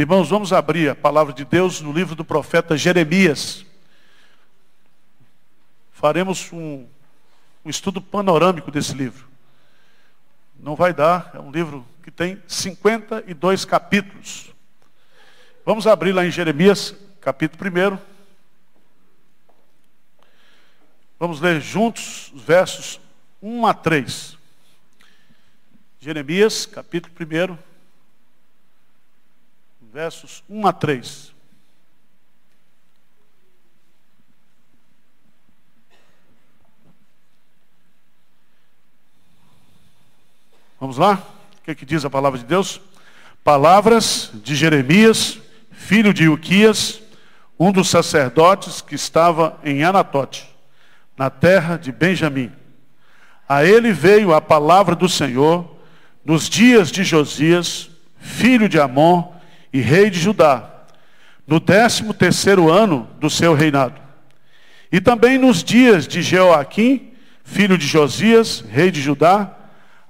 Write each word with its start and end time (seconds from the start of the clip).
Irmãos, 0.00 0.30
vamos 0.30 0.50
abrir 0.50 0.88
a 0.88 0.94
palavra 0.94 1.30
de 1.30 1.44
Deus 1.44 1.82
no 1.82 1.92
livro 1.92 2.14
do 2.14 2.24
profeta 2.24 2.74
Jeremias. 2.74 3.66
Faremos 5.92 6.50
um, 6.54 6.86
um 7.62 7.68
estudo 7.68 8.00
panorâmico 8.00 8.70
desse 8.70 8.94
livro. 8.94 9.28
Não 10.58 10.74
vai 10.74 10.94
dar, 10.94 11.32
é 11.34 11.38
um 11.38 11.50
livro 11.50 11.86
que 12.02 12.10
tem 12.10 12.42
52 12.48 13.66
capítulos. 13.66 14.50
Vamos 15.66 15.86
abrir 15.86 16.12
lá 16.12 16.24
em 16.24 16.30
Jeremias, 16.30 16.94
capítulo 17.20 17.70
1. 17.70 17.98
Vamos 21.18 21.42
ler 21.42 21.60
juntos 21.60 22.32
os 22.32 22.40
versos 22.40 22.98
1 23.42 23.66
a 23.66 23.74
3. 23.74 24.38
Jeremias, 26.00 26.64
capítulo 26.64 27.14
1, 27.14 27.69
versos 29.92 30.44
1 30.48 30.66
a 30.68 30.72
3. 30.72 31.34
Vamos 40.78 40.96
lá? 40.96 41.14
O 41.58 41.64
que, 41.64 41.72
é 41.72 41.74
que 41.74 41.84
diz 41.84 42.04
a 42.04 42.10
palavra 42.10 42.38
de 42.38 42.44
Deus? 42.44 42.80
Palavras 43.42 44.30
de 44.32 44.54
Jeremias, 44.54 45.40
filho 45.72 46.14
de 46.14 46.28
Uquias, 46.28 47.02
um 47.58 47.72
dos 47.72 47.90
sacerdotes 47.90 48.80
que 48.80 48.94
estava 48.94 49.58
em 49.64 49.82
Anatote, 49.82 50.48
na 51.16 51.28
terra 51.28 51.76
de 51.76 51.90
Benjamim. 51.90 52.52
A 53.48 53.64
ele 53.64 53.92
veio 53.92 54.32
a 54.32 54.40
palavra 54.40 54.94
do 54.94 55.08
Senhor 55.08 55.68
nos 56.24 56.48
dias 56.48 56.92
de 56.92 57.02
Josias, 57.02 57.90
filho 58.16 58.68
de 58.68 58.78
Amon 58.78 59.39
e 59.72 59.80
rei 59.80 60.10
de 60.10 60.18
Judá, 60.18 60.68
no 61.46 61.60
décimo 61.60 62.14
terceiro 62.14 62.70
ano 62.70 63.08
do 63.18 63.28
seu 63.28 63.54
reinado. 63.54 64.00
E 64.92 65.00
também 65.00 65.38
nos 65.38 65.62
dias 65.62 66.06
de 66.06 66.22
Jeoaquim, 66.22 67.12
filho 67.44 67.78
de 67.78 67.86
Josias, 67.86 68.64
rei 68.68 68.90
de 68.90 69.00
Judá, 69.00 69.56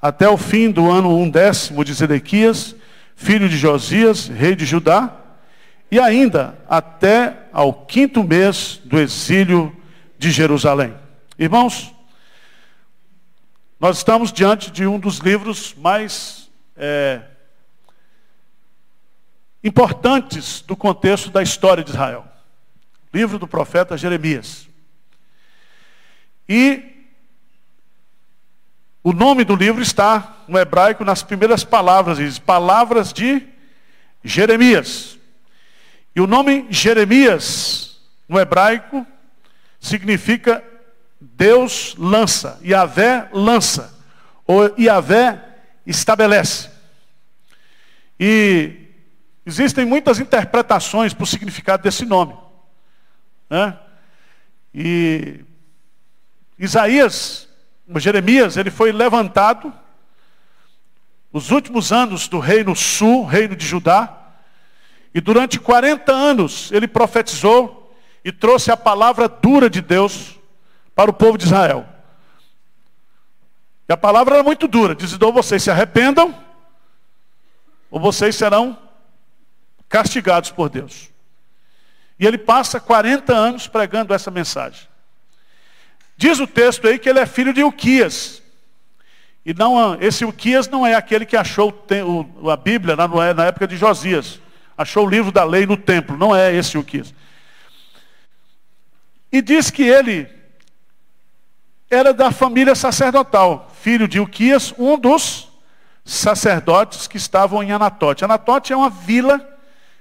até 0.00 0.28
o 0.28 0.36
fim 0.36 0.70
do 0.70 0.90
ano 0.90 1.16
undécimo 1.18 1.84
de 1.84 1.92
Zedequias, 1.92 2.74
filho 3.14 3.48
de 3.48 3.56
Josias, 3.56 4.28
rei 4.28 4.56
de 4.56 4.64
Judá, 4.64 5.14
e 5.90 5.98
ainda 5.98 6.58
até 6.68 7.36
ao 7.52 7.72
quinto 7.72 8.22
mês 8.22 8.80
do 8.84 8.98
exílio 8.98 9.74
de 10.18 10.30
Jerusalém. 10.30 10.94
Irmãos, 11.38 11.92
nós 13.78 13.98
estamos 13.98 14.32
diante 14.32 14.70
de 14.70 14.86
um 14.86 14.98
dos 14.98 15.18
livros 15.18 15.74
mais 15.78 16.50
é, 16.76 17.22
importantes 19.62 20.62
do 20.62 20.76
contexto 20.76 21.30
da 21.30 21.42
história 21.42 21.84
de 21.84 21.90
Israel. 21.90 22.26
Livro 23.12 23.38
do 23.38 23.46
profeta 23.46 23.96
Jeremias. 23.96 24.68
E 26.48 26.82
o 29.02 29.12
nome 29.12 29.44
do 29.44 29.54
livro 29.54 29.80
está 29.80 30.44
no 30.46 30.58
hebraico 30.58 31.04
nas 31.04 31.22
primeiras 31.22 31.64
palavras, 31.64 32.18
diz 32.18 32.38
palavras 32.38 33.12
de 33.12 33.46
Jeremias. 34.22 35.18
E 36.14 36.20
o 36.20 36.26
nome 36.26 36.66
Jeremias 36.70 37.98
no 38.28 38.38
hebraico 38.38 39.06
significa 39.78 40.62
Deus 41.20 41.94
lança, 41.98 42.58
Yahvé 42.64 43.28
lança, 43.32 43.98
ou 44.46 44.74
Yahvé 44.78 45.42
estabelece. 45.86 46.68
E 48.18 48.79
existem 49.50 49.84
muitas 49.84 50.20
interpretações 50.20 51.12
para 51.12 51.24
o 51.24 51.26
significado 51.26 51.82
desse 51.82 52.06
nome. 52.06 52.36
Né? 53.48 53.76
E 54.72 55.44
Isaías 56.58 57.48
Jeremias, 57.96 58.56
ele 58.56 58.70
foi 58.70 58.92
levantado 58.92 59.72
nos 61.32 61.50
últimos 61.50 61.92
anos 61.92 62.28
do 62.28 62.38
reino 62.38 62.76
sul, 62.76 63.24
reino 63.24 63.56
de 63.56 63.66
Judá, 63.66 64.16
e 65.12 65.20
durante 65.20 65.58
40 65.58 66.12
anos 66.12 66.70
ele 66.70 66.86
profetizou 66.86 67.92
e 68.24 68.30
trouxe 68.30 68.70
a 68.70 68.76
palavra 68.76 69.28
dura 69.28 69.68
de 69.68 69.80
Deus 69.80 70.38
para 70.94 71.10
o 71.10 71.14
povo 71.14 71.36
de 71.36 71.46
Israel. 71.46 71.88
E 73.88 73.92
a 73.92 73.96
palavra 73.96 74.36
era 74.36 74.44
muito 74.44 74.68
dura, 74.68 74.94
dizendo, 74.94 75.26
ou 75.26 75.32
vocês 75.32 75.62
se 75.62 75.70
arrependam, 75.70 76.32
ou 77.90 77.98
vocês 77.98 78.36
serão 78.36 78.78
castigados 79.90 80.50
por 80.50 80.70
Deus. 80.70 81.10
E 82.18 82.26
ele 82.26 82.38
passa 82.38 82.80
40 82.80 83.34
anos 83.34 83.66
pregando 83.66 84.14
essa 84.14 84.30
mensagem. 84.30 84.88
Diz 86.16 86.38
o 86.38 86.46
texto 86.46 86.86
aí 86.86 86.98
que 86.98 87.08
ele 87.08 87.18
é 87.18 87.26
filho 87.26 87.52
de 87.52 87.64
Uquias. 87.64 88.40
E 89.44 89.52
não, 89.52 90.00
esse 90.00 90.24
Uquias 90.24 90.68
não 90.68 90.86
é 90.86 90.94
aquele 90.94 91.26
que 91.26 91.36
achou 91.36 91.86
a 92.50 92.56
Bíblia 92.56 92.94
na 92.94 93.46
época 93.46 93.66
de 93.66 93.76
Josias. 93.76 94.40
Achou 94.78 95.06
o 95.06 95.10
livro 95.10 95.32
da 95.32 95.44
lei 95.44 95.66
no 95.66 95.76
templo. 95.76 96.16
Não 96.16 96.36
é 96.36 96.54
esse 96.54 96.78
Uquias. 96.78 97.12
E 99.32 99.42
diz 99.42 99.70
que 99.70 99.82
ele 99.82 100.28
era 101.90 102.12
da 102.12 102.30
família 102.30 102.74
sacerdotal. 102.74 103.72
Filho 103.80 104.06
de 104.06 104.20
Uquias, 104.20 104.72
um 104.78 104.96
dos 104.96 105.48
sacerdotes 106.04 107.08
que 107.08 107.16
estavam 107.16 107.62
em 107.62 107.72
Anatote. 107.72 108.24
Anatote 108.24 108.72
é 108.72 108.76
uma 108.76 108.90
vila 108.90 109.49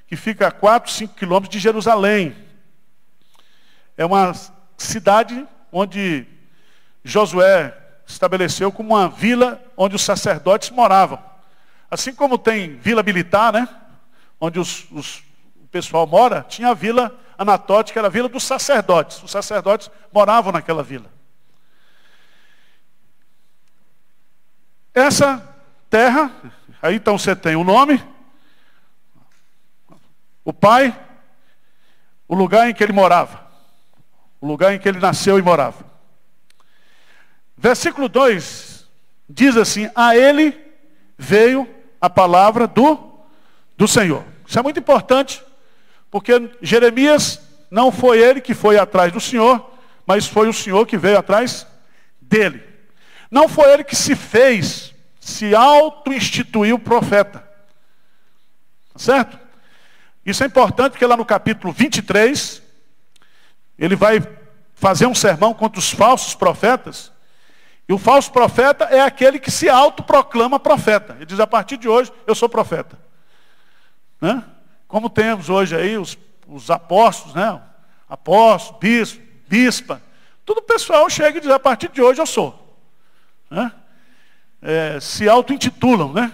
que 0.10 0.16
fica 0.16 0.48
a 0.48 0.52
4, 0.52 0.92
5 0.92 1.14
quilômetros 1.14 1.52
de 1.52 1.60
Jerusalém. 1.60 2.36
É 3.96 4.04
uma 4.04 4.34
cidade 4.76 5.48
onde 5.72 6.26
Josué 7.04 7.78
estabeleceu 8.08 8.72
como 8.72 8.96
uma 8.96 9.08
vila 9.08 9.64
onde 9.78 9.96
os 9.96 10.02
sacerdotes 10.02 10.72
moravam. 10.72 11.24
Assim 11.92 12.12
como 12.12 12.40
tem 12.40 12.76
vila 12.78 13.04
militar, 13.04 13.54
né? 13.54 13.70
Onde 14.42 14.60
os, 14.60 14.88
os, 14.92 15.20
o 15.62 15.68
pessoal 15.68 16.08
mora, 16.08 16.44
tinha 16.50 16.70
a 16.70 16.74
vila 16.74 17.16
Anatote, 17.38 17.94
que 17.94 18.00
era 18.00 18.08
a 18.08 18.12
vila 18.12 18.28
dos 18.28 18.44
sacerdotes. 18.44 19.22
Os 19.22 19.30
sacerdotes 19.30 19.92
moravam 20.12 20.52
naquela 20.52 20.82
vila. 20.82 21.06
Essa 24.92 25.48
terra, 25.88 26.32
aí 26.82 26.96
então 26.96 27.16
você 27.16 27.36
tem 27.36 27.56
o 27.56 27.64
nome, 27.64 28.04
o 30.50 30.54
pai, 30.54 30.98
o 32.28 32.36
lugar 32.36 32.70
em 32.70 32.74
que 32.74 32.84
ele 32.84 32.94
morava 32.94 33.50
o 34.42 34.48
lugar 34.48 34.74
em 34.74 34.80
que 34.80 34.88
ele 34.88 35.00
nasceu 35.00 35.38
e 35.38 35.42
morava. 35.42 35.86
Versículo 37.58 38.08
2 38.08 38.88
diz 39.30 39.58
assim: 39.58 39.90
A 39.94 40.16
ele 40.16 40.58
veio 41.18 41.68
a 42.00 42.10
palavra 42.10 42.66
do, 42.66 42.98
do 43.78 43.88
Senhor. 43.88 44.24
Isso 44.48 44.58
é 44.58 44.62
muito 44.62 44.80
importante, 44.80 45.44
porque 46.10 46.52
Jeremias 46.62 47.42
não 47.70 47.92
foi 47.92 48.20
ele 48.20 48.42
que 48.42 48.54
foi 48.54 48.78
atrás 48.78 49.12
do 49.12 49.20
Senhor, 49.20 49.74
mas 50.06 50.26
foi 50.26 50.48
o 50.48 50.54
Senhor 50.54 50.86
que 50.88 50.98
veio 50.98 51.20
atrás 51.20 51.68
dele. 52.22 52.64
Não 53.30 53.48
foi 53.48 53.72
ele 53.74 53.84
que 53.84 53.96
se 53.96 54.16
fez, 54.16 54.96
se 55.20 55.54
auto-instituiu 55.54 56.80
profeta. 56.80 57.48
Tá 58.94 59.00
certo? 59.00 59.40
Isso 60.30 60.44
é 60.44 60.48
importante 60.48 60.92
porque 60.92 61.06
lá 61.08 61.18
no 61.18 61.26
capítulo 61.26 61.74
23, 61.74 62.62
ele 63.80 63.96
vai 63.96 64.22
fazer 64.76 65.08
um 65.08 65.16
sermão 65.16 65.56
contra 65.56 65.80
os 65.80 65.90
falsos 65.90 66.36
profetas. 66.36 67.12
E 67.88 67.94
o 67.94 67.98
falso 67.98 68.32
profeta 68.32 68.86
é 68.86 69.02
aquele 69.02 69.40
que 69.40 69.50
se 69.50 69.68
autoproclama 69.68 70.60
profeta. 70.60 71.16
Ele 71.16 71.26
diz, 71.26 71.40
a 71.40 71.48
partir 71.48 71.78
de 71.78 71.90
hoje, 71.90 72.14
eu 72.28 72.36
sou 72.36 72.48
profeta. 72.48 73.00
Né? 74.22 74.44
Como 74.88 75.10
temos 75.10 75.50
hoje 75.50 75.76
aí 75.76 75.98
os, 75.98 76.16
os 76.48 76.70
apóstolos, 76.70 77.34
né? 77.34 77.60
Apóstolo, 78.08 78.80
bispo, 78.80 79.24
bispa. 79.48 80.00
Todo 80.46 80.60
o 80.60 80.64
pessoal 80.64 81.10
chega 81.10 81.40
e 81.40 81.42
diz, 81.42 81.50
a 81.50 81.60
partir 81.60 81.90
de 81.90 82.04
hoje 82.04 82.22
eu 82.22 82.28
sou. 82.28 82.78
Né? 83.50 83.72
É, 84.62 85.00
se 85.00 85.28
auto-intitulam, 85.28 86.14
né? 86.14 86.32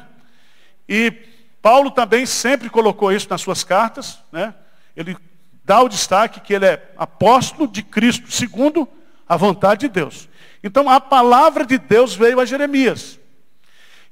E 0.89 1.34
Paulo 1.65 1.89
também 1.89 2.27
sempre 2.27 2.69
colocou 2.69 3.11
isso 3.11 3.27
nas 3.27 3.41
suas 3.41 3.63
cartas, 3.63 4.19
né? 4.31 4.53
Ele 4.95 5.17
dá 5.63 5.81
o 5.81 5.89
destaque 5.89 6.39
que 6.39 6.53
ele 6.53 6.67
é 6.67 6.91
apóstolo 6.95 7.67
de 7.67 7.81
Cristo, 7.81 8.31
segundo 8.31 8.87
a 9.27 9.35
vontade 9.35 9.79
de 9.79 9.87
Deus. 9.87 10.29
Então 10.63 10.87
a 10.87 11.01
palavra 11.01 11.65
de 11.65 11.79
Deus 11.79 12.13
veio 12.13 12.39
a 12.39 12.45
Jeremias. 12.45 13.19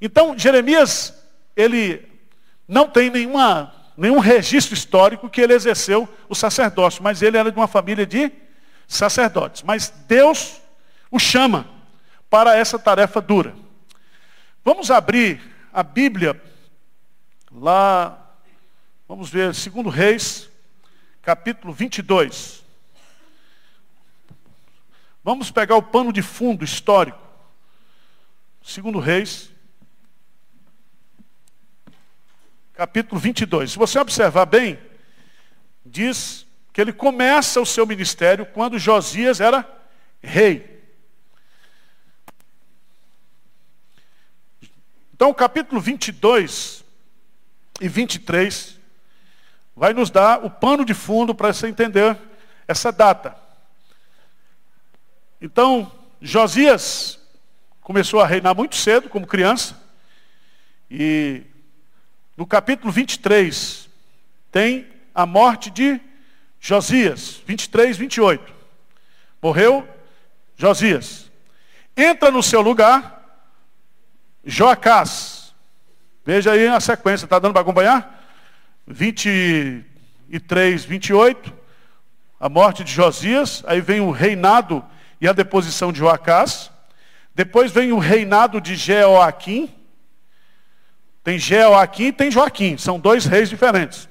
Então 0.00 0.36
Jeremias, 0.36 1.14
ele 1.54 2.04
não 2.66 2.88
tem 2.88 3.08
nenhuma, 3.08 3.72
nenhum 3.96 4.18
registro 4.18 4.74
histórico 4.74 5.30
que 5.30 5.40
ele 5.40 5.54
exerceu 5.54 6.08
o 6.28 6.34
sacerdócio, 6.34 7.04
mas 7.04 7.22
ele 7.22 7.36
era 7.36 7.52
de 7.52 7.56
uma 7.56 7.68
família 7.68 8.04
de 8.04 8.32
sacerdotes. 8.88 9.62
Mas 9.62 9.94
Deus 10.08 10.60
o 11.08 11.20
chama 11.20 11.68
para 12.28 12.56
essa 12.56 12.80
tarefa 12.80 13.20
dura. 13.20 13.54
Vamos 14.64 14.90
abrir 14.90 15.40
a 15.72 15.84
Bíblia 15.84 16.42
lá 17.54 18.24
Vamos 19.06 19.28
ver, 19.28 19.54
segundo 19.54 19.90
Reis, 19.90 20.48
capítulo 21.20 21.74
22. 21.74 22.64
Vamos 25.22 25.50
pegar 25.50 25.76
o 25.76 25.82
pano 25.82 26.10
de 26.10 26.22
fundo 26.22 26.64
histórico. 26.64 27.20
Segundo 28.62 28.98
Reis, 28.98 29.50
capítulo 32.72 33.20
22. 33.20 33.72
Se 33.72 33.78
você 33.78 33.98
observar 33.98 34.46
bem, 34.46 34.78
diz 35.84 36.46
que 36.72 36.80
ele 36.80 36.92
começa 36.92 37.60
o 37.60 37.66
seu 37.66 37.86
ministério 37.86 38.46
quando 38.46 38.78
Josias 38.78 39.38
era 39.38 39.70
rei. 40.22 40.82
Então, 45.12 45.32
capítulo 45.34 45.78
22 45.78 46.83
e 47.84 47.88
23 47.88 48.78
vai 49.76 49.92
nos 49.92 50.08
dar 50.08 50.42
o 50.42 50.48
pano 50.48 50.86
de 50.86 50.94
fundo 50.94 51.34
para 51.34 51.52
você 51.52 51.66
entender 51.66 52.16
essa 52.66 52.90
data. 52.90 53.36
Então, 55.38 55.92
Josias 56.18 57.18
começou 57.82 58.22
a 58.22 58.26
reinar 58.26 58.54
muito 58.54 58.74
cedo, 58.74 59.10
como 59.10 59.26
criança, 59.26 59.78
e 60.90 61.42
no 62.34 62.46
capítulo 62.46 62.90
23 62.90 63.86
tem 64.50 64.88
a 65.14 65.26
morte 65.26 65.68
de 65.68 66.00
Josias, 66.58 67.42
23, 67.46 67.98
28. 67.98 68.50
Morreu 69.42 69.86
Josias. 70.56 71.30
Entra 71.94 72.30
no 72.30 72.42
seu 72.42 72.62
lugar 72.62 73.44
Joacás. 74.42 75.33
Veja 76.24 76.52
aí 76.52 76.66
a 76.66 76.80
sequência, 76.80 77.26
está 77.26 77.38
dando 77.38 77.52
para 77.52 77.60
acompanhar? 77.62 78.24
23, 78.86 80.84
28, 80.84 81.52
a 82.40 82.48
morte 82.48 82.82
de 82.82 82.92
Josias, 82.92 83.62
aí 83.66 83.80
vem 83.80 84.00
o 84.00 84.10
reinado 84.10 84.84
e 85.20 85.28
a 85.28 85.32
deposição 85.32 85.92
de 85.92 85.98
Joacás. 85.98 86.70
Depois 87.34 87.72
vem 87.72 87.92
o 87.92 87.98
reinado 87.98 88.60
de 88.60 88.74
Jeoaquim. 88.74 89.74
Tem 91.22 91.38
Jeoaquim 91.38 92.06
e 92.06 92.12
tem 92.12 92.30
Joaquim, 92.30 92.78
são 92.78 92.98
dois 92.98 93.26
reis 93.26 93.50
diferentes. 93.50 94.08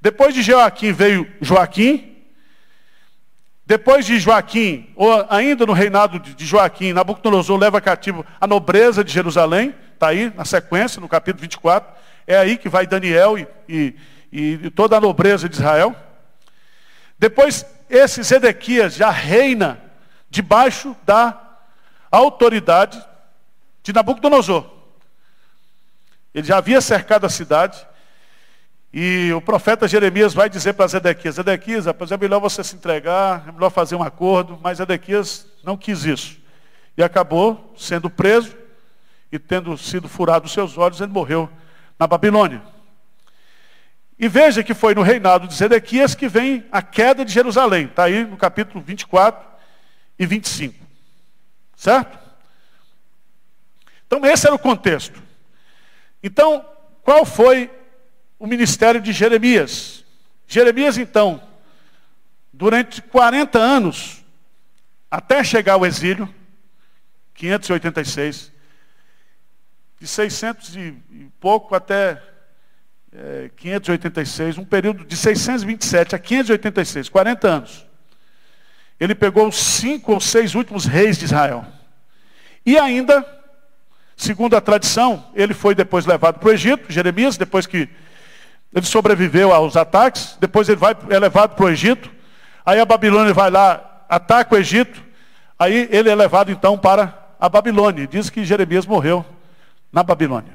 Depois 0.00 0.34
de 0.34 0.42
Joaquim 0.42 0.92
veio 0.92 1.30
Joaquim. 1.40 2.11
Depois 3.64 4.04
de 4.04 4.18
Joaquim, 4.18 4.90
ou 4.96 5.24
ainda 5.30 5.64
no 5.64 5.72
reinado 5.72 6.18
de 6.18 6.44
Joaquim, 6.44 6.92
Nabucodonosor 6.92 7.58
leva 7.58 7.80
cativo 7.80 8.26
a 8.40 8.46
nobreza 8.46 9.04
de 9.04 9.12
Jerusalém, 9.12 9.74
está 9.94 10.08
aí 10.08 10.32
na 10.34 10.44
sequência, 10.44 11.00
no 11.00 11.08
capítulo 11.08 11.42
24. 11.42 11.94
É 12.26 12.36
aí 12.36 12.56
que 12.56 12.68
vai 12.68 12.86
Daniel 12.86 13.38
e, 13.38 13.46
e, 13.68 13.94
e 14.32 14.70
toda 14.70 14.96
a 14.96 15.00
nobreza 15.00 15.48
de 15.48 15.54
Israel. 15.54 15.94
Depois, 17.18 17.64
esse 17.88 18.22
Zedequias 18.22 18.94
já 18.94 19.10
reina 19.10 19.80
debaixo 20.28 20.96
da 21.04 21.38
autoridade 22.10 23.00
de 23.82 23.92
Nabucodonosor. 23.92 24.68
Ele 26.34 26.46
já 26.46 26.58
havia 26.58 26.80
cercado 26.80 27.26
a 27.26 27.28
cidade, 27.28 27.86
e 28.92 29.32
o 29.32 29.40
profeta 29.40 29.88
Jeremias 29.88 30.34
vai 30.34 30.50
dizer 30.50 30.74
para 30.74 30.86
Zedequias, 30.86 31.36
Zedequias, 31.36 31.86
rapaz, 31.86 32.12
é 32.12 32.16
melhor 32.18 32.40
você 32.40 32.62
se 32.62 32.76
entregar, 32.76 33.48
é 33.48 33.52
melhor 33.52 33.70
fazer 33.70 33.96
um 33.96 34.02
acordo, 34.02 34.58
mas 34.62 34.78
Zedequias 34.78 35.46
não 35.64 35.78
quis 35.78 36.04
isso. 36.04 36.36
E 36.94 37.02
acabou 37.02 37.72
sendo 37.76 38.10
preso 38.10 38.54
e 39.30 39.38
tendo 39.38 39.78
sido 39.78 40.10
furado 40.10 40.44
os 40.44 40.52
seus 40.52 40.76
olhos, 40.76 41.00
ele 41.00 41.10
morreu 41.10 41.48
na 41.98 42.06
Babilônia. 42.06 42.60
E 44.18 44.28
veja 44.28 44.62
que 44.62 44.74
foi 44.74 44.94
no 44.94 45.00
reinado 45.00 45.48
de 45.48 45.54
Zedequias 45.54 46.14
que 46.14 46.28
vem 46.28 46.66
a 46.70 46.82
queda 46.82 47.24
de 47.24 47.32
Jerusalém. 47.32 47.86
Está 47.86 48.04
aí 48.04 48.26
no 48.26 48.36
capítulo 48.36 48.84
24 48.84 49.42
e 50.18 50.26
25. 50.26 50.74
Certo? 51.74 52.18
Então 54.06 54.24
esse 54.26 54.46
era 54.46 54.54
o 54.54 54.58
contexto. 54.58 55.20
Então, 56.22 56.64
qual 57.02 57.24
foi 57.24 57.70
o 58.42 58.46
ministério 58.48 59.00
de 59.00 59.12
Jeremias. 59.12 60.04
Jeremias, 60.48 60.98
então, 60.98 61.40
durante 62.52 63.00
40 63.00 63.56
anos, 63.56 64.24
até 65.08 65.44
chegar 65.44 65.74
ao 65.74 65.86
exílio, 65.86 66.28
586, 67.34 68.50
de 70.00 70.08
600 70.08 70.74
e 70.74 70.92
pouco 71.38 71.76
até 71.76 72.20
é, 73.12 73.48
586, 73.56 74.58
um 74.58 74.64
período 74.64 75.04
de 75.04 75.16
627 75.16 76.16
a 76.16 76.18
586, 76.18 77.08
40 77.08 77.48
anos. 77.48 77.86
Ele 78.98 79.14
pegou 79.14 79.46
os 79.46 79.56
cinco 79.56 80.14
ou 80.14 80.20
seis 80.20 80.56
últimos 80.56 80.84
reis 80.84 81.16
de 81.16 81.26
Israel. 81.26 81.64
E 82.66 82.76
ainda, 82.76 83.24
segundo 84.16 84.56
a 84.56 84.60
tradição, 84.60 85.30
ele 85.32 85.54
foi 85.54 85.76
depois 85.76 86.06
levado 86.06 86.40
para 86.40 86.48
o 86.48 86.52
Egito, 86.52 86.90
Jeremias, 86.92 87.36
depois 87.36 87.68
que 87.68 87.88
ele 88.74 88.86
sobreviveu 88.86 89.52
aos 89.52 89.76
ataques, 89.76 90.36
depois 90.40 90.68
ele 90.68 90.78
vai, 90.78 90.96
é 91.10 91.18
levado 91.18 91.54
para 91.54 91.66
o 91.66 91.68
Egito, 91.68 92.10
aí 92.64 92.80
a 92.80 92.84
Babilônia 92.84 93.34
vai 93.34 93.50
lá, 93.50 94.04
ataca 94.08 94.54
o 94.54 94.58
Egito, 94.58 95.02
aí 95.58 95.88
ele 95.90 96.08
é 96.08 96.14
levado 96.14 96.50
então 96.50 96.78
para 96.78 97.34
a 97.38 97.48
Babilônia. 97.48 98.06
Diz 98.06 98.30
que 98.30 98.44
Jeremias 98.44 98.86
morreu 98.86 99.24
na 99.92 100.02
Babilônia. 100.02 100.54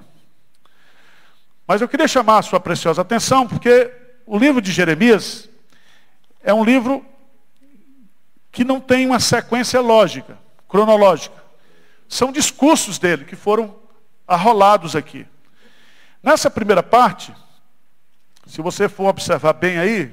Mas 1.67 1.81
eu 1.81 1.87
queria 1.87 2.07
chamar 2.07 2.39
a 2.39 2.41
sua 2.41 2.59
preciosa 2.59 3.01
atenção, 3.01 3.45
porque 3.45 3.91
o 4.25 4.37
livro 4.37 4.61
de 4.61 4.71
Jeremias 4.71 5.49
é 6.41 6.53
um 6.53 6.63
livro 6.63 7.05
que 8.51 8.63
não 8.63 8.79
tem 8.79 9.05
uma 9.05 9.19
sequência 9.19 9.79
lógica, 9.81 10.39
cronológica. 10.67 11.35
São 12.07 12.31
discursos 12.31 12.97
dele 12.97 13.25
que 13.25 13.35
foram 13.35 13.75
arrolados 14.27 14.95
aqui. 14.95 15.27
Nessa 16.23 16.49
primeira 16.49 16.81
parte, 16.81 17.33
se 18.47 18.61
você 18.61 18.87
for 18.87 19.09
observar 19.09 19.53
bem 19.53 19.77
aí, 19.77 20.11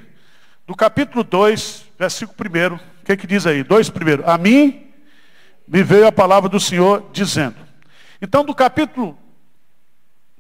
do 0.67 0.75
capítulo 0.75 1.23
2, 1.23 1.85
versículo 1.99 2.37
1, 2.73 2.75
o 2.75 2.81
que, 3.05 3.17
que 3.17 3.27
diz 3.27 3.47
aí? 3.47 3.63
2 3.63 3.91
primeiro. 3.91 4.29
A 4.29 4.37
mim 4.37 4.93
me 5.67 5.83
veio 5.83 6.07
a 6.07 6.13
palavra 6.13 6.49
do 6.49 6.59
Senhor 6.59 7.11
dizendo. 7.13 7.57
Então, 8.21 8.45
do 8.45 8.55
capítulo 8.55 9.17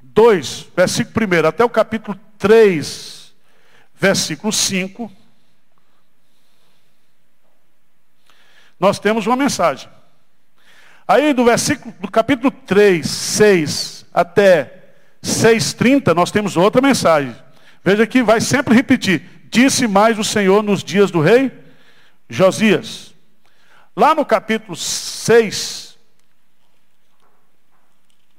2, 0.02 0.68
versículo 0.76 1.26
1 1.26 1.46
até 1.48 1.64
o 1.64 1.70
capítulo 1.70 2.18
3, 2.38 3.32
versículo 3.94 4.52
5, 4.52 5.10
nós 8.78 8.98
temos 8.98 9.26
uma 9.26 9.36
mensagem. 9.36 9.88
Aí 11.06 11.32
do 11.32 11.44
versículo 11.44 11.94
do 12.00 12.10
capítulo 12.10 12.50
3, 12.50 13.06
6 13.06 14.06
até 14.12 14.84
6:30 15.22 16.14
nós 16.14 16.30
temos 16.30 16.56
outra 16.56 16.80
mensagem. 16.80 17.34
Veja 17.84 18.06
que 18.06 18.22
vai 18.22 18.40
sempre 18.40 18.74
repetir. 18.74 19.22
Disse 19.50 19.86
mais 19.86 20.18
o 20.18 20.24
Senhor 20.24 20.62
nos 20.62 20.82
dias 20.82 21.10
do 21.10 21.20
rei 21.20 21.52
Josias. 22.28 23.14
Lá 23.94 24.14
no 24.14 24.24
capítulo 24.24 24.74
6, 24.74 25.96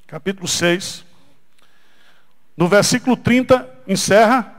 capítulo 0.07 0.47
6, 0.47 1.05
no 2.57 2.67
versículo 2.67 3.15
30, 3.15 3.69
encerra 3.87 4.51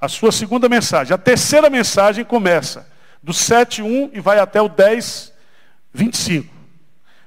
a 0.00 0.08
sua 0.08 0.30
segunda 0.30 0.68
mensagem. 0.68 1.14
A 1.14 1.18
terceira 1.18 1.70
mensagem 1.70 2.24
começa 2.24 2.88
do 3.22 3.32
7.1 3.32 4.10
e 4.12 4.20
vai 4.20 4.38
até 4.38 4.60
o 4.60 4.68
10.25. 4.68 6.46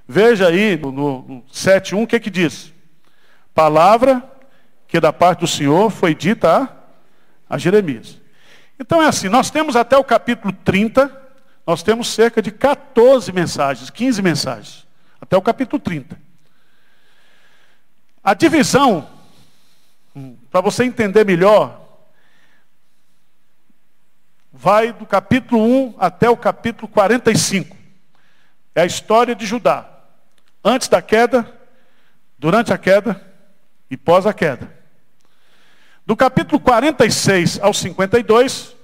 Veja 0.07 0.47
aí 0.47 0.77
no, 0.77 0.91
no 0.91 1.43
7.1 1.51 2.03
o 2.03 2.07
que, 2.07 2.19
que 2.19 2.29
diz. 2.29 2.71
Palavra 3.53 4.23
que 4.87 4.99
da 4.99 5.11
parte 5.11 5.39
do 5.39 5.47
Senhor 5.47 5.89
foi 5.89 6.13
dita 6.13 6.63
a 6.63 6.80
a 7.51 7.57
Jeremias. 7.57 8.17
Então 8.79 9.01
é 9.01 9.07
assim, 9.07 9.27
nós 9.27 9.51
temos 9.51 9.75
até 9.75 9.97
o 9.97 10.05
capítulo 10.05 10.53
30, 10.53 11.11
nós 11.67 11.83
temos 11.83 12.07
cerca 12.07 12.41
de 12.41 12.49
14 12.49 13.29
mensagens, 13.33 13.89
15 13.89 14.21
mensagens, 14.21 14.87
até 15.19 15.35
o 15.35 15.41
capítulo 15.41 15.77
30. 15.77 16.17
A 18.23 18.33
divisão, 18.33 19.09
hum, 20.15 20.37
para 20.49 20.61
você 20.61 20.85
entender 20.85 21.25
melhor, 21.25 21.77
vai 24.53 24.93
do 24.93 25.05
capítulo 25.05 25.61
1 25.61 25.95
até 25.99 26.29
o 26.29 26.37
capítulo 26.37 26.87
45. 26.87 27.75
É 28.73 28.83
a 28.83 28.85
história 28.85 29.35
de 29.35 29.45
Judá. 29.45 29.89
Antes 30.63 30.87
da 30.87 31.01
queda, 31.01 31.51
durante 32.39 32.71
a 32.71 32.77
queda 32.77 33.21
e 33.89 33.97
pós 33.97 34.25
a 34.25 34.33
queda. 34.33 34.80
Do 36.11 36.17
capítulo 36.17 36.59
46 36.59 37.61
ao 37.61 37.73
52, 37.73 38.75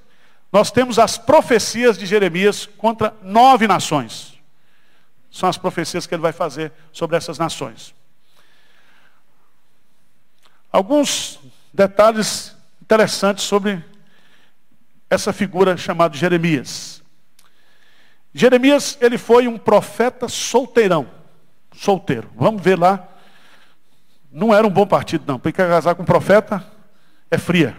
nós 0.50 0.72
temos 0.72 0.98
as 0.98 1.18
profecias 1.18 1.98
de 1.98 2.06
Jeremias 2.06 2.66
contra 2.78 3.14
nove 3.22 3.68
nações. 3.68 4.40
São 5.30 5.50
as 5.50 5.58
profecias 5.58 6.08
que 6.08 6.16
ele 6.16 6.22
vai 6.22 6.32
fazer 6.32 6.72
sobre 6.90 7.18
essas 7.18 7.38
nações. 7.38 7.94
Alguns 10.72 11.38
detalhes 11.74 12.56
interessante 12.82 13.42
sobre 13.42 13.84
essa 15.10 15.34
figura 15.34 15.76
chamada 15.76 16.16
Jeremias. 16.16 17.04
Jeremias, 18.34 18.98
ele 19.02 19.18
foi 19.18 19.50
um 19.50 19.58
profeta 19.58 20.30
solteirão, 20.30 21.06
solteiro. 21.76 22.32
Vamos 22.38 22.62
ver 22.62 22.80
lá. 22.80 23.06
Não 24.32 24.54
era 24.54 24.66
um 24.66 24.72
bom 24.72 24.88
partido, 24.88 25.26
não. 25.28 25.38
Porque 25.38 25.58
casar 25.58 25.94
com 25.94 26.04
um 26.04 26.06
profeta 26.06 26.77
é 27.30 27.38
fria. 27.38 27.76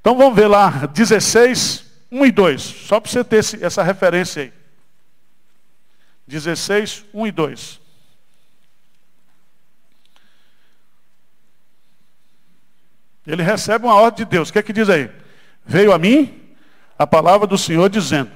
Então 0.00 0.16
vamos 0.16 0.34
ver 0.34 0.46
lá, 0.46 0.86
16, 0.86 1.84
1 2.10 2.26
e 2.26 2.32
2. 2.32 2.62
Só 2.62 3.00
para 3.00 3.10
você 3.10 3.22
ter 3.22 3.44
essa 3.62 3.82
referência 3.82 4.42
aí. 4.42 4.52
16, 6.26 7.04
1 7.12 7.26
e 7.26 7.32
2. 7.32 7.80
Ele 13.26 13.42
recebe 13.42 13.84
uma 13.84 13.94
ordem 13.94 14.24
de 14.24 14.30
Deus. 14.30 14.48
O 14.48 14.52
que 14.52 14.58
é 14.58 14.62
que 14.62 14.72
diz 14.72 14.88
aí? 14.88 15.10
Veio 15.64 15.92
a 15.92 15.98
mim 15.98 16.54
a 16.98 17.06
palavra 17.06 17.46
do 17.46 17.58
Senhor 17.58 17.88
dizendo: 17.88 18.30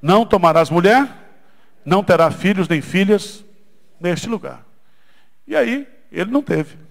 Não 0.00 0.24
tomarás 0.24 0.70
mulher, 0.70 1.08
não 1.84 2.02
terá 2.02 2.30
filhos 2.30 2.68
nem 2.68 2.80
filhas 2.80 3.44
neste 4.00 4.28
lugar. 4.28 4.64
E 5.46 5.54
aí, 5.54 5.86
ele 6.10 6.30
não 6.30 6.42
teve. 6.42 6.87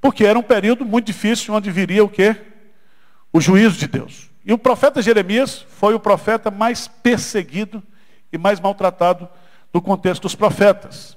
Porque 0.00 0.24
era 0.24 0.38
um 0.38 0.42
período 0.42 0.84
muito 0.84 1.06
difícil 1.06 1.54
onde 1.54 1.70
viria 1.70 2.04
o 2.04 2.08
quê? 2.08 2.36
O 3.32 3.40
juízo 3.40 3.76
de 3.78 3.86
Deus. 3.86 4.30
E 4.44 4.52
o 4.52 4.58
profeta 4.58 5.02
Jeremias 5.02 5.66
foi 5.68 5.94
o 5.94 6.00
profeta 6.00 6.50
mais 6.50 6.88
perseguido 6.88 7.82
e 8.32 8.38
mais 8.38 8.60
maltratado 8.60 9.28
do 9.72 9.82
contexto 9.82 10.22
dos 10.22 10.34
profetas. 10.34 11.16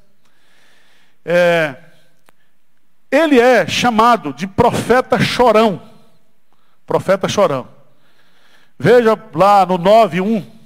É, 1.24 1.76
ele 3.12 3.40
é 3.40 3.68
chamado 3.68 4.34
de 4.34 4.48
profeta 4.48 5.20
chorão. 5.20 5.82
Profeta 6.86 7.28
chorão. 7.28 7.68
Veja 8.78 9.18
lá 9.34 9.66
no 9.66 9.78
9:1. 9.78 10.61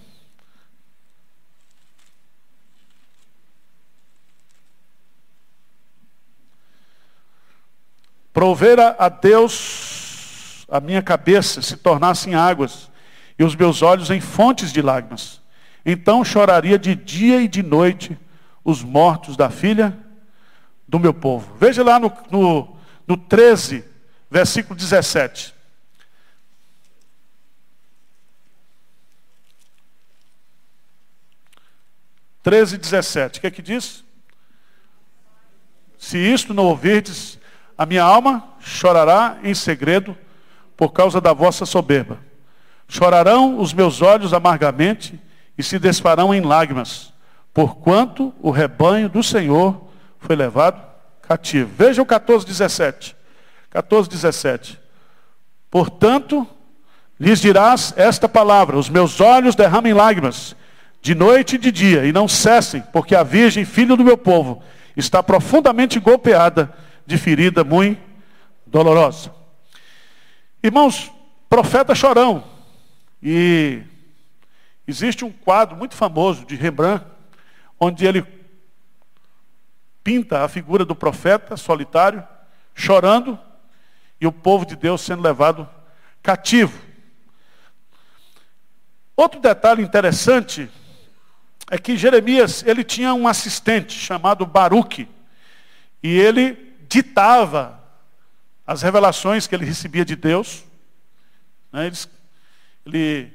Provera 8.35 8.97
a 8.99 9.07
Deus 9.07 10.65
a 10.69 10.81
minha 10.81 11.01
cabeça 11.01 11.61
se 11.61 11.77
tornasse 11.77 12.29
em 12.29 12.35
águas 12.35 12.91
e 13.39 13.45
os 13.45 13.55
meus 13.55 13.81
olhos 13.81 14.09
em 14.09 14.19
fontes 14.19 14.73
de 14.73 14.81
lágrimas. 14.81 15.41
Então 15.85 16.21
choraria 16.25 16.77
de 16.77 16.95
dia 16.95 17.41
e 17.41 17.47
de 17.47 17.63
noite 17.63 18.19
os 18.61 18.83
mortos 18.83 19.37
da 19.37 19.49
filha 19.49 19.97
do 20.85 20.99
meu 20.99 21.13
povo. 21.13 21.55
Veja 21.57 21.81
lá 21.81 21.97
no, 21.97 22.11
no, 22.29 22.75
no 23.07 23.15
13, 23.15 23.85
versículo 24.29 24.77
17. 24.77 25.55
Treze, 32.43 32.77
17. 32.77 33.39
O 33.39 33.41
que 33.41 33.47
é 33.47 33.51
que 33.51 33.61
diz? 33.61 34.03
Se 35.97 36.17
isto 36.17 36.53
não 36.53 36.65
ouvirdes, 36.65 37.39
a 37.77 37.85
minha 37.85 38.03
alma 38.03 38.43
chorará 38.59 39.37
em 39.43 39.53
segredo 39.53 40.15
por 40.77 40.91
causa 40.91 41.19
da 41.19 41.33
vossa 41.33 41.65
soberba. 41.65 42.19
Chorarão 42.87 43.59
os 43.59 43.73
meus 43.73 44.01
olhos 44.01 44.33
amargamente 44.33 45.19
e 45.57 45.63
se 45.63 45.79
desfarão 45.79 46.33
em 46.33 46.41
lágrimas, 46.41 47.13
porquanto 47.53 48.33
o 48.41 48.51
rebanho 48.51 49.09
do 49.09 49.23
Senhor 49.23 49.81
foi 50.19 50.35
levado 50.35 50.81
cativo. 51.21 51.71
Veja 51.77 52.01
o 52.01 52.05
14, 52.05 52.45
17. 52.45 53.15
14, 53.69 54.09
17. 54.09 54.79
Portanto, 55.69 56.47
lhes 57.19 57.39
dirás 57.39 57.93
esta 57.97 58.29
palavra: 58.29 58.77
os 58.77 58.89
meus 58.89 59.19
olhos 59.19 59.55
derramem 59.55 59.93
lágrimas, 59.93 60.55
de 61.01 61.15
noite 61.15 61.55
e 61.55 61.59
de 61.59 61.71
dia, 61.71 62.05
e 62.05 62.13
não 62.13 62.27
cessem, 62.27 62.83
porque 62.93 63.15
a 63.15 63.23
virgem, 63.23 63.65
filho 63.65 63.97
do 63.97 64.03
meu 64.03 64.17
povo, 64.17 64.61
está 64.95 65.21
profundamente 65.21 65.99
golpeada 65.99 66.73
de 67.05 67.17
ferida 67.17 67.63
muito 67.63 68.01
dolorosa. 68.65 69.33
Irmãos, 70.61 71.11
profeta 71.49 71.93
chorão. 71.93 72.43
E 73.21 73.81
existe 74.87 75.23
um 75.23 75.31
quadro 75.31 75.75
muito 75.75 75.95
famoso 75.95 76.45
de 76.45 76.55
Rembrandt, 76.55 77.05
onde 77.79 78.05
ele 78.05 78.25
pinta 80.03 80.43
a 80.43 80.47
figura 80.47 80.85
do 80.85 80.95
profeta 80.95 81.57
solitário, 81.57 82.23
chorando, 82.73 83.39
e 84.19 84.27
o 84.27 84.31
povo 84.31 84.65
de 84.65 84.75
Deus 84.75 85.01
sendo 85.01 85.21
levado 85.21 85.69
cativo. 86.21 86.79
Outro 89.15 89.39
detalhe 89.39 89.81
interessante 89.81 90.69
é 91.69 91.77
que 91.77 91.97
Jeremias, 91.97 92.63
ele 92.65 92.83
tinha 92.83 93.13
um 93.13 93.27
assistente 93.27 93.93
chamado 93.93 94.45
Baruque, 94.45 95.07
e 96.03 96.19
ele 96.19 96.64
ditava 96.95 97.83
as 98.65 98.81
revelações 98.81 99.47
que 99.47 99.53
ele 99.53 99.65
recebia 99.65 100.05
de 100.05 100.15
Deus. 100.15 100.63
Né? 101.71 101.87
Ele, 101.87 101.97
ele 102.85 103.33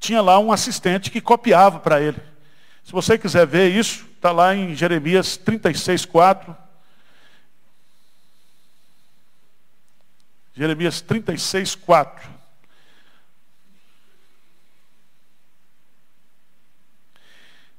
tinha 0.00 0.20
lá 0.20 0.40
um 0.40 0.50
assistente 0.50 1.08
que 1.08 1.20
copiava 1.20 1.78
para 1.78 2.00
ele. 2.00 2.20
Se 2.82 2.90
você 2.90 3.16
quiser 3.16 3.46
ver 3.46 3.68
isso, 3.68 4.04
está 4.16 4.32
lá 4.32 4.56
em 4.56 4.74
Jeremias 4.74 5.36
36, 5.36 6.04
4. 6.04 6.56
Jeremias 10.52 11.00
36, 11.00 11.76
4. 11.76 12.28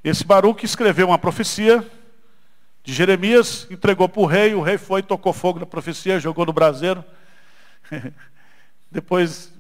Esse 0.04 0.24
Baruque 0.24 0.64
escreveu 0.64 1.08
uma 1.08 1.18
profecia 1.18 1.86
de 2.88 2.94
Jeremias, 2.94 3.68
entregou 3.70 4.08
para 4.08 4.22
o 4.22 4.26
rei, 4.26 4.56
o 4.56 4.62
rei 4.62 4.78
foi, 4.78 5.04
tocou 5.04 5.34
fogo 5.34 5.60
na 5.60 5.66
profecia, 5.66 6.22
jogou 6.22 6.46
no 6.46 6.54
braseiro. 6.54 7.04
Depois 8.90 9.54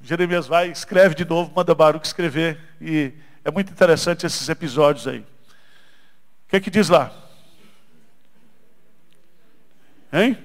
Jeremias 0.00 0.46
vai, 0.46 0.70
escreve 0.70 1.12
de 1.12 1.24
novo, 1.24 1.50
manda 1.52 1.74
Baruque 1.74 2.06
escrever 2.06 2.56
e 2.80 3.12
é 3.44 3.50
muito 3.50 3.72
interessante 3.72 4.24
esses 4.24 4.48
episódios 4.48 5.08
aí. 5.08 5.18
O 5.18 5.24
que 6.50 6.54
é 6.54 6.60
que 6.60 6.70
diz 6.70 6.88
lá? 6.88 7.12
Hein? 10.12 10.38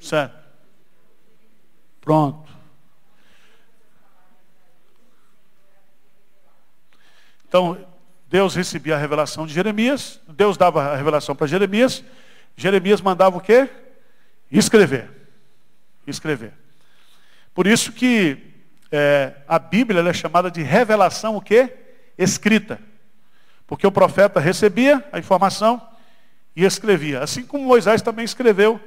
Certo. 0.00 0.36
Pronto. 2.00 2.47
Então, 7.48 7.78
Deus 8.28 8.54
recebia 8.54 8.94
a 8.94 8.98
revelação 8.98 9.46
de 9.46 9.54
Jeremias, 9.54 10.20
Deus 10.28 10.56
dava 10.56 10.92
a 10.92 10.96
revelação 10.96 11.34
para 11.34 11.46
Jeremias, 11.46 12.04
Jeremias 12.56 13.00
mandava 13.00 13.36
o 13.36 13.40
quê? 13.40 13.68
Escrever 14.50 15.18
escrever. 16.10 16.52
Por 17.54 17.66
isso 17.66 17.92
que 17.92 18.38
é, 18.90 19.34
a 19.46 19.58
Bíblia 19.58 20.00
é 20.00 20.12
chamada 20.12 20.50
de 20.50 20.62
revelação 20.62 21.36
o 21.36 21.40
quê? 21.40 21.72
Escrita. 22.16 22.80
Porque 23.66 23.86
o 23.86 23.92
profeta 23.92 24.40
recebia 24.40 25.04
a 25.12 25.18
informação 25.18 25.80
e 26.56 26.64
escrevia. 26.64 27.22
Assim 27.22 27.44
como 27.44 27.64
Moisés 27.64 28.00
também 28.02 28.24
escreveu 28.24 28.80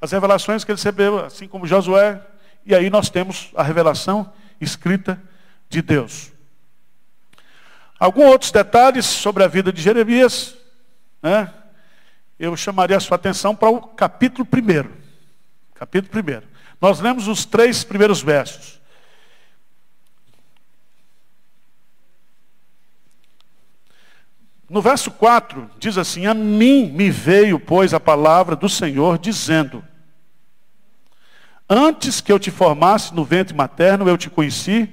as 0.00 0.10
revelações 0.10 0.64
que 0.64 0.70
ele 0.70 0.76
recebeu, 0.76 1.24
assim 1.24 1.46
como 1.46 1.66
Josué. 1.66 2.20
E 2.64 2.74
aí 2.74 2.88
nós 2.88 3.10
temos 3.10 3.50
a 3.54 3.62
revelação 3.62 4.32
escrita 4.60 5.20
de 5.68 5.82
Deus. 5.82 6.31
Alguns 8.02 8.24
outros 8.24 8.50
detalhes 8.50 9.06
sobre 9.06 9.44
a 9.44 9.46
vida 9.46 9.72
de 9.72 9.80
Jeremias, 9.80 10.56
né? 11.22 11.54
eu 12.36 12.56
chamaria 12.56 12.96
a 12.96 13.00
sua 13.00 13.14
atenção 13.14 13.54
para 13.54 13.70
o 13.70 13.80
capítulo 13.80 14.44
1. 14.44 14.90
Capítulo 15.72 16.20
1. 16.20 16.42
Nós 16.80 16.98
lemos 16.98 17.28
os 17.28 17.44
três 17.44 17.84
primeiros 17.84 18.20
versos. 18.20 18.80
No 24.68 24.82
verso 24.82 25.12
4, 25.12 25.70
diz 25.78 25.96
assim: 25.96 26.26
A 26.26 26.34
mim 26.34 26.90
me 26.90 27.08
veio, 27.08 27.60
pois, 27.60 27.94
a 27.94 28.00
palavra 28.00 28.56
do 28.56 28.68
Senhor, 28.68 29.16
dizendo: 29.16 29.84
Antes 31.70 32.20
que 32.20 32.32
eu 32.32 32.40
te 32.40 32.50
formasse 32.50 33.14
no 33.14 33.24
ventre 33.24 33.54
materno, 33.54 34.08
eu 34.08 34.18
te 34.18 34.28
conheci, 34.28 34.92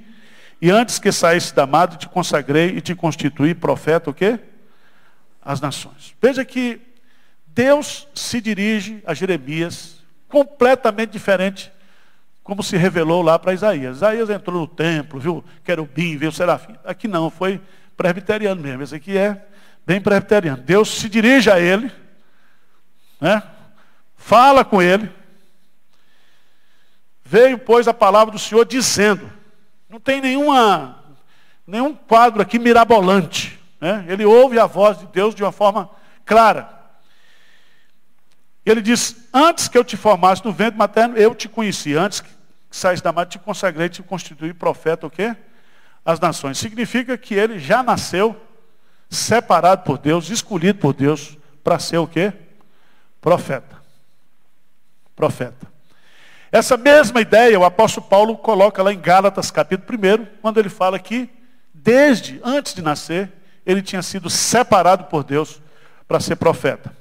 e 0.60 0.70
antes 0.70 0.98
que 0.98 1.10
saísse 1.10 1.54
da 1.54 1.66
madre, 1.66 1.98
te 1.98 2.08
consagrei 2.08 2.76
e 2.76 2.80
te 2.80 2.94
constituí 2.94 3.54
profeta, 3.54 4.10
o 4.10 4.14
quê? 4.14 4.38
As 5.42 5.60
nações. 5.60 6.14
Veja 6.20 6.44
que 6.44 6.80
Deus 7.46 8.06
se 8.14 8.40
dirige 8.40 9.02
a 9.06 9.14
Jeremias 9.14 9.96
completamente 10.28 11.10
diferente 11.10 11.72
como 12.42 12.62
se 12.62 12.76
revelou 12.76 13.22
lá 13.22 13.38
para 13.38 13.54
Isaías. 13.54 13.98
Isaías 13.98 14.28
entrou 14.28 14.60
no 14.60 14.66
templo, 14.66 15.20
viu 15.20 15.44
querubim, 15.64 16.16
viu 16.16 16.32
serafim. 16.32 16.74
Aqui 16.84 17.06
não, 17.06 17.30
foi 17.30 17.60
presbiteriano 17.96 18.60
mesmo. 18.60 18.82
Esse 18.82 18.96
aqui 18.96 19.16
é 19.16 19.46
bem 19.86 20.00
presbiteriano. 20.00 20.60
Deus 20.60 20.88
se 20.98 21.08
dirige 21.08 21.50
a 21.50 21.60
ele, 21.60 21.92
né? 23.20 23.42
fala 24.16 24.64
com 24.64 24.82
ele. 24.82 25.10
Veio, 27.24 27.56
pois, 27.56 27.86
a 27.86 27.94
palavra 27.94 28.32
do 28.32 28.38
Senhor 28.38 28.64
dizendo. 28.64 29.39
Não 29.90 29.98
tem 29.98 30.20
nenhuma, 30.20 31.02
nenhum 31.66 31.92
quadro 31.92 32.40
aqui 32.40 32.60
mirabolante. 32.60 33.58
Né? 33.80 34.04
Ele 34.06 34.24
ouve 34.24 34.56
a 34.56 34.66
voz 34.66 34.96
de 34.96 35.06
Deus 35.06 35.34
de 35.34 35.42
uma 35.42 35.50
forma 35.50 35.90
clara. 36.24 36.70
Ele 38.64 38.80
diz: 38.80 39.16
Antes 39.34 39.66
que 39.66 39.76
eu 39.76 39.82
te 39.82 39.96
formasse 39.96 40.44
no 40.44 40.52
ventre 40.52 40.78
materno, 40.78 41.16
eu 41.16 41.34
te 41.34 41.48
conheci. 41.48 41.96
Antes 41.96 42.20
que 42.20 42.30
saísse 42.70 43.02
da 43.02 43.10
mãe, 43.10 43.26
te 43.26 43.36
consagrei, 43.36 43.88
te 43.88 44.00
constituí 44.00 44.54
profeta, 44.54 45.08
o 45.08 45.10
quê? 45.10 45.34
As 46.04 46.20
nações. 46.20 46.56
Significa 46.56 47.18
que 47.18 47.34
ele 47.34 47.58
já 47.58 47.82
nasceu 47.82 48.40
separado 49.08 49.82
por 49.82 49.98
Deus, 49.98 50.30
escolhido 50.30 50.78
por 50.78 50.94
Deus, 50.94 51.36
para 51.64 51.80
ser 51.80 51.98
o 51.98 52.06
quê? 52.06 52.32
Profeta. 53.20 53.76
Profeta. 55.16 55.69
Essa 56.52 56.76
mesma 56.76 57.20
ideia 57.20 57.58
o 57.58 57.64
apóstolo 57.64 58.06
Paulo 58.06 58.36
coloca 58.36 58.82
lá 58.82 58.92
em 58.92 59.00
Gálatas, 59.00 59.50
capítulo 59.50 59.98
1, 59.98 60.26
quando 60.42 60.58
ele 60.58 60.68
fala 60.68 60.98
que, 60.98 61.30
desde 61.72 62.40
antes 62.42 62.74
de 62.74 62.82
nascer, 62.82 63.30
ele 63.64 63.82
tinha 63.82 64.02
sido 64.02 64.28
separado 64.28 65.04
por 65.04 65.22
Deus 65.22 65.60
para 66.08 66.18
ser 66.18 66.36
profeta. 66.36 66.96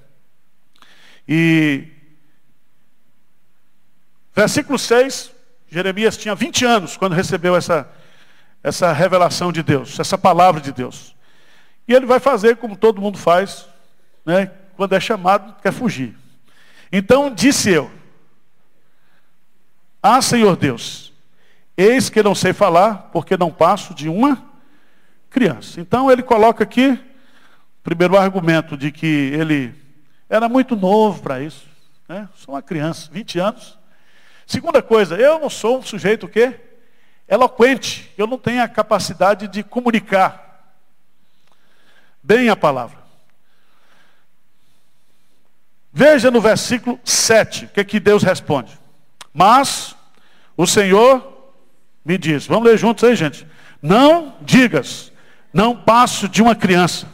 E 1.28 1.88
versículo 4.36 4.78
6, 4.78 5.32
Jeremias 5.68 6.16
tinha 6.16 6.36
20 6.36 6.66
anos 6.66 6.96
quando 6.96 7.14
recebeu 7.14 7.56
essa, 7.56 7.90
essa 8.64 8.92
revelação 8.94 9.52
de 9.52 9.64
Deus, 9.64 10.00
essa 10.00 10.18
palavra 10.18 10.62
de 10.62 10.72
Deus. 10.72 11.16
E 11.88 11.94
ele 11.94 12.06
vai 12.06 12.20
fazer 12.20 12.58
como 12.58 12.78
todo 12.78 13.02
mundo 13.02 13.18
faz, 13.18 13.68
né? 14.24 14.52
quando 14.76 14.94
é 14.94 15.00
chamado, 15.00 15.56
quer 15.60 15.74
fugir. 15.74 16.16
Então 16.92 17.34
disse 17.34 17.72
eu, 17.72 17.92
ah 20.02 20.22
Senhor 20.22 20.56
Deus, 20.56 21.14
eis 21.76 22.10
que 22.10 22.24
não 22.24 22.34
sei 22.34 22.54
falar, 22.54 23.10
porque 23.12 23.38
não 23.38 23.52
passo 23.52 23.94
de 23.94 24.08
uma 24.08 24.44
criança. 25.30 25.80
Então 25.80 26.12
ele 26.12 26.24
coloca 26.24 26.64
aqui, 26.64 27.00
primeiro 27.84 28.18
argumento 28.18 28.78
de 28.78 28.92
que 28.92 29.06
ele 29.06 29.74
era 30.30 30.48
muito 30.48 30.76
novo 30.76 31.22
para 31.22 31.42
isso. 31.42 31.66
Né? 32.08 32.28
Sou 32.36 32.56
uma 32.56 32.62
criança, 32.62 33.10
20 33.12 33.40
anos. 33.40 33.78
Segunda 34.46 34.82
coisa, 34.82 35.16
eu 35.16 35.40
não 35.40 35.50
sou 35.50 35.80
um 35.80 35.84
sujeito 35.84 36.26
o 36.26 36.30
quê? 36.30 36.60
Eloquente. 37.28 38.12
Eu 38.18 38.26
não 38.26 38.38
tenho 38.38 38.64
a 38.64 38.68
capacidade 38.68 39.48
de 39.48 39.64
comunicar 39.64 40.50
bem 42.24 42.50
a 42.50 42.56
palavra. 42.56 42.98
Veja 45.92 46.32
no 46.32 46.40
versículo 46.40 47.00
7, 47.04 47.66
o 47.66 47.70
que, 47.70 47.80
é 47.80 47.84
que 47.84 48.00
Deus 48.00 48.24
responde. 48.24 48.78
Mas 49.34 49.96
o 50.58 50.66
Senhor 50.66 51.52
me 52.04 52.18
diz, 52.18 52.48
vamos 52.48 52.66
ler 52.66 52.78
juntos 52.78 53.04
aí, 53.04 53.16
gente. 53.16 53.46
Não 53.82 54.36
digas, 54.42 55.12
não 55.54 55.76
passo 55.76 56.28
de 56.28 56.42
uma 56.42 56.56
criança, 56.56 57.08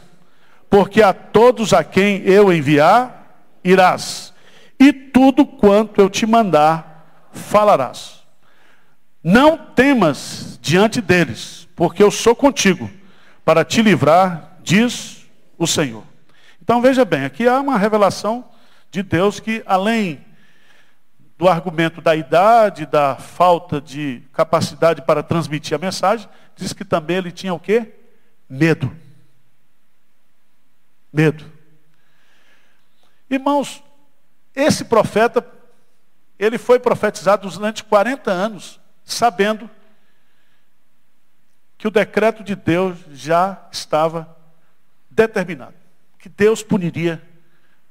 porque 0.68 1.02
a 1.02 1.12
todos 1.12 1.72
a 1.72 1.84
quem 1.84 2.22
eu 2.22 2.52
enviar, 2.52 3.46
irás, 3.62 4.32
e 4.78 4.92
tudo 4.92 5.46
quanto 5.46 6.00
eu 6.00 6.10
te 6.10 6.26
mandar, 6.26 7.28
falarás. 7.32 8.22
Não 9.22 9.56
temas 9.56 10.58
diante 10.60 11.00
deles, 11.00 11.68
porque 11.76 12.02
eu 12.02 12.10
sou 12.10 12.34
contigo, 12.34 12.90
para 13.44 13.64
te 13.64 13.82
livrar, 13.82 14.58
diz 14.62 15.24
o 15.56 15.66
Senhor. 15.66 16.02
Então 16.60 16.82
veja 16.82 17.04
bem, 17.04 17.24
aqui 17.24 17.46
há 17.46 17.60
uma 17.60 17.78
revelação 17.78 18.44
de 18.90 19.02
Deus 19.02 19.38
que, 19.38 19.62
além 19.66 20.25
do 21.38 21.48
argumento 21.48 22.00
da 22.00 22.16
idade, 22.16 22.86
da 22.86 23.16
falta 23.16 23.80
de 23.80 24.22
capacidade 24.32 25.02
para 25.02 25.22
transmitir 25.22 25.74
a 25.74 25.78
mensagem, 25.78 26.28
diz 26.54 26.72
que 26.72 26.84
também 26.84 27.18
ele 27.18 27.30
tinha 27.30 27.52
o 27.52 27.60
quê? 27.60 27.94
Medo. 28.48 28.94
Medo. 31.12 31.44
Irmãos, 33.28 33.82
esse 34.54 34.84
profeta, 34.84 35.46
ele 36.38 36.56
foi 36.56 36.78
profetizado 36.78 37.48
durante 37.50 37.84
40 37.84 38.30
anos, 38.30 38.80
sabendo 39.04 39.68
que 41.76 41.86
o 41.86 41.90
decreto 41.90 42.42
de 42.42 42.54
Deus 42.54 42.98
já 43.12 43.68
estava 43.70 44.34
determinado. 45.10 45.74
Que 46.18 46.28
Deus 46.28 46.62
puniria 46.62 47.22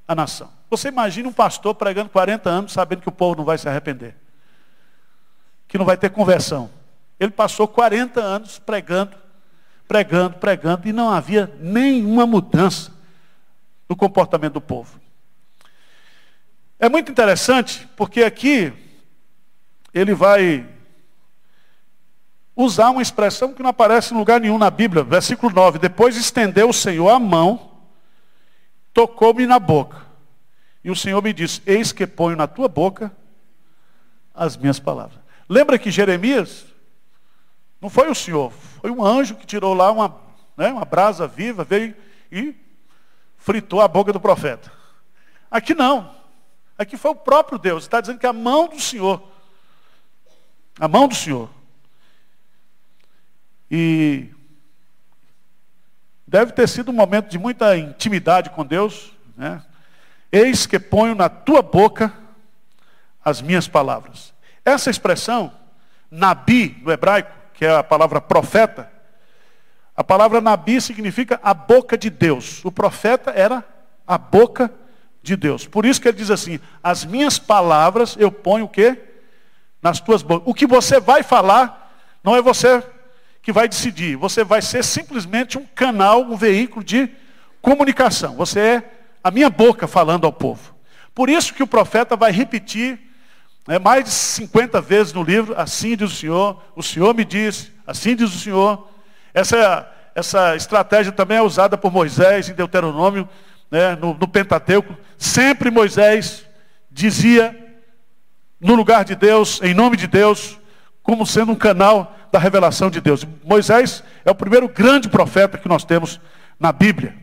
a 0.07 0.15
nação. 0.15 0.51
Você 0.69 0.87
imagina 0.87 1.29
um 1.29 1.33
pastor 1.33 1.75
pregando 1.75 2.09
40 2.09 2.49
anos, 2.49 2.71
sabendo 2.73 3.01
que 3.01 3.09
o 3.09 3.11
povo 3.11 3.37
não 3.37 3.45
vai 3.45 3.57
se 3.57 3.67
arrepender. 3.67 4.15
Que 5.67 5.77
não 5.77 5.85
vai 5.85 5.97
ter 5.97 6.09
conversão. 6.09 6.69
Ele 7.19 7.31
passou 7.31 7.67
40 7.67 8.19
anos 8.21 8.59
pregando 8.59 9.25
pregando, 9.87 10.37
pregando, 10.37 10.87
e 10.87 10.93
não 10.93 11.09
havia 11.09 11.51
nenhuma 11.59 12.25
mudança 12.25 12.91
no 13.87 13.95
comportamento 13.95 14.53
do 14.53 14.61
povo. 14.61 14.99
É 16.79 16.89
muito 16.89 17.11
interessante, 17.11 17.87
porque 17.95 18.23
aqui 18.23 18.73
ele 19.93 20.13
vai 20.13 20.67
usar 22.55 22.89
uma 22.89 23.01
expressão 23.01 23.53
que 23.53 23.61
não 23.61 23.69
aparece 23.69 24.13
em 24.13 24.17
lugar 24.17 24.39
nenhum 24.39 24.57
na 24.57 24.69
Bíblia, 24.69 25.03
versículo 25.03 25.53
9. 25.53 25.79
Depois 25.79 26.17
estendeu 26.17 26.69
o 26.69 26.73
Senhor 26.73 27.09
a 27.09 27.19
mão, 27.19 27.74
tocou-me 28.95 29.45
na 29.45 29.59
boca. 29.59 30.03
E 30.81 30.89
o 30.89 30.95
Senhor 30.95 31.21
me 31.21 31.33
disse: 31.33 31.61
Eis 31.65 31.91
que 31.91 32.07
ponho 32.07 32.37
na 32.37 32.47
tua 32.47 32.69
boca 32.69 33.11
as 34.33 34.55
minhas 34.55 34.79
palavras. 34.79 35.19
Lembra 35.47 35.77
que 35.77 35.91
Jeremias 35.91 36.65
não 37.79 37.89
foi 37.89 38.09
o 38.09 38.15
Senhor, 38.15 38.51
foi 38.81 38.89
um 38.89 39.05
anjo 39.05 39.35
que 39.35 39.45
tirou 39.45 39.73
lá 39.73 39.91
uma, 39.91 40.15
né, 40.57 40.71
uma 40.71 40.85
brasa 40.85 41.27
viva, 41.27 41.63
veio 41.63 41.93
e 42.31 42.55
fritou 43.37 43.81
a 43.81 43.87
boca 43.87 44.11
do 44.13 44.19
profeta. 44.19 44.71
Aqui 45.51 45.75
não. 45.75 46.15
Aqui 46.77 46.97
foi 46.97 47.11
o 47.11 47.15
próprio 47.15 47.59
Deus. 47.59 47.83
Está 47.83 48.01
dizendo 48.01 48.19
que 48.19 48.27
a 48.27 48.33
mão 48.33 48.67
do 48.67 48.79
Senhor. 48.79 49.21
A 50.79 50.87
mão 50.87 51.07
do 51.07 51.15
Senhor. 51.15 51.49
E 53.69 54.34
deve 56.27 56.51
ter 56.51 56.67
sido 56.67 56.89
um 56.89 56.95
momento 56.95 57.29
de 57.29 57.37
muita 57.37 57.77
intimidade 57.77 58.49
com 58.49 58.65
Deus. 58.65 59.11
Né? 59.37 59.61
Eis 60.31 60.65
que 60.65 60.79
ponho 60.79 61.15
na 61.15 61.29
tua 61.29 61.61
boca 61.61 62.13
as 63.23 63.41
minhas 63.41 63.67
palavras. 63.67 64.33
Essa 64.63 64.89
expressão, 64.89 65.51
nabi, 66.09 66.81
no 66.83 66.91
hebraico, 66.91 67.31
que 67.53 67.65
é 67.65 67.75
a 67.75 67.83
palavra 67.83 68.19
profeta, 68.19 68.91
a 69.95 70.03
palavra 70.03 70.41
Nabi 70.41 70.81
significa 70.81 71.39
a 71.41 71.53
boca 71.53 71.97
de 71.97 72.09
Deus. 72.09 72.63
O 72.65 72.71
profeta 72.71 73.31
era 73.31 73.63
a 74.05 74.17
boca 74.17 74.69
de 75.23 75.37
Deus. 75.37 75.65
Por 75.65 75.85
isso 75.85 76.01
que 76.01 76.07
ele 76.09 76.17
diz 76.17 76.29
assim: 76.29 76.59
as 76.83 77.05
minhas 77.05 77.39
palavras 77.39 78.15
eu 78.19 78.29
ponho 78.31 78.65
o 78.65 78.69
quê? 78.69 79.01
Nas 79.81 80.01
tuas 80.01 80.21
bocas. 80.21 80.47
O 80.47 80.53
que 80.53 80.67
você 80.67 80.99
vai 80.99 81.23
falar, 81.23 81.93
não 82.21 82.35
é 82.35 82.41
você 82.41 82.83
que 83.45 83.53
vai 83.53 83.67
decidir. 83.67 84.15
Você 84.15 84.43
vai 84.43 84.59
ser 84.59 84.83
simplesmente 84.83 85.55
um 85.55 85.65
canal, 85.75 86.23
um 86.23 86.35
veículo 86.35 86.83
de 86.83 87.07
comunicação. 87.61 88.35
Você 88.37 88.59
é 88.59 88.91
a 89.23 89.29
minha 89.29 89.51
boca 89.51 89.87
falando 89.87 90.25
ao 90.25 90.33
povo. 90.33 90.73
Por 91.13 91.29
isso 91.29 91.53
que 91.53 91.61
o 91.61 91.67
profeta 91.67 92.15
vai 92.15 92.31
repetir 92.31 92.99
é, 93.67 93.77
mais 93.77 94.03
de 94.03 94.09
50 94.09 94.81
vezes 94.81 95.13
no 95.13 95.21
livro, 95.21 95.53
assim 95.55 95.95
diz 95.95 96.11
o 96.11 96.15
Senhor, 96.15 96.59
o 96.75 96.81
Senhor 96.81 97.13
me 97.13 97.23
disse, 97.23 97.71
assim 97.85 98.15
diz 98.15 98.33
o 98.33 98.39
Senhor. 98.39 98.89
Essa, 99.31 99.91
essa 100.15 100.55
estratégia 100.55 101.11
também 101.11 101.37
é 101.37 101.41
usada 101.43 101.77
por 101.77 101.91
Moisés 101.91 102.49
em 102.49 102.53
Deuteronômio, 102.53 103.29
né, 103.69 103.95
no, 103.95 104.15
no 104.15 104.27
Pentateuco. 104.27 104.97
Sempre 105.19 105.69
Moisés 105.69 106.47
dizia, 106.89 107.55
no 108.59 108.73
lugar 108.73 109.05
de 109.05 109.13
Deus, 109.13 109.61
em 109.61 109.75
nome 109.75 109.97
de 109.97 110.07
Deus, 110.07 110.57
como 111.05 111.23
sendo 111.23 111.51
um 111.51 111.55
canal 111.55 112.17
da 112.31 112.39
revelação 112.39 112.89
de 112.89 112.99
Deus. 112.99 113.25
Moisés 113.43 114.03
é 114.25 114.31
o 114.31 114.35
primeiro 114.35 114.67
grande 114.67 115.07
profeta 115.07 115.55
que 115.55 115.69
nós 115.69 115.85
temos 115.85 116.19
na 116.59 116.71
Bíblia. 116.71 117.15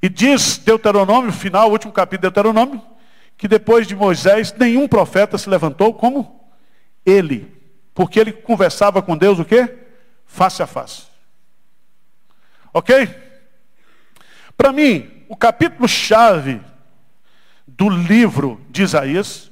E 0.00 0.08
diz 0.08 0.58
Deuteronômio, 0.58 1.32
final, 1.32 1.68
o 1.68 1.72
último 1.72 1.92
capítulo 1.92 2.30
de 2.30 2.32
Deuteronômio, 2.32 2.80
que 3.36 3.48
depois 3.48 3.88
de 3.88 3.96
Moisés, 3.96 4.54
nenhum 4.56 4.86
profeta 4.86 5.36
se 5.36 5.50
levantou 5.50 5.92
como 5.92 6.48
ele. 7.04 7.52
Porque 7.92 8.20
ele 8.20 8.30
conversava 8.30 9.02
com 9.02 9.16
Deus 9.16 9.40
o 9.40 9.44
quê? 9.44 9.76
Face 10.24 10.62
a 10.62 10.66
face. 10.66 11.02
Ok? 12.72 13.08
Para 14.56 14.70
mim, 14.70 15.24
o 15.28 15.34
capítulo-chave 15.34 16.60
do 17.66 17.88
livro 17.88 18.60
de 18.70 18.84
Isaías, 18.84 19.50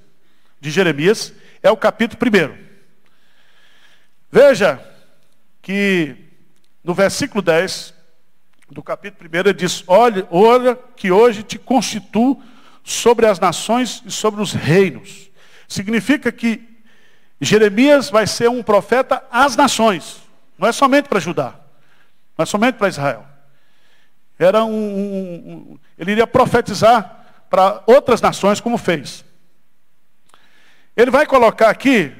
de 0.60 0.70
Jeremias, 0.70 1.32
é 1.60 1.72
o 1.72 1.76
capítulo 1.76 2.20
primeiro. 2.20 2.67
Veja 4.30 4.80
que 5.62 6.16
no 6.84 6.94
versículo 6.94 7.42
10, 7.42 7.94
do 8.70 8.82
capítulo 8.82 9.28
1, 9.32 9.36
ele 9.36 9.52
diz, 9.52 9.82
olha, 9.86 10.26
olha 10.30 10.76
que 10.96 11.10
hoje 11.10 11.42
te 11.42 11.58
constituo 11.58 12.42
sobre 12.84 13.26
as 13.26 13.38
nações 13.38 14.02
e 14.04 14.10
sobre 14.10 14.40
os 14.40 14.52
reinos. 14.52 15.30
Significa 15.66 16.30
que 16.32 16.66
Jeremias 17.40 18.10
vai 18.10 18.26
ser 18.26 18.48
um 18.48 18.62
profeta 18.62 19.22
às 19.30 19.56
nações. 19.56 20.22
Não 20.58 20.68
é 20.68 20.72
somente 20.72 21.08
para 21.08 21.20
Judá. 21.20 21.54
Não 22.36 22.42
é 22.42 22.46
somente 22.46 22.76
para 22.76 22.88
Israel. 22.88 23.26
Era 24.38 24.64
um, 24.64 24.70
um, 24.70 25.52
um, 25.72 25.78
ele 25.98 26.12
iria 26.12 26.26
profetizar 26.26 27.26
para 27.50 27.82
outras 27.86 28.20
nações 28.20 28.60
como 28.60 28.78
fez. 28.78 29.24
Ele 30.96 31.10
vai 31.10 31.26
colocar 31.26 31.70
aqui 31.70 32.12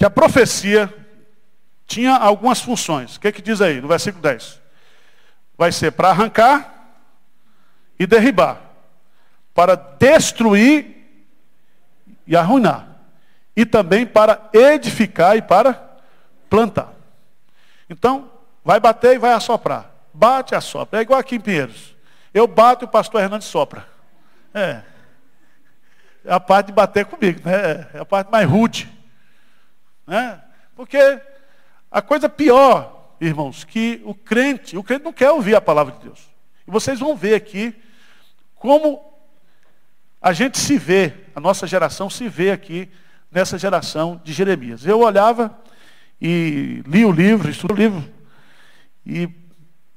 que 0.00 0.04
a 0.06 0.08
profecia 0.08 0.90
tinha 1.86 2.16
algumas 2.16 2.58
funções. 2.58 3.16
O 3.16 3.20
que, 3.20 3.28
é 3.28 3.32
que 3.32 3.42
diz 3.42 3.60
aí 3.60 3.82
no 3.82 3.86
versículo 3.86 4.22
10? 4.22 4.58
Vai 5.58 5.70
ser 5.72 5.92
para 5.92 6.08
arrancar 6.08 6.96
e 7.98 8.06
derribar, 8.06 8.62
para 9.54 9.74
destruir 9.74 11.06
e 12.26 12.34
arruinar, 12.34 12.88
e 13.54 13.66
também 13.66 14.06
para 14.06 14.48
edificar 14.54 15.36
e 15.36 15.42
para 15.42 15.98
plantar. 16.48 16.94
Então, 17.86 18.30
vai 18.64 18.80
bater 18.80 19.16
e 19.16 19.18
vai 19.18 19.34
assoprar. 19.34 19.90
Bate 20.14 20.54
e 20.54 20.56
assopra. 20.56 21.00
É 21.00 21.02
igual 21.02 21.20
aqui 21.20 21.36
em 21.36 21.40
Pinheiros. 21.40 21.94
Eu 22.32 22.46
bato 22.46 22.84
e 22.84 22.86
o 22.86 22.88
pastor 22.88 23.20
Hernandes 23.20 23.48
sopra. 23.48 23.86
É. 24.54 24.80
É 26.24 26.32
a 26.32 26.40
parte 26.40 26.68
de 26.68 26.72
bater 26.72 27.04
comigo, 27.04 27.42
né? 27.44 27.86
É 27.92 27.98
a 27.98 28.04
parte 28.06 28.30
mais 28.30 28.48
rude. 28.48 28.99
Né? 30.10 30.42
Porque 30.74 30.98
a 31.88 32.02
coisa 32.02 32.28
pior, 32.28 33.14
irmãos, 33.20 33.62
que 33.62 34.02
o 34.04 34.12
crente, 34.12 34.76
o 34.76 34.82
crente 34.82 35.04
não 35.04 35.12
quer 35.12 35.30
ouvir 35.30 35.54
a 35.54 35.60
palavra 35.60 35.94
de 35.94 36.00
Deus. 36.00 36.18
E 36.66 36.70
vocês 36.70 36.98
vão 36.98 37.14
ver 37.14 37.36
aqui 37.36 37.72
como 38.56 39.00
a 40.20 40.32
gente 40.32 40.58
se 40.58 40.76
vê, 40.76 41.14
a 41.32 41.38
nossa 41.38 41.64
geração 41.64 42.10
se 42.10 42.28
vê 42.28 42.50
aqui 42.50 42.90
nessa 43.30 43.56
geração 43.56 44.20
de 44.24 44.32
Jeremias. 44.32 44.84
Eu 44.84 44.98
olhava 44.98 45.56
e 46.20 46.82
li 46.88 47.04
o 47.04 47.12
livro, 47.12 47.48
estudo 47.48 47.72
o 47.72 47.76
livro, 47.76 48.12
e 49.06 49.30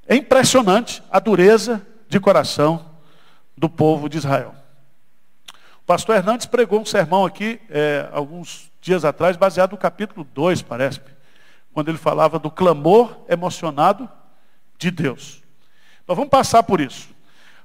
é 0.07 0.15
impressionante 0.15 1.01
a 1.09 1.19
dureza 1.19 1.81
de 2.07 2.19
coração 2.19 2.85
do 3.57 3.67
povo 3.67 4.07
de 4.07 4.19
Israel. 4.19 4.53
O 5.81 5.85
pastor 5.87 6.15
Hernandes 6.15 6.45
pregou 6.45 6.79
um 6.79 6.85
sermão 6.85 7.25
aqui, 7.25 7.59
é, 7.67 8.07
alguns 8.11 8.71
dias 8.83 9.05
atrás, 9.05 9.37
baseado 9.37 9.71
no 9.71 9.77
capítulo 9.77 10.27
2, 10.33 10.61
parece 10.61 10.99
quando 11.71 11.87
ele 11.89 11.97
falava 11.97 12.37
do 12.37 12.51
clamor 12.51 13.17
emocionado 13.27 14.07
de 14.77 14.91
Deus. 14.91 15.41
Nós 16.07 16.15
vamos 16.15 16.29
passar 16.29 16.61
por 16.63 16.79
isso. 16.79 17.09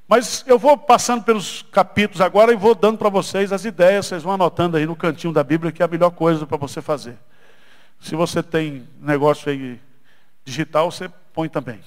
Mas 0.07 0.43
eu 0.47 0.59
vou 0.59 0.79
passando 0.79 1.23
pelos 1.23 1.63
capítulos 1.71 2.21
agora 2.23 2.53
e 2.53 2.57
vou 2.57 2.75
dando 2.75 2.97
para 2.97 3.11
vocês 3.11 3.53
as 3.53 3.65
ideias, 3.67 4.07
vocês 4.07 4.23
vão 4.23 4.33
anotando 4.33 4.77
aí 4.77 4.87
no 4.87 4.97
cantinho 4.97 5.33
da 5.33 5.45
Bíblia, 5.45 5.71
que 5.71 5.83
é 5.83 5.85
a 5.85 5.89
melhor 5.89 6.11
coisa 6.11 6.47
para 6.47 6.57
você 6.57 6.81
fazer. 6.81 7.19
Se 8.01 8.15
você 8.15 8.43
tem 8.43 8.89
negócio 9.01 9.51
aí 9.51 9.79
digital, 10.45 10.91
você 10.91 11.11
põe 11.35 11.49
também. 11.49 11.81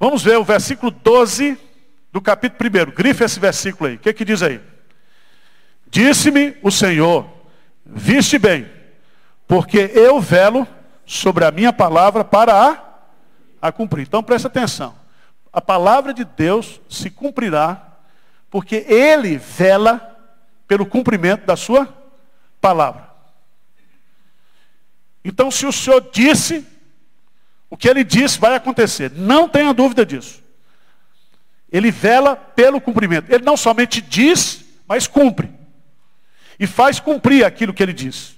Vamos 0.00 0.24
ver 0.24 0.38
o 0.38 0.44
versículo 0.44 0.90
12 0.90 1.58
do 2.10 2.20
capítulo 2.20 2.68
1. 2.88 2.92
Grife 2.92 3.22
esse 3.22 3.38
versículo 3.38 3.90
aí. 3.90 3.96
O 3.96 3.98
que, 3.98 4.12
que 4.12 4.24
diz 4.24 4.42
aí? 4.42 4.60
Disse-me 5.90 6.56
o 6.62 6.70
Senhor, 6.70 7.26
viste 7.84 8.38
bem, 8.38 8.70
porque 9.46 9.90
eu 9.94 10.20
velo 10.20 10.66
sobre 11.06 11.44
a 11.44 11.50
minha 11.50 11.72
palavra 11.72 12.22
para 12.24 12.54
a, 12.54 13.68
a 13.68 13.72
cumprir. 13.72 14.02
Então 14.02 14.22
presta 14.22 14.48
atenção. 14.48 14.94
A 15.52 15.60
palavra 15.60 16.12
de 16.12 16.24
Deus 16.24 16.80
se 16.88 17.10
cumprirá, 17.10 17.98
porque 18.50 18.84
ele 18.88 19.38
vela 19.38 20.16
pelo 20.66 20.84
cumprimento 20.84 21.46
da 21.46 21.56
sua 21.56 21.88
palavra. 22.60 23.08
Então, 25.24 25.50
se 25.50 25.66
o 25.66 25.72
Senhor 25.72 26.06
disse, 26.12 26.64
o 27.68 27.76
que 27.76 27.88
ele 27.88 28.04
disse 28.04 28.38
vai 28.38 28.54
acontecer. 28.54 29.10
Não 29.10 29.48
tenha 29.48 29.74
dúvida 29.74 30.04
disso. 30.04 30.42
Ele 31.70 31.90
vela 31.90 32.36
pelo 32.36 32.80
cumprimento. 32.80 33.30
Ele 33.30 33.44
não 33.44 33.56
somente 33.56 34.00
diz, 34.00 34.64
mas 34.86 35.06
cumpre. 35.06 35.57
E 36.58 36.66
faz 36.66 36.98
cumprir 36.98 37.44
aquilo 37.44 37.72
que 37.72 37.82
ele 37.82 37.92
diz. 37.92 38.36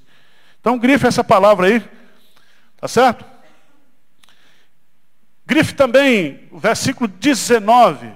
Então 0.60 0.78
grife 0.78 1.06
essa 1.06 1.24
palavra 1.24 1.66
aí. 1.66 1.82
Tá 2.76 2.88
certo? 2.88 3.24
Grife 5.46 5.74
também 5.74 6.48
o 6.50 6.58
versículo 6.58 7.08
19. 7.08 8.12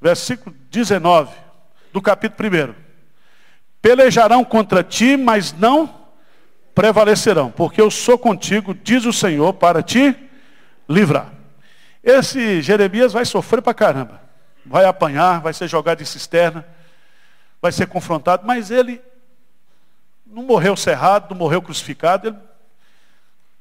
Versículo 0.00 0.54
19 0.70 1.34
do 1.92 2.02
capítulo 2.02 2.48
1. 2.48 2.74
Pelejarão 3.80 4.44
contra 4.44 4.82
ti, 4.82 5.16
mas 5.16 5.52
não 5.52 6.02
prevalecerão, 6.74 7.50
porque 7.50 7.80
eu 7.80 7.90
sou 7.90 8.18
contigo, 8.18 8.74
diz 8.74 9.04
o 9.04 9.12
Senhor, 9.12 9.52
para 9.52 9.82
te 9.82 10.14
livrar. 10.88 11.32
Esse 12.02 12.60
Jeremias 12.60 13.12
vai 13.12 13.24
sofrer 13.24 13.62
para 13.62 13.72
caramba. 13.72 14.20
Vai 14.66 14.84
apanhar, 14.84 15.40
vai 15.40 15.54
ser 15.54 15.68
jogado 15.68 16.02
em 16.02 16.04
cisterna, 16.04 16.66
vai 17.64 17.72
ser 17.72 17.86
confrontado, 17.86 18.46
mas 18.46 18.70
ele 18.70 19.00
não 20.26 20.42
morreu 20.42 20.76
cerrado, 20.76 21.30
não 21.30 21.38
morreu 21.38 21.62
crucificado. 21.62 22.28
Ele... 22.28 22.36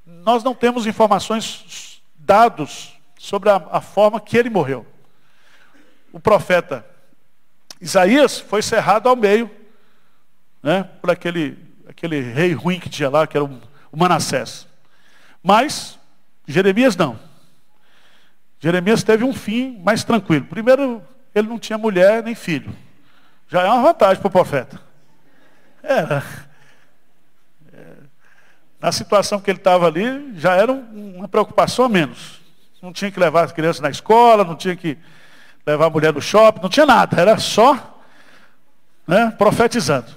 Nós 0.06 0.44
não 0.44 0.54
temos 0.54 0.86
informações, 0.86 2.02
dados 2.13 3.00
sobre 3.18 3.50
a, 3.50 3.66
a 3.72 3.80
forma 3.80 4.20
que 4.20 4.38
ele 4.38 4.50
morreu. 4.50 4.86
O 6.12 6.20
profeta 6.20 6.86
Isaías 7.80 8.42
foi 8.42 8.62
cerrado 8.62 9.08
ao 9.08 9.16
meio, 9.16 9.50
né, 10.62 10.84
por 11.00 11.10
aquele, 11.10 11.58
aquele 11.88 12.20
rei 12.20 12.52
ruim 12.52 12.82
que 12.82 12.89
tinha 12.89 13.10
lá, 13.10 13.26
que 13.26 13.38
era 13.38 13.46
o, 13.46 13.62
o 13.89 13.96
Manassés. 13.96 14.68
Mas 15.42 15.98
Jeremias 16.46 16.98
não. 16.98 17.18
Jeremias 18.60 19.02
teve 19.02 19.24
um 19.24 19.34
fim 19.34 19.80
mais 19.82 20.04
tranquilo. 20.04 20.44
Primeiro, 20.44 21.02
ele 21.34 21.48
não 21.48 21.58
tinha 21.58 21.78
mulher 21.78 22.22
nem 22.22 22.36
filho. 22.36 22.83
Já 23.54 23.62
é 23.62 23.70
uma 23.70 23.84
vantagem 23.84 24.20
para 24.20 24.28
o 24.28 24.32
profeta. 24.32 24.82
Era 25.84 26.24
na 28.80 28.92
situação 28.92 29.39
que 29.39 29.52
ele 29.52 29.60
estava 29.60 29.86
ali, 29.86 30.34
já 30.39 30.56
era 30.56 30.72
uma 30.72 31.28
preocupação 31.28 31.86
a 31.86 31.89
menos. 31.89 32.42
Não 32.82 32.92
tinha 32.92 33.12
que 33.12 33.20
levar 33.20 33.44
as 33.44 33.52
crianças 33.52 33.80
na 33.80 33.92
escola, 33.92 34.44
não 34.44 34.56
tinha 34.56 34.76
que 34.76 34.98
levar 35.68 35.86
a 35.86 35.89
mulher 35.92 36.12
no 36.12 36.20
shopping, 36.20 36.63
não 36.63 36.70
tinha 36.70 36.88
nada, 36.88 37.22
era 37.22 37.38
só 37.38 38.02
né, 39.06 39.32
profetizando. 39.38 40.10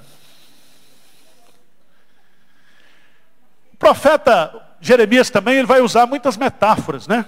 O 3.75 3.77
profeta 3.77 4.51
Jeremias 4.81 5.29
também 5.29 5.59
ele 5.59 5.67
vai 5.67 5.83
usar 5.83 6.07
muitas 6.07 6.39
metáforas, 6.39 7.07
né? 7.07 7.27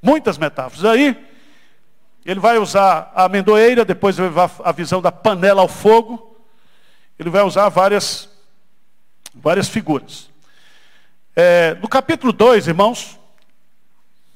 Muitas 0.00 0.38
metáforas. 0.38 0.82
Aí 0.86 1.14
ele 2.26 2.40
vai 2.40 2.58
usar 2.58 3.12
a 3.14 3.26
amendoeira, 3.26 3.84
depois 3.84 4.16
vai 4.16 4.50
a 4.64 4.72
visão 4.72 5.00
da 5.00 5.12
panela 5.12 5.62
ao 5.62 5.68
fogo. 5.68 6.36
Ele 7.16 7.30
vai 7.30 7.42
usar 7.42 7.68
várias, 7.68 8.28
várias 9.32 9.68
figuras. 9.68 10.28
É, 11.36 11.74
no 11.74 11.86
capítulo 11.88 12.32
2, 12.32 12.66
irmãos, 12.66 13.16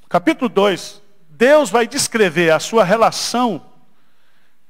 capítulo 0.09 0.49
2, 0.49 1.03
Deus 1.31 1.69
vai 1.69 1.85
descrever 1.89 2.53
a 2.53 2.61
sua 2.61 2.85
relação 2.85 3.67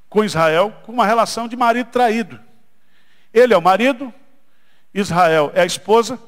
com 0.09 0.25
Israel 0.25 0.73
como 0.83 0.97
uma 0.97 1.05
relação 1.05 1.47
de 1.47 1.55
marido 1.55 1.91
traído. 1.91 2.39
Ele 3.31 3.53
é 3.53 3.57
o 3.57 3.61
marido, 3.61 4.11
Israel 4.91 5.51
é 5.53 5.61
a 5.61 5.65
esposa, 5.65 6.19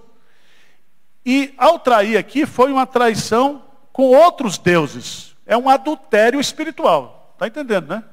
e 1.25 1.56
ao 1.58 1.79
trair 1.79 2.17
aqui 2.17 2.45
foi 2.45 2.71
uma 2.71 2.86
traição 2.86 3.63
com 3.91 4.03
outros 4.03 4.60
deuses. 4.60 5.33
É 5.45 5.58
um 5.58 5.69
adultério 5.69 6.39
espiritual. 6.39 7.34
Está 7.34 7.47
entendendo, 7.47 7.88
né? 7.88 8.03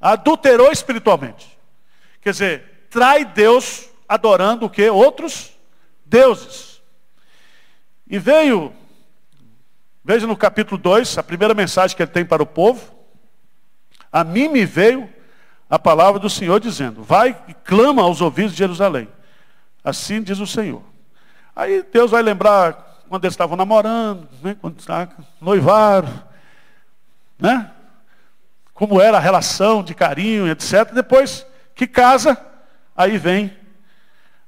Adulterou 0.00 0.72
espiritualmente. 0.72 1.58
Quer 2.20 2.30
dizer, 2.30 2.86
trai 2.90 3.24
Deus 3.24 3.88
adorando 4.08 4.66
o 4.66 4.70
que? 4.70 4.88
Outros 4.88 5.52
deuses. 6.04 6.80
E 8.06 8.18
veio, 8.18 8.72
veja 10.04 10.26
no 10.26 10.36
capítulo 10.36 10.80
2, 10.80 11.18
a 11.18 11.22
primeira 11.22 11.54
mensagem 11.54 11.96
que 11.96 12.02
ele 12.02 12.10
tem 12.10 12.24
para 12.24 12.42
o 12.42 12.46
povo. 12.46 12.94
A 14.10 14.24
mim 14.24 14.48
me 14.48 14.64
veio 14.64 15.08
a 15.68 15.78
palavra 15.78 16.18
do 16.18 16.28
Senhor 16.28 16.58
dizendo: 16.58 17.02
Vai 17.02 17.40
e 17.46 17.54
clama 17.54 18.02
aos 18.02 18.20
ouvidos 18.20 18.52
de 18.52 18.58
Jerusalém. 18.58 19.08
Assim 19.84 20.22
diz 20.22 20.40
o 20.40 20.46
Senhor. 20.46 20.82
Aí 21.54 21.84
Deus 21.92 22.10
vai 22.10 22.22
lembrar 22.22 23.02
quando 23.08 23.24
eles 23.24 23.34
estavam 23.34 23.56
namorando, 23.56 24.28
né, 24.42 24.56
quando 24.60 24.76
noivaram, 25.40 26.22
né? 27.40 27.70
Como 28.74 29.00
era 29.00 29.16
a 29.16 29.20
relação 29.20 29.82
de 29.82 29.94
carinho, 29.94 30.48
etc. 30.48 30.92
Depois 30.92 31.46
que 31.74 31.86
casa, 31.86 32.36
aí 32.96 33.18
vem 33.18 33.56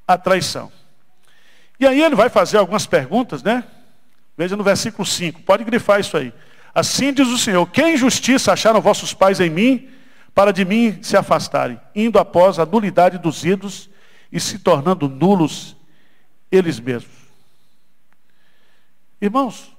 a 0.06 0.16
traição. 0.16 0.70
E 1.78 1.86
aí 1.86 2.02
ele 2.02 2.14
vai 2.14 2.28
fazer 2.28 2.58
algumas 2.58 2.86
perguntas, 2.86 3.42
né? 3.42 3.64
Veja 4.36 4.56
no 4.56 4.64
versículo 4.64 5.04
5, 5.04 5.42
pode 5.42 5.64
grifar 5.64 6.00
isso 6.00 6.16
aí. 6.16 6.32
Assim 6.74 7.12
diz 7.12 7.28
o 7.28 7.38
Senhor: 7.38 7.66
Que 7.66 7.82
injustiça 7.82 8.52
acharam 8.52 8.80
vossos 8.80 9.12
pais 9.12 9.40
em 9.40 9.50
mim, 9.50 9.90
para 10.34 10.52
de 10.52 10.64
mim 10.64 11.02
se 11.02 11.16
afastarem, 11.16 11.80
indo 11.94 12.18
após 12.18 12.58
a 12.58 12.64
nulidade 12.64 13.18
dos 13.18 13.44
ídolos 13.44 13.90
e 14.30 14.40
se 14.40 14.58
tornando 14.58 15.08
nulos 15.08 15.76
eles 16.50 16.80
mesmos. 16.80 17.12
Irmãos, 19.20 19.76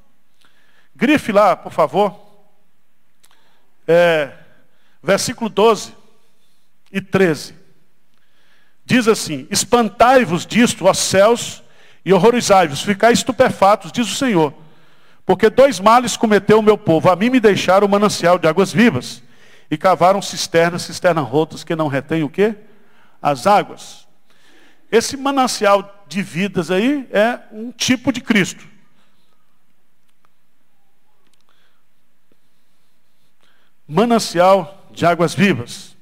grife 0.95 1.31
lá, 1.31 1.55
por 1.55 1.71
favor, 1.71 2.22
é, 3.87 4.31
versículo 5.01 5.49
12 5.49 5.93
e 6.91 7.01
13. 7.01 7.55
Diz 8.85 9.07
assim: 9.07 9.47
Espantai-vos 9.49 10.45
disto, 10.45 10.85
ó 10.85 10.93
céus, 10.93 11.63
e 12.05 12.13
horrorizai-vos, 12.13 12.81
ficai 12.81 13.13
estupefatos, 13.13 13.91
diz 13.91 14.07
o 14.07 14.15
Senhor. 14.15 14.53
Porque 15.25 15.49
dois 15.49 15.79
males 15.79 16.17
cometeu 16.17 16.59
o 16.59 16.63
meu 16.63 16.77
povo. 16.77 17.09
A 17.09 17.15
mim 17.15 17.29
me 17.29 17.39
deixaram 17.39 17.87
o 17.87 17.89
manancial 17.89 18.37
de 18.37 18.47
águas 18.47 18.73
vivas. 18.73 19.23
E 19.71 19.77
cavaram 19.77 20.21
cisternas, 20.21 20.83
cisternas 20.83 21.25
rotas 21.25 21.63
que 21.63 21.75
não 21.75 21.87
retêm 21.87 22.23
o 22.23 22.29
quê? 22.29 22.55
As 23.21 23.47
águas. 23.47 24.05
Esse 24.91 25.15
manancial 25.15 26.05
de 26.07 26.21
vidas 26.21 26.69
aí 26.69 27.07
é 27.11 27.39
um 27.51 27.71
tipo 27.71 28.11
de 28.11 28.21
Cristo. 28.21 28.67
Manancial 33.93 34.87
de 34.91 35.05
águas 35.05 35.35
vivas. 35.35 35.95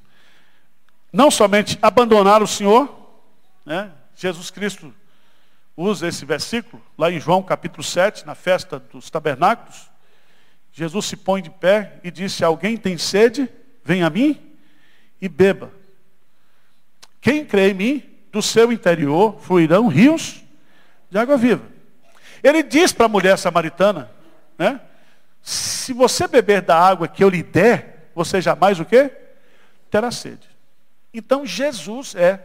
Não 1.12 1.30
somente 1.30 1.78
abandonar 1.82 2.42
o 2.42 2.48
Senhor, 2.48 2.90
né? 3.66 3.92
Jesus 4.16 4.50
Cristo 4.50 4.94
usa 5.76 6.08
esse 6.08 6.24
versículo, 6.26 6.82
lá 6.98 7.12
em 7.12 7.20
João 7.20 7.44
capítulo 7.44 7.84
7, 7.84 8.26
na 8.26 8.36
festa 8.36 8.80
dos 8.80 9.10
tabernáculos. 9.10 9.90
Jesus 10.72 11.06
se 11.06 11.18
põe 11.18 11.42
de 11.42 11.50
pé 11.50 12.00
e 12.04 12.10
disse: 12.10 12.38
Se 12.38 12.46
alguém 12.46 12.78
tem 12.78 12.98
sede, 12.98 13.50
vem 13.84 14.04
a 14.04 14.10
mim 14.10 14.40
e 15.22 15.28
beba. 15.28 15.72
Quem 17.20 17.46
crê 17.46 17.72
em 17.72 17.74
mim, 17.74 18.04
do 18.32 18.42
seu 18.42 18.72
interior 18.72 19.38
fluirão 19.42 19.88
rios 19.88 20.42
de 21.10 21.18
água 21.18 21.36
viva. 21.36 21.66
Ele 22.42 22.64
diz 22.64 22.94
para 22.94 23.06
a 23.06 23.10
mulher 23.10 23.38
samaritana, 23.38 24.10
né? 24.58 24.80
Se 25.42 25.94
você 25.94 26.28
beber 26.28 26.62
da 26.62 26.78
água 26.78 27.08
que 27.08 27.24
eu 27.24 27.30
lhe 27.30 27.42
der, 27.42 28.12
você 28.14 28.42
jamais 28.42 28.80
o 28.80 28.86
quê? 28.86 29.12
Terá 29.90 30.12
sede. 30.12 30.48
Então 31.14 31.46
Jesus 31.46 32.16
é 32.16 32.40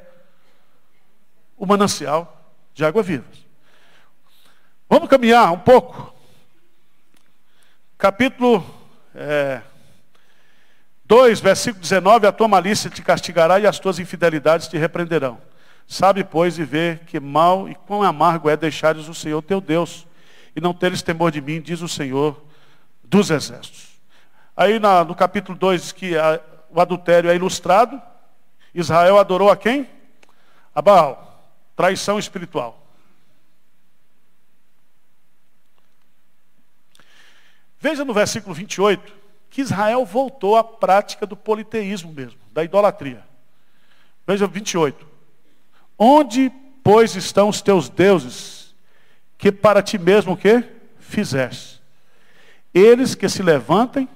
o 1.56 1.66
manancial 1.66 2.50
de 2.74 2.84
água 2.84 3.02
viva. 3.02 3.24
Vamos 4.88 5.08
caminhar 5.08 5.52
um 5.52 5.58
pouco. 5.58 6.14
Capítulo 7.98 8.64
é, 9.14 9.62
2, 11.04 11.40
versículo 11.40 11.82
19, 11.82 12.26
a 12.26 12.32
tua 12.32 12.48
malícia 12.48 12.90
te 12.90 13.02
castigará 13.02 13.58
e 13.58 13.66
as 13.66 13.78
tuas 13.78 13.98
infidelidades 13.98 14.68
te 14.68 14.76
repreenderão. 14.76 15.40
Sabe, 15.86 16.24
pois, 16.24 16.58
e 16.58 16.64
vê 16.64 16.98
que 17.06 17.20
mal 17.20 17.68
e 17.68 17.74
quão 17.74 18.02
amargo 18.02 18.50
é 18.50 18.56
deixares 18.56 19.08
o 19.08 19.14
Senhor 19.14 19.40
teu 19.40 19.60
Deus, 19.60 20.06
e 20.54 20.60
não 20.60 20.74
teres 20.74 21.02
temor 21.02 21.30
de 21.30 21.40
mim, 21.40 21.60
diz 21.60 21.80
o 21.80 21.88
Senhor 21.88 22.45
dos 23.08 23.30
exércitos. 23.30 24.00
Aí 24.56 24.78
na, 24.78 25.04
no 25.04 25.14
capítulo 25.14 25.56
2 25.56 25.82
diz 25.82 25.92
que 25.92 26.16
a, 26.16 26.40
o 26.70 26.80
adultério 26.80 27.30
é 27.30 27.34
ilustrado. 27.34 28.00
Israel 28.74 29.18
adorou 29.18 29.50
a 29.50 29.56
quem? 29.56 29.88
A 30.74 30.82
Baal. 30.82 31.50
Traição 31.74 32.18
espiritual. 32.18 32.82
Veja 37.78 38.04
no 38.04 38.14
versículo 38.14 38.54
28 38.54 39.14
que 39.48 39.62
Israel 39.62 40.04
voltou 40.04 40.56
à 40.56 40.64
prática 40.64 41.24
do 41.26 41.36
politeísmo 41.36 42.12
mesmo, 42.12 42.38
da 42.52 42.62
idolatria. 42.62 43.24
Veja 44.26 44.46
28. 44.46 45.06
Onde, 45.98 46.50
pois, 46.82 47.14
estão 47.14 47.48
os 47.48 47.62
teus 47.62 47.88
deuses, 47.88 48.74
que 49.38 49.50
para 49.50 49.82
ti 49.82 49.96
mesmo 49.96 50.32
o 50.32 50.36
que? 50.36 50.62
Fizeste. 50.98 51.75
Eles 52.78 53.14
que 53.14 53.26
se 53.26 53.42
levantem, 53.42 54.06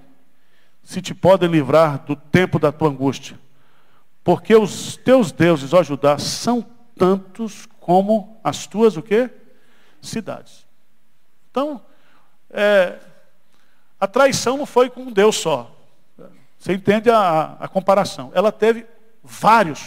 se 0.82 1.00
te 1.00 1.14
podem 1.14 1.48
livrar 1.48 2.04
do 2.04 2.14
tempo 2.14 2.58
da 2.58 2.70
tua 2.70 2.90
angústia. 2.90 3.40
Porque 4.22 4.54
os 4.54 4.98
teus 4.98 5.32
deuses, 5.32 5.72
ó 5.72 5.82
Judá, 5.82 6.18
são 6.18 6.60
tantos 6.94 7.66
como 7.80 8.38
as 8.44 8.66
tuas 8.66 8.98
o 8.98 9.02
quê? 9.02 9.30
Cidades. 10.02 10.66
Então, 11.50 11.80
é, 12.50 12.98
a 13.98 14.06
traição 14.06 14.58
não 14.58 14.66
foi 14.66 14.90
com 14.90 15.04
um 15.04 15.10
Deus 15.10 15.36
só. 15.36 15.74
Você 16.58 16.74
entende 16.74 17.08
a, 17.10 17.56
a 17.58 17.66
comparação? 17.66 18.30
Ela 18.34 18.52
teve 18.52 18.86
vários 19.24 19.82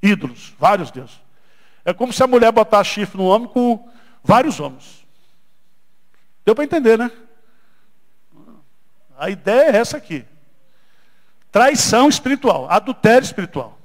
ídolos, 0.00 0.54
vários 0.56 0.92
deuses. 0.92 1.20
É 1.84 1.92
como 1.92 2.12
se 2.12 2.22
a 2.22 2.28
mulher 2.28 2.52
botasse 2.52 2.90
chifre 2.90 3.18
no 3.18 3.26
homem 3.26 3.48
com 3.48 3.88
vários 4.22 4.60
homens. 4.60 5.03
Deu 6.44 6.54
para 6.54 6.64
entender, 6.64 6.98
né? 6.98 7.10
A 9.16 9.30
ideia 9.30 9.70
é 9.70 9.76
essa 9.76 9.96
aqui. 9.96 10.24
Traição 11.50 12.08
espiritual, 12.08 12.68
adultério 12.68 13.24
espiritual. 13.24 13.78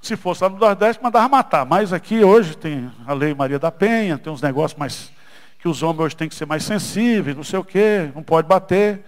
Se 0.00 0.16
fosse 0.16 0.42
lá 0.42 0.48
no 0.48 0.56
Nordeste, 0.58 1.02
mandava 1.02 1.28
matar. 1.28 1.66
Mas 1.66 1.92
aqui 1.92 2.22
hoje 2.22 2.56
tem 2.56 2.92
a 3.06 3.12
lei 3.12 3.34
Maria 3.34 3.58
da 3.58 3.72
Penha, 3.72 4.16
tem 4.16 4.32
uns 4.32 4.42
negócios 4.42 4.78
mais. 4.78 5.10
que 5.58 5.66
os 5.66 5.82
homens 5.82 6.00
hoje 6.00 6.16
têm 6.16 6.28
que 6.28 6.34
ser 6.34 6.46
mais 6.46 6.62
sensíveis, 6.62 7.36
não 7.36 7.42
sei 7.42 7.58
o 7.58 7.64
quê, 7.64 8.10
não 8.14 8.22
pode 8.22 8.46
bater. 8.46 9.04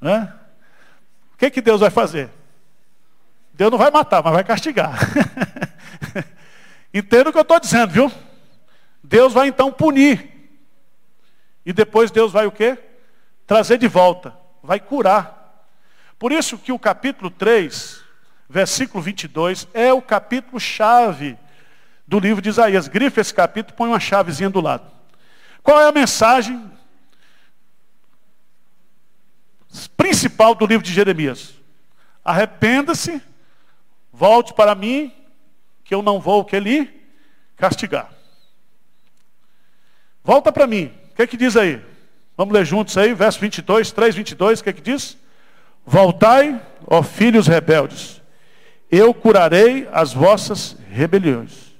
Né? 0.00 0.32
O 1.32 1.38
que, 1.38 1.50
que 1.50 1.60
Deus 1.60 1.80
vai 1.80 1.90
fazer? 1.90 2.28
Deus 3.54 3.70
não 3.70 3.78
vai 3.78 3.90
matar, 3.90 4.22
mas 4.22 4.34
vai 4.34 4.44
castigar. 4.44 4.98
Entenda 6.92 7.30
o 7.30 7.32
que 7.32 7.38
eu 7.38 7.42
estou 7.42 7.58
dizendo, 7.58 7.92
viu? 7.92 8.12
Deus 9.02 9.32
vai 9.32 9.48
então 9.48 9.72
punir. 9.72 10.35
E 11.66 11.72
depois 11.72 12.12
Deus 12.12 12.30
vai 12.30 12.46
o 12.46 12.52
quê? 12.52 12.78
Trazer 13.44 13.76
de 13.76 13.88
volta. 13.88 14.32
Vai 14.62 14.78
curar. 14.78 15.66
Por 16.16 16.30
isso 16.30 16.56
que 16.56 16.70
o 16.70 16.78
capítulo 16.78 17.28
3, 17.28 18.00
versículo 18.48 19.02
22, 19.02 19.66
é 19.74 19.92
o 19.92 20.00
capítulo 20.00 20.60
chave 20.60 21.36
do 22.06 22.20
livro 22.20 22.40
de 22.40 22.50
Isaías. 22.50 22.86
Grife 22.86 23.20
esse 23.20 23.34
capítulo, 23.34 23.76
põe 23.76 23.88
uma 23.88 23.98
chavezinha 23.98 24.48
do 24.48 24.60
lado. 24.60 24.88
Qual 25.60 25.80
é 25.80 25.88
a 25.88 25.92
mensagem 25.92 26.70
principal 29.96 30.54
do 30.54 30.64
livro 30.66 30.86
de 30.86 30.92
Jeremias? 30.92 31.54
Arrependa-se, 32.24 33.20
volte 34.12 34.54
para 34.54 34.76
mim, 34.76 35.12
que 35.82 35.92
eu 35.92 36.00
não 36.00 36.20
vou 36.20 36.44
que 36.44 36.60
lhe 36.60 36.88
castigar. 37.56 38.08
Volta 40.22 40.52
para 40.52 40.68
mim. 40.68 41.05
Que 41.16 41.22
é 41.22 41.26
que 41.26 41.36
diz 41.36 41.56
aí? 41.56 41.82
Vamos 42.36 42.52
ler 42.52 42.66
juntos 42.66 42.96
aí, 42.98 43.14
verso 43.14 43.40
22, 43.40 43.90
3, 43.90 44.14
22, 44.14 44.60
o 44.60 44.62
que 44.62 44.68
é 44.68 44.72
que 44.74 44.82
diz? 44.82 45.16
Voltai, 45.84 46.60
ó 46.86 47.02
filhos 47.02 47.46
rebeldes, 47.46 48.20
eu 48.90 49.14
curarei 49.14 49.88
as 49.90 50.12
vossas 50.12 50.76
rebeliões. 50.90 51.74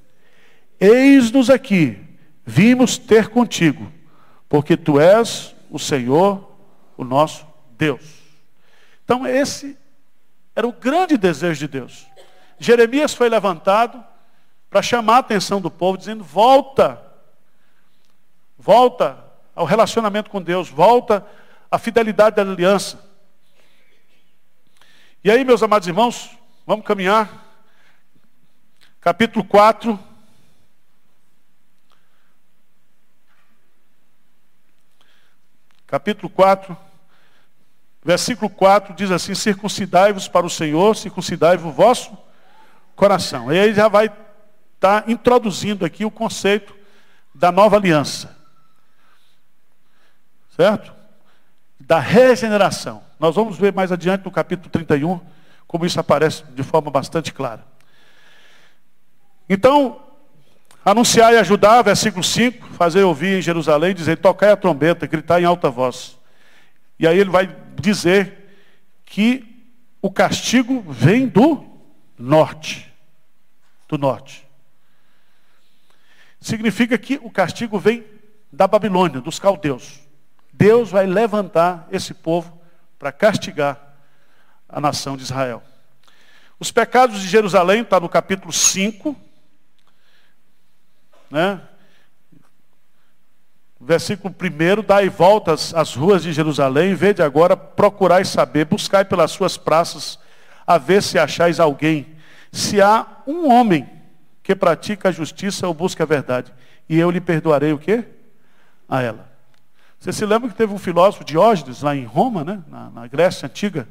Eis-nos 0.81 1.51
aqui, 1.51 1.99
vimos 2.47 2.97
ter 2.97 3.29
contigo, 3.29 3.93
porque 4.49 4.75
tu 4.75 4.99
és 4.99 5.55
o 5.71 5.79
Senhor, 5.79 6.51
o 6.97 7.05
nosso 7.05 7.47
Deus. 7.77 8.05
Então 9.05 9.27
esse 9.27 9.77
era 10.55 10.67
o 10.67 10.73
grande 10.73 11.19
desejo 11.19 11.61
de 11.61 11.69
Deus. 11.69 12.07
Jeremias 12.59 13.13
foi 13.13 13.29
levantado 13.29 14.03
para 14.71 14.81
chamar 14.81 15.17
a 15.17 15.19
atenção 15.19 15.61
do 15.61 15.71
povo, 15.71 15.99
dizendo: 15.99 16.25
volta, 16.25 17.03
volta 18.59 19.26
ao 19.57 19.65
relacionamento 19.65 20.31
com 20.31 20.41
Deus, 20.41 20.69
volta 20.69 21.27
à 21.69 21.79
fidelidade 21.79 22.37
da 22.37 22.43
aliança. 22.43 23.05
E 25.25 25.31
aí, 25.31 25.45
meus 25.45 25.63
amados 25.63 25.89
irmãos, 25.89 26.37
Vamos 26.67 26.85
caminhar. 26.85 27.47
Capítulo 29.01 29.45
4. 29.45 29.97
Capítulo 35.87 36.29
4. 36.29 36.77
Versículo 38.03 38.51
4 38.51 38.95
diz 38.95 39.13
assim: 39.13 39.33
Circuncidai-vos 39.33 40.27
para 40.27 40.45
o 40.45 40.51
Senhor, 40.51 40.97
circuncidai-vos 40.97 41.67
o 41.67 41.73
vosso 41.73 42.19
coração. 42.97 43.53
E 43.53 43.59
aí 43.61 43.73
já 43.73 43.87
vai 43.87 44.07
estar 44.07 45.03
tá 45.03 45.05
introduzindo 45.07 45.85
aqui 45.85 46.05
o 46.05 46.11
conceito 46.11 46.75
da 47.33 47.53
nova 47.53 47.77
aliança. 47.77 48.36
Certo? 50.57 50.93
Da 51.79 52.01
regeneração. 52.01 53.03
Nós 53.21 53.35
vamos 53.37 53.57
ver 53.59 53.73
mais 53.73 53.93
adiante 53.93 54.25
no 54.25 54.31
capítulo 54.31 54.71
31 54.71 55.21
como 55.67 55.85
isso 55.85 56.01
aparece 56.01 56.43
de 56.55 56.63
forma 56.63 56.91
bastante 56.91 57.33
clara. 57.33 57.65
Então, 59.49 60.01
Anunciar 60.87 61.33
e 61.33 61.39
ajudar, 61.39 61.83
versículo 61.83 62.23
5, 62.23 62.69
fazer 62.75 63.03
ouvir 63.03 63.39
em 63.39 63.43
Jerusalém, 63.43 63.93
dizer, 63.93 64.19
tocai 64.19 64.53
a 64.53 64.57
trombeta, 64.57 65.05
gritar 65.05 65.43
em 65.43 65.45
alta 65.45 65.69
voz. 65.69 66.17
E 66.97 67.09
aí 67.09 67.19
ele 67.19 67.29
vai 67.29 67.53
dizer 67.75 68.55
que 69.05 69.67
o 70.01 70.09
castigo 70.13 70.85
vem 70.89 71.27
do 71.27 71.67
norte. 72.17 72.89
Do 73.89 73.99
norte. 73.99 74.47
Significa 76.41 76.97
que 76.97 77.19
o 77.21 77.33
castigo 77.33 77.81
vem 77.81 78.05
da 78.53 78.69
Babilônia, 78.69 79.21
dos 79.21 79.41
caldeus. 79.41 80.06
Deus 80.57 80.91
vai 80.91 81.07
levantar 81.07 81.87
esse 81.93 82.15
povo 82.15 82.59
para 82.99 83.13
castigar 83.13 83.79
a 84.67 84.81
nação 84.81 85.17
de 85.17 85.23
Israel. 85.23 85.63
Os 86.59 86.73
pecados 86.73 87.21
de 87.21 87.29
Jerusalém 87.29 87.83
está 87.83 88.01
no 88.01 88.09
capítulo 88.09 88.53
5, 88.53 89.15
né? 91.31 91.61
Versículo 93.79 94.35
1, 94.35 94.83
dai 94.83 95.11
voltas 95.11 95.75
às 95.75 95.95
ruas 95.95 96.23
de 96.23 96.33
Jerusalém, 96.33 96.95
vede 96.95 97.23
agora, 97.23 97.55
procurai 97.55 98.25
saber, 98.25 98.65
buscai 98.65 99.05
pelas 99.05 99.33
suas 99.33 99.59
praças, 99.59 100.19
a 100.67 100.79
ver 100.79 101.03
se 101.03 101.19
achais 101.19 101.61
alguém. 101.61 102.17
Se 102.51 102.81
há 102.81 103.07
um 103.27 103.53
homem 103.53 103.87
que 104.43 104.57
pratica 104.57 105.11
a 105.11 105.13
justiça 105.13 105.69
ou 105.69 105.75
busca 105.75 106.05
a 106.05 106.07
verdade, 106.07 106.53
e 106.89 106.99
eu 106.99 107.11
lhe 107.11 107.21
perdoarei 107.21 107.75
o 107.75 107.79
quê? 107.79 108.05
A 108.89 109.03
ela. 109.03 109.36
Você 110.07 110.13
se 110.13 110.25
lembra 110.25 110.49
que 110.49 110.55
teve 110.55 110.73
um 110.73 110.79
filósofo, 110.79 111.25
Diógenes, 111.25 111.83
lá 111.83 111.97
em 111.97 112.05
Roma, 112.05 112.45
né? 112.45 112.63
na, 112.69 112.91
na 112.91 113.07
Grécia 113.09 113.47
Antiga, 113.47 113.89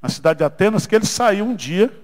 na 0.00 0.08
cidade 0.08 0.38
de 0.38 0.44
Atenas, 0.44 0.86
que 0.86 0.94
ele 0.94 1.04
saiu 1.04 1.44
um 1.44 1.54
dia 1.54 1.94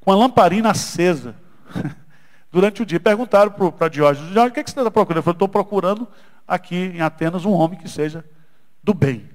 com 0.00 0.12
a 0.12 0.14
lamparina 0.14 0.70
acesa. 0.70 1.34
Durante 2.52 2.82
o 2.82 2.86
dia. 2.86 3.00
Perguntaram 3.00 3.50
para 3.50 3.88
Diógenes, 3.88 4.30
Diógenes, 4.30 4.52
o 4.52 4.54
que, 4.54 4.60
é 4.60 4.62
que 4.62 4.70
você 4.70 4.78
está 4.78 4.90
procurando? 4.92 5.18
Ele 5.18 5.24
falou, 5.24 5.34
estou 5.34 5.48
procurando 5.48 6.08
aqui 6.46 6.76
em 6.76 7.00
Atenas 7.00 7.44
um 7.44 7.50
homem 7.50 7.76
que 7.76 7.88
seja 7.88 8.24
do 8.80 8.94
bem. 8.94 9.28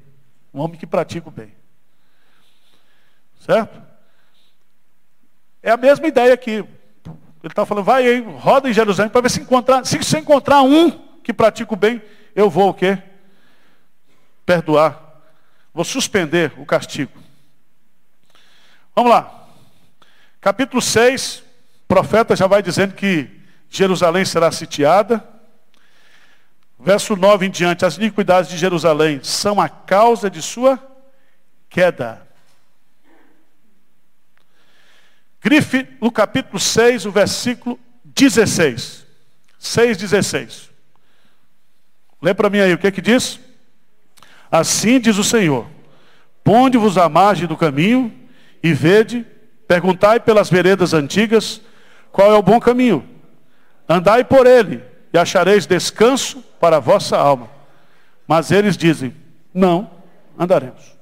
Um 0.54 0.62
homem 0.62 0.80
que 0.80 0.88
pratica 0.88 1.28
o 1.28 1.32
bem. 1.34 1.54
Certo? 3.41 3.82
É 5.62 5.69
a 5.69 5.76
mesma 5.76 6.08
ideia 6.08 6.34
aqui. 6.34 6.52
Ele 6.54 6.67
está 7.43 7.65
falando, 7.65 7.84
vai 7.84 8.08
aí, 8.08 8.22
roda 8.22 8.69
em 8.69 8.74
Jerusalém 8.74 9.12
para 9.12 9.19
ver 9.19 9.30
se 9.30 9.41
encontrar. 9.41 9.86
Se 9.86 9.98
você 9.98 10.19
encontrar 10.19 10.62
um 10.62 11.12
que 11.24 11.34
pratica 11.34 11.74
o 11.74 11.78
bem, 11.78 12.02
eu 12.36 12.50
vou 12.50 12.70
o 12.70 12.74
quê? 12.74 13.02
Perdoar. 14.46 15.22
Vou 15.74 15.86
suspender 15.86 16.54
o 16.58 16.66
castigo. 16.66 17.12
Vamos 18.96 19.12
lá. 19.12 19.48
Capítulo 20.40 20.82
6, 20.82 21.40
o 21.40 21.88
profeta 21.88 22.36
já 22.36 22.46
vai 22.46 22.62
dizendo 22.62 22.94
que 22.94 23.30
Jerusalém 23.70 24.26
será 24.26 24.52
sitiada. 24.52 25.28
Verso 26.78 27.16
9 27.16 27.46
em 27.46 27.50
diante, 27.50 27.86
as 27.86 27.96
iniquidades 27.96 28.52
de 28.52 28.58
Jerusalém 28.58 29.24
são 29.24 29.60
a 29.60 29.70
causa 29.70 30.30
de 30.30 30.42
sua 30.42 30.78
queda. 31.70 32.28
Grife 35.42 35.88
no 36.00 36.12
capítulo 36.12 36.60
6, 36.60 37.06
o 37.06 37.12
versículo 37.12 37.80
16. 38.04 39.06
6, 39.58 39.98
16. 39.98 40.73
Lê 42.24 42.34
para 42.34 42.50
mim 42.50 42.60
aí 42.60 42.74
o 42.74 42.78
que 42.78 42.90
que 42.90 43.02
diz? 43.02 43.38
Assim 44.50 44.98
diz 44.98 45.18
o 45.18 45.26
Senhor: 45.26 45.68
Ponde-vos 46.42 46.98
à 46.98 47.10
margem 47.10 47.46
do 47.46 47.58
caminho 47.58 48.14
e 48.64 48.72
vede, 48.74 49.28
perguntai 49.68 50.22
pelas 50.22 50.50
veredas 50.50 50.94
antigas 50.94 51.60
qual 52.14 52.32
é 52.32 52.36
o 52.38 52.42
bom 52.42 52.62
caminho. 52.62 53.06
Andai 53.90 54.24
por 54.24 54.48
ele 54.48 54.82
e 55.12 55.18
achareis 55.18 55.66
descanso 55.66 56.42
para 56.62 56.78
a 56.78 56.80
vossa 56.80 57.18
alma. 57.18 57.50
Mas 58.26 58.52
eles 58.52 58.78
dizem: 58.78 59.14
Não 59.54 59.92
andaremos. 60.40 60.96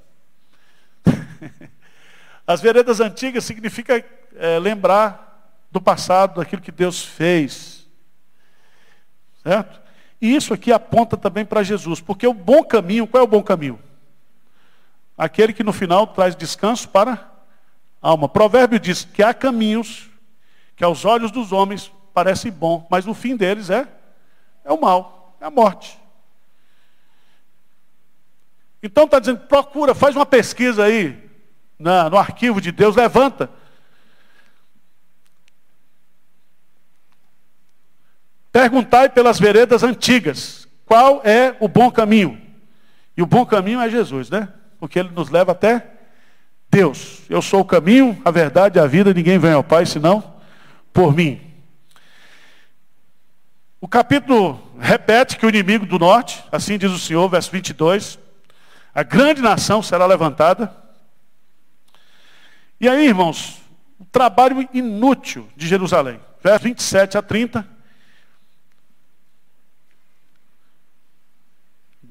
As 2.47 2.61
veredas 2.61 2.99
antigas 2.99 3.45
significa 3.45 4.03
é, 4.35 4.57
lembrar 4.57 5.59
do 5.69 5.79
passado, 5.79 6.39
daquilo 6.39 6.63
que 6.63 6.71
Deus 6.71 7.03
fez. 7.05 7.87
Certo? 9.43 9.80
E 10.21 10.35
isso 10.35 10.53
aqui 10.53 10.71
aponta 10.71 11.17
também 11.17 11.43
para 11.43 11.63
Jesus, 11.63 11.99
porque 11.99 12.27
o 12.27 12.33
bom 12.33 12.63
caminho, 12.63 13.07
qual 13.07 13.21
é 13.21 13.23
o 13.23 13.27
bom 13.27 13.41
caminho? 13.41 13.79
Aquele 15.17 15.51
que 15.51 15.63
no 15.63 15.73
final 15.73 16.05
traz 16.05 16.35
descanso 16.35 16.87
para 16.87 17.13
a 18.01 18.09
alma. 18.09 18.29
Provérbio 18.29 18.79
diz 18.79 19.03
que 19.03 19.23
há 19.23 19.33
caminhos 19.33 20.09
que 20.75 20.83
aos 20.83 21.05
olhos 21.05 21.31
dos 21.31 21.51
homens 21.51 21.91
parecem 22.13 22.51
bom, 22.51 22.87
mas 22.89 23.07
o 23.07 23.13
fim 23.13 23.35
deles 23.35 23.69
é, 23.69 23.87
é 24.63 24.71
o 24.71 24.79
mal, 24.79 25.35
é 25.41 25.45
a 25.45 25.51
morte. 25.51 25.99
Então 28.83 29.05
está 29.05 29.19
dizendo, 29.19 29.41
procura, 29.41 29.93
faz 29.95 30.15
uma 30.15 30.25
pesquisa 30.25 30.83
aí 30.83 31.29
na, 31.77 32.09
no 32.09 32.17
arquivo 32.17 32.61
de 32.61 32.71
Deus, 32.71 32.95
levanta. 32.95 33.49
Perguntai 38.51 39.09
pelas 39.09 39.39
veredas 39.39 39.83
antigas, 39.83 40.67
qual 40.85 41.21
é 41.23 41.55
o 41.59 41.67
bom 41.67 41.89
caminho? 41.89 42.39
E 43.15 43.21
o 43.21 43.25
bom 43.25 43.45
caminho 43.45 43.79
é 43.79 43.89
Jesus, 43.89 44.29
né? 44.29 44.49
Porque 44.77 44.99
ele 44.99 45.09
nos 45.09 45.29
leva 45.29 45.53
até 45.53 45.87
Deus. 46.69 47.21
Eu 47.29 47.41
sou 47.41 47.61
o 47.61 47.65
caminho, 47.65 48.21
a 48.25 48.31
verdade 48.31 48.77
e 48.77 48.81
a 48.81 48.87
vida, 48.87 49.13
ninguém 49.13 49.39
vem 49.39 49.53
ao 49.53 49.63
Pai 49.63 49.85
senão 49.85 50.33
por 50.91 51.15
mim. 51.15 51.39
O 53.79 53.87
capítulo 53.87 54.61
repete 54.79 55.37
que 55.37 55.45
o 55.45 55.49
inimigo 55.49 55.85
do 55.85 55.97
norte, 55.97 56.43
assim 56.51 56.77
diz 56.77 56.91
o 56.91 56.99
Senhor, 56.99 57.27
verso 57.29 57.51
22, 57.51 58.19
a 58.93 59.03
grande 59.03 59.41
nação 59.41 59.81
será 59.81 60.05
levantada. 60.05 60.75
E 62.79 62.89
aí, 62.89 63.07
irmãos, 63.07 63.61
o 63.97 64.05
trabalho 64.05 64.67
inútil 64.73 65.47
de 65.55 65.67
Jerusalém, 65.67 66.19
verso 66.43 66.65
27 66.65 67.17
a 67.17 67.21
30. 67.21 67.70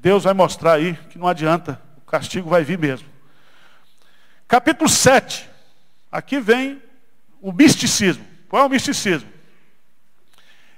Deus 0.01 0.23
vai 0.23 0.33
mostrar 0.33 0.73
aí 0.73 0.95
que 1.11 1.19
não 1.19 1.27
adianta, 1.27 1.79
o 1.97 2.01
castigo 2.01 2.49
vai 2.49 2.63
vir 2.63 2.79
mesmo. 2.79 3.07
Capítulo 4.47 4.89
7. 4.89 5.47
Aqui 6.11 6.39
vem 6.39 6.81
o 7.39 7.53
misticismo. 7.53 8.25
Qual 8.49 8.63
é 8.63 8.65
o 8.65 8.69
misticismo? 8.69 9.29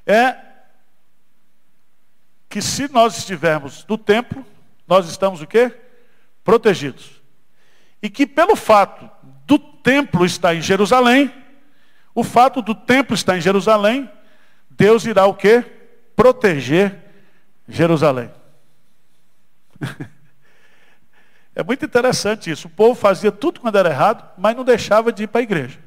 É 0.05 0.35
que 2.49 2.61
se 2.61 2.91
nós 2.91 3.17
estivermos 3.17 3.85
no 3.87 3.97
templo, 3.97 4.45
nós 4.85 5.09
estamos 5.09 5.41
o 5.41 5.47
quê? 5.47 5.73
Protegidos. 6.43 7.21
E 8.01 8.09
que 8.09 8.27
pelo 8.27 8.57
fato 8.57 9.09
do 9.45 9.57
templo 9.57 10.25
estar 10.25 10.53
em 10.53 10.61
Jerusalém, 10.61 11.33
o 12.13 12.25
fato 12.25 12.61
do 12.61 12.75
templo 12.75 13.15
estar 13.15 13.37
em 13.37 13.41
Jerusalém, 13.41 14.11
Deus 14.69 15.05
irá 15.05 15.25
o 15.25 15.33
quê? 15.33 15.63
Proteger 16.13 16.99
Jerusalém. 17.69 18.29
É 21.55 21.63
muito 21.63 21.85
interessante 21.85 22.49
isso. 22.49 22.67
O 22.67 22.71
povo 22.71 22.99
fazia 22.99 23.31
tudo 23.31 23.59
quando 23.59 23.77
era 23.77 23.89
errado, 23.89 24.27
mas 24.37 24.55
não 24.55 24.63
deixava 24.63 25.13
de 25.13 25.23
ir 25.23 25.27
para 25.27 25.41
a 25.41 25.43
igreja. 25.43 25.79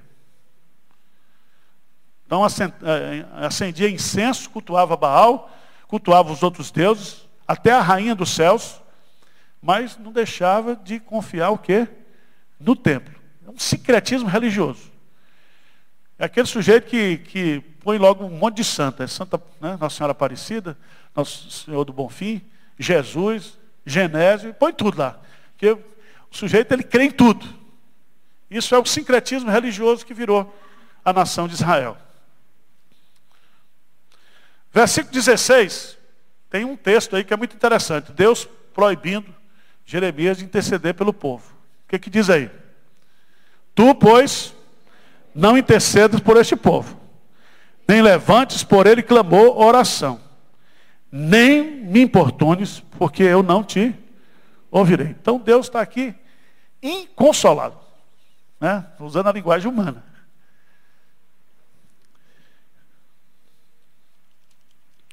Então 2.24 2.44
é, 2.44 3.44
acendia 3.44 3.88
incenso, 3.88 4.50
cultuava 4.50 4.96
Baal, 4.96 5.50
cultuava 5.88 6.32
os 6.32 6.42
outros 6.42 6.70
deuses, 6.70 7.26
até 7.46 7.72
a 7.72 7.80
rainha 7.80 8.14
dos 8.14 8.30
céus, 8.30 8.80
mas 9.60 9.96
não 9.96 10.12
deixava 10.12 10.76
de 10.76 11.00
confiar 11.00 11.50
o 11.50 11.58
quê? 11.58 11.88
No 12.58 12.74
templo. 12.74 13.14
É 13.46 13.50
um 13.50 13.58
secretismo 13.58 14.28
religioso. 14.28 14.92
É 16.18 16.24
aquele 16.24 16.46
sujeito 16.46 16.86
que, 16.86 17.18
que 17.18 17.60
põe 17.80 17.98
logo 17.98 18.24
um 18.24 18.30
monte 18.30 18.56
de 18.56 18.64
santa. 18.64 19.04
É 19.04 19.06
Santa 19.06 19.40
né, 19.60 19.76
Nossa 19.80 19.96
Senhora 19.96 20.12
Aparecida, 20.12 20.76
Nosso 21.14 21.50
Senhor 21.50 21.84
do 21.84 21.92
Bonfim, 21.92 22.40
Jesus, 22.78 23.58
Genésio, 23.86 24.52
põe 24.52 24.72
tudo 24.72 24.98
lá. 24.98 25.18
Porque 25.52 25.70
o 25.70 25.80
sujeito 26.30 26.72
ele 26.72 26.82
crê 26.82 27.04
em 27.04 27.10
tudo. 27.10 27.46
Isso 28.50 28.74
é 28.74 28.78
o 28.78 28.84
sincretismo 28.84 29.50
religioso 29.50 30.04
que 30.04 30.12
virou 30.12 30.54
a 31.04 31.12
nação 31.12 31.46
de 31.46 31.54
Israel. 31.54 31.96
Versículo 34.72 35.14
16, 35.14 35.96
tem 36.50 36.64
um 36.64 36.76
texto 36.76 37.16
aí 37.16 37.24
que 37.24 37.32
é 37.32 37.36
muito 37.36 37.56
interessante. 37.56 38.12
Deus 38.12 38.46
proibindo 38.74 39.34
Jeremias 39.86 40.38
de 40.38 40.44
interceder 40.44 40.94
pelo 40.94 41.12
povo. 41.12 41.54
O 41.84 41.88
que, 41.88 41.98
que 41.98 42.10
diz 42.10 42.28
aí? 42.28 42.50
Tu, 43.74 43.94
pois, 43.94 44.54
não 45.34 45.56
intercedes 45.56 46.18
por 46.18 46.36
este 46.36 46.56
povo, 46.56 46.98
nem 47.86 48.02
levantes 48.02 48.64
por 48.64 48.86
ele 48.86 49.02
clamor 49.02 49.58
oração, 49.58 50.20
nem 51.12 51.62
me 51.62 52.00
importunes, 52.00 52.80
porque 52.98 53.22
eu 53.22 53.42
não 53.42 53.62
te 53.62 53.94
ouvirei. 54.70 55.08
Então 55.08 55.38
Deus 55.38 55.66
está 55.66 55.80
aqui 55.80 56.14
inconsolado, 56.82 57.78
né? 58.60 58.86
usando 59.00 59.28
a 59.28 59.32
linguagem 59.32 59.70
humana. 59.70 60.04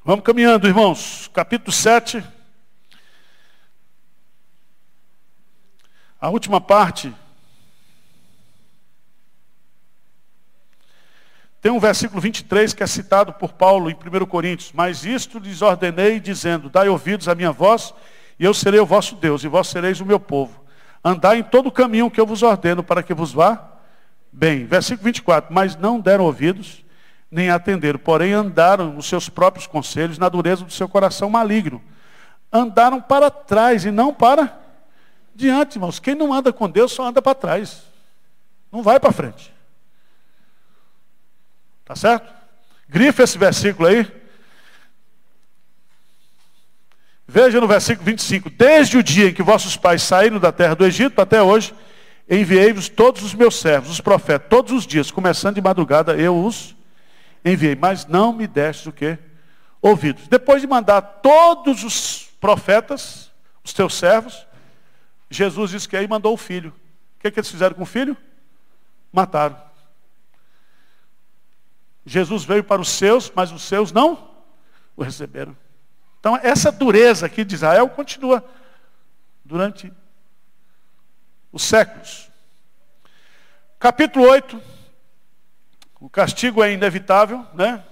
Vamos 0.04 0.24
caminhando, 0.24 0.68
irmãos. 0.68 1.30
Capítulo 1.32 1.72
7. 1.72 2.22
A 6.20 6.28
última 6.28 6.60
parte 6.60 7.14
Tem 11.64 11.72
um 11.72 11.80
versículo 11.80 12.20
23 12.20 12.74
que 12.74 12.82
é 12.82 12.86
citado 12.86 13.32
por 13.32 13.54
Paulo 13.54 13.88
em 13.88 13.94
1 13.94 14.26
Coríntios. 14.26 14.70
Mas 14.74 15.06
isto 15.06 15.38
lhes 15.38 15.62
ordenei, 15.62 16.20
dizendo: 16.20 16.68
Dai 16.68 16.90
ouvidos 16.90 17.26
à 17.26 17.34
minha 17.34 17.52
voz, 17.52 17.94
e 18.38 18.44
eu 18.44 18.52
serei 18.52 18.80
o 18.80 18.84
vosso 18.84 19.14
Deus, 19.14 19.42
e 19.44 19.48
vós 19.48 19.68
sereis 19.68 19.98
o 19.98 20.04
meu 20.04 20.20
povo. 20.20 20.62
Andai 21.02 21.38
em 21.38 21.42
todo 21.42 21.70
o 21.70 21.72
caminho 21.72 22.10
que 22.10 22.20
eu 22.20 22.26
vos 22.26 22.42
ordeno, 22.42 22.84
para 22.84 23.02
que 23.02 23.14
vos 23.14 23.32
vá 23.32 23.66
bem. 24.30 24.66
Versículo 24.66 25.04
24. 25.04 25.54
Mas 25.54 25.74
não 25.74 25.98
deram 25.98 26.26
ouvidos 26.26 26.84
nem 27.30 27.48
atenderam, 27.48 27.98
porém 27.98 28.34
andaram 28.34 28.92
nos 28.92 29.06
seus 29.06 29.30
próprios 29.30 29.66
conselhos, 29.66 30.18
na 30.18 30.28
dureza 30.28 30.66
do 30.66 30.70
seu 30.70 30.86
coração 30.86 31.30
maligno. 31.30 31.82
Andaram 32.52 33.00
para 33.00 33.30
trás 33.30 33.86
e 33.86 33.90
não 33.90 34.12
para 34.12 34.54
diante, 35.34 35.76
irmãos. 35.76 35.98
Quem 35.98 36.14
não 36.14 36.30
anda 36.30 36.52
com 36.52 36.68
Deus 36.68 36.92
só 36.92 37.06
anda 37.06 37.22
para 37.22 37.34
trás. 37.34 37.84
Não 38.70 38.82
vai 38.82 39.00
para 39.00 39.10
frente. 39.12 39.53
Tá 41.84 41.94
certo? 41.94 42.32
Grifa 42.88 43.22
esse 43.22 43.36
versículo 43.36 43.88
aí. 43.88 44.06
Veja 47.26 47.60
no 47.60 47.66
versículo 47.66 48.06
25: 48.06 48.50
Desde 48.50 48.98
o 48.98 49.02
dia 49.02 49.28
em 49.28 49.34
que 49.34 49.42
vossos 49.42 49.76
pais 49.76 50.02
saíram 50.02 50.38
da 50.38 50.52
terra 50.52 50.74
do 50.74 50.84
Egito 50.84 51.20
até 51.20 51.42
hoje, 51.42 51.74
enviei-vos 52.28 52.88
todos 52.88 53.22
os 53.22 53.34
meus 53.34 53.56
servos, 53.56 53.90
os 53.90 54.00
profetas, 54.00 54.48
todos 54.48 54.72
os 54.72 54.86
dias, 54.86 55.10
começando 55.10 55.56
de 55.56 55.62
madrugada, 55.62 56.14
eu 56.16 56.36
os 56.36 56.74
enviei, 57.44 57.76
mas 57.76 58.06
não 58.06 58.32
me 58.32 58.46
deste 58.46 58.88
o 58.88 58.92
quê? 58.92 59.18
Ouvidos. 59.82 60.26
Depois 60.28 60.62
de 60.62 60.66
mandar 60.66 61.02
todos 61.02 61.84
os 61.84 62.30
profetas, 62.40 63.30
os 63.62 63.72
teus 63.72 63.94
servos, 63.94 64.46
Jesus 65.28 65.70
disse 65.70 65.88
que 65.88 65.96
aí 65.96 66.08
mandou 66.08 66.32
o 66.32 66.38
filho. 66.38 66.70
O 67.18 67.20
que, 67.20 67.28
é 67.28 67.30
que 67.30 67.38
eles 67.38 67.50
fizeram 67.50 67.74
com 67.74 67.82
o 67.82 67.86
filho? 67.86 68.16
Mataram. 69.12 69.63
Jesus 72.06 72.44
veio 72.44 72.62
para 72.62 72.80
os 72.80 72.88
seus, 72.88 73.30
mas 73.34 73.50
os 73.50 73.62
seus 73.62 73.92
não 73.92 74.30
o 74.96 75.02
receberam. 75.02 75.56
Então, 76.20 76.38
essa 76.42 76.70
dureza 76.70 77.26
aqui 77.26 77.44
de 77.44 77.54
Israel 77.54 77.88
continua 77.88 78.44
durante 79.44 79.92
os 81.52 81.62
séculos. 81.62 82.30
Capítulo 83.78 84.26
8, 84.26 84.60
o 86.00 86.08
castigo 86.08 86.62
é 86.62 86.72
inevitável, 86.72 87.46
né? 87.54 87.84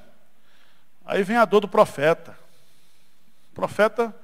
Aí 1.05 1.23
vem 1.23 1.37
a 1.37 1.45
dor 1.45 1.61
do 1.61 1.69
profeta. 1.69 2.37
Profeta, 3.55 4.15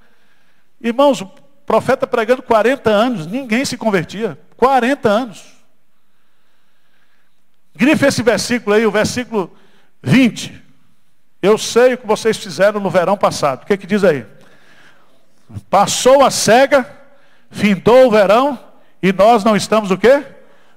irmãos, 0.80 1.20
o 1.20 1.26
profeta 1.66 2.06
pregando 2.06 2.42
40 2.42 2.88
anos, 2.88 3.26
ninguém 3.26 3.64
se 3.64 3.76
convertia. 3.76 4.38
40 4.56 5.08
anos. 5.08 5.58
Grife 7.74 8.06
esse 8.06 8.22
versículo 8.22 8.74
aí, 8.74 8.86
o 8.86 8.90
versículo 8.90 9.56
20. 10.02 10.62
Eu 11.40 11.56
sei 11.56 11.94
o 11.94 11.98
que 11.98 12.06
vocês 12.06 12.36
fizeram 12.36 12.80
no 12.80 12.90
verão 12.90 13.16
passado. 13.16 13.62
O 13.62 13.66
que, 13.66 13.72
é 13.72 13.76
que 13.76 13.86
diz 13.86 14.02
aí? 14.04 14.26
Passou 15.70 16.24
a 16.24 16.30
cega, 16.30 16.90
findou 17.50 18.06
o 18.06 18.10
verão, 18.10 18.58
e 19.02 19.12
nós 19.12 19.44
não 19.44 19.56
estamos 19.56 19.90
o 19.90 19.98
quê? 19.98 20.24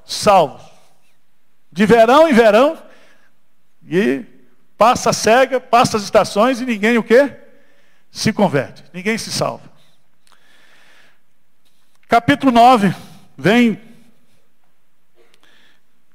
Salvos. 0.05 0.61
De 1.71 1.85
verão 1.85 2.27
em 2.27 2.33
verão, 2.33 2.77
e 3.87 4.23
passa 4.77 5.09
a 5.09 5.13
cega, 5.13 5.59
passa 5.59 5.97
as 5.97 6.03
estações 6.03 6.61
e 6.61 6.65
ninguém 6.65 6.97
o 6.97 7.03
quê? 7.03 7.35
Se 8.11 8.31
converte. 8.31 8.83
Ninguém 8.93 9.17
se 9.17 9.31
salva. 9.31 9.71
Capítulo 12.07 12.51
9, 12.51 12.93
vem 13.37 13.81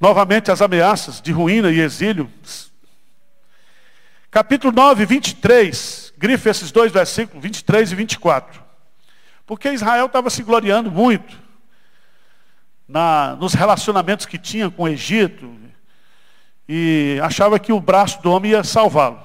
novamente 0.00 0.50
as 0.50 0.61
ameaças 0.61 1.20
de 1.20 1.32
ruína 1.32 1.70
e 1.70 1.80
exílio. 1.80 2.30
Capítulo 4.37 4.70
9, 4.70 5.07
23, 5.07 6.12
grife 6.18 6.47
esses 6.51 6.70
dois 6.70 6.93
versículos, 6.93 7.43
23 7.43 7.91
e 7.91 7.95
24. 7.95 8.62
Porque 9.47 9.72
Israel 9.72 10.05
estava 10.05 10.28
se 10.28 10.43
gloriando 10.43 10.91
muito 10.91 11.39
na, 12.87 13.34
nos 13.41 13.55
relacionamentos 13.55 14.26
que 14.26 14.37
tinha 14.37 14.70
com 14.70 14.82
o 14.82 14.89
Egito, 14.89 15.51
e 16.68 17.18
achava 17.22 17.59
que 17.59 17.72
o 17.72 17.80
braço 17.80 18.20
do 18.20 18.30
homem 18.30 18.51
ia 18.51 18.62
salvá-lo. 18.62 19.18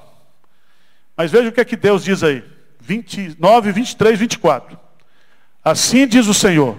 Mas 1.18 1.30
veja 1.30 1.50
o 1.50 1.52
que 1.52 1.60
é 1.60 1.66
que 1.66 1.76
Deus 1.76 2.06
diz 2.06 2.24
aí. 2.24 2.42
29, 2.80 3.74
23, 3.74 4.18
24. 4.18 4.80
Assim 5.62 6.08
diz 6.08 6.28
o 6.28 6.34
Senhor: 6.34 6.78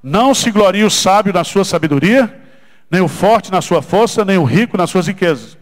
Não 0.00 0.32
se 0.32 0.52
glorie 0.52 0.84
o 0.84 0.90
sábio 0.90 1.32
na 1.32 1.42
sua 1.42 1.64
sabedoria, 1.64 2.40
nem 2.88 3.00
o 3.00 3.08
forte 3.08 3.50
na 3.50 3.60
sua 3.60 3.82
força, 3.82 4.24
nem 4.24 4.38
o 4.38 4.44
rico 4.44 4.76
nas 4.76 4.90
suas 4.90 5.08
riquezas. 5.08 5.57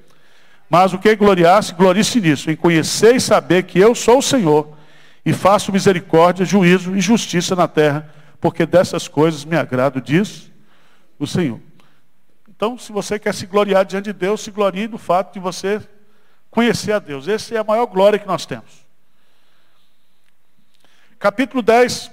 Mas 0.69 0.93
o 0.93 0.99
que 0.99 1.15
gloriar-se, 1.15 1.75
glorie-se 1.75 2.21
nisso, 2.21 2.51
em 2.51 2.57
conhecer 2.57 3.15
e 3.15 3.21
saber 3.21 3.65
que 3.65 3.79
eu 3.79 3.95
sou 3.95 4.19
o 4.19 4.23
Senhor, 4.23 4.77
e 5.25 5.33
faço 5.33 5.73
misericórdia, 5.73 6.45
juízo 6.45 6.97
e 6.97 7.01
justiça 7.01 7.57
na 7.57 7.67
terra, 7.67 8.13
porque 8.41 8.65
dessas 8.65 9.09
coisas 9.09 9.45
me 9.45 9.57
agrado, 9.57 10.01
diz 10.01 10.51
o 11.19 11.27
Senhor. 11.27 11.61
Então, 12.49 12.79
se 12.79 12.91
você 12.91 13.19
quer 13.19 13.35
se 13.35 13.45
gloriar 13.45 13.85
diante 13.85 14.05
de 14.05 14.13
Deus, 14.13 14.41
se 14.41 14.51
glorie 14.51 14.89
no 14.89 14.97
fato 14.97 15.35
de 15.35 15.41
você 15.41 15.87
conhecer 16.49 16.93
a 16.93 16.99
Deus. 16.99 17.29
Essa 17.29 17.55
é 17.55 17.59
a 17.59 17.65
maior 17.65 17.85
glória 17.87 18.19
que 18.19 18.27
nós 18.27 18.47
temos. 18.47 18.87
Capítulo 21.19 21.61
10, 21.61 22.11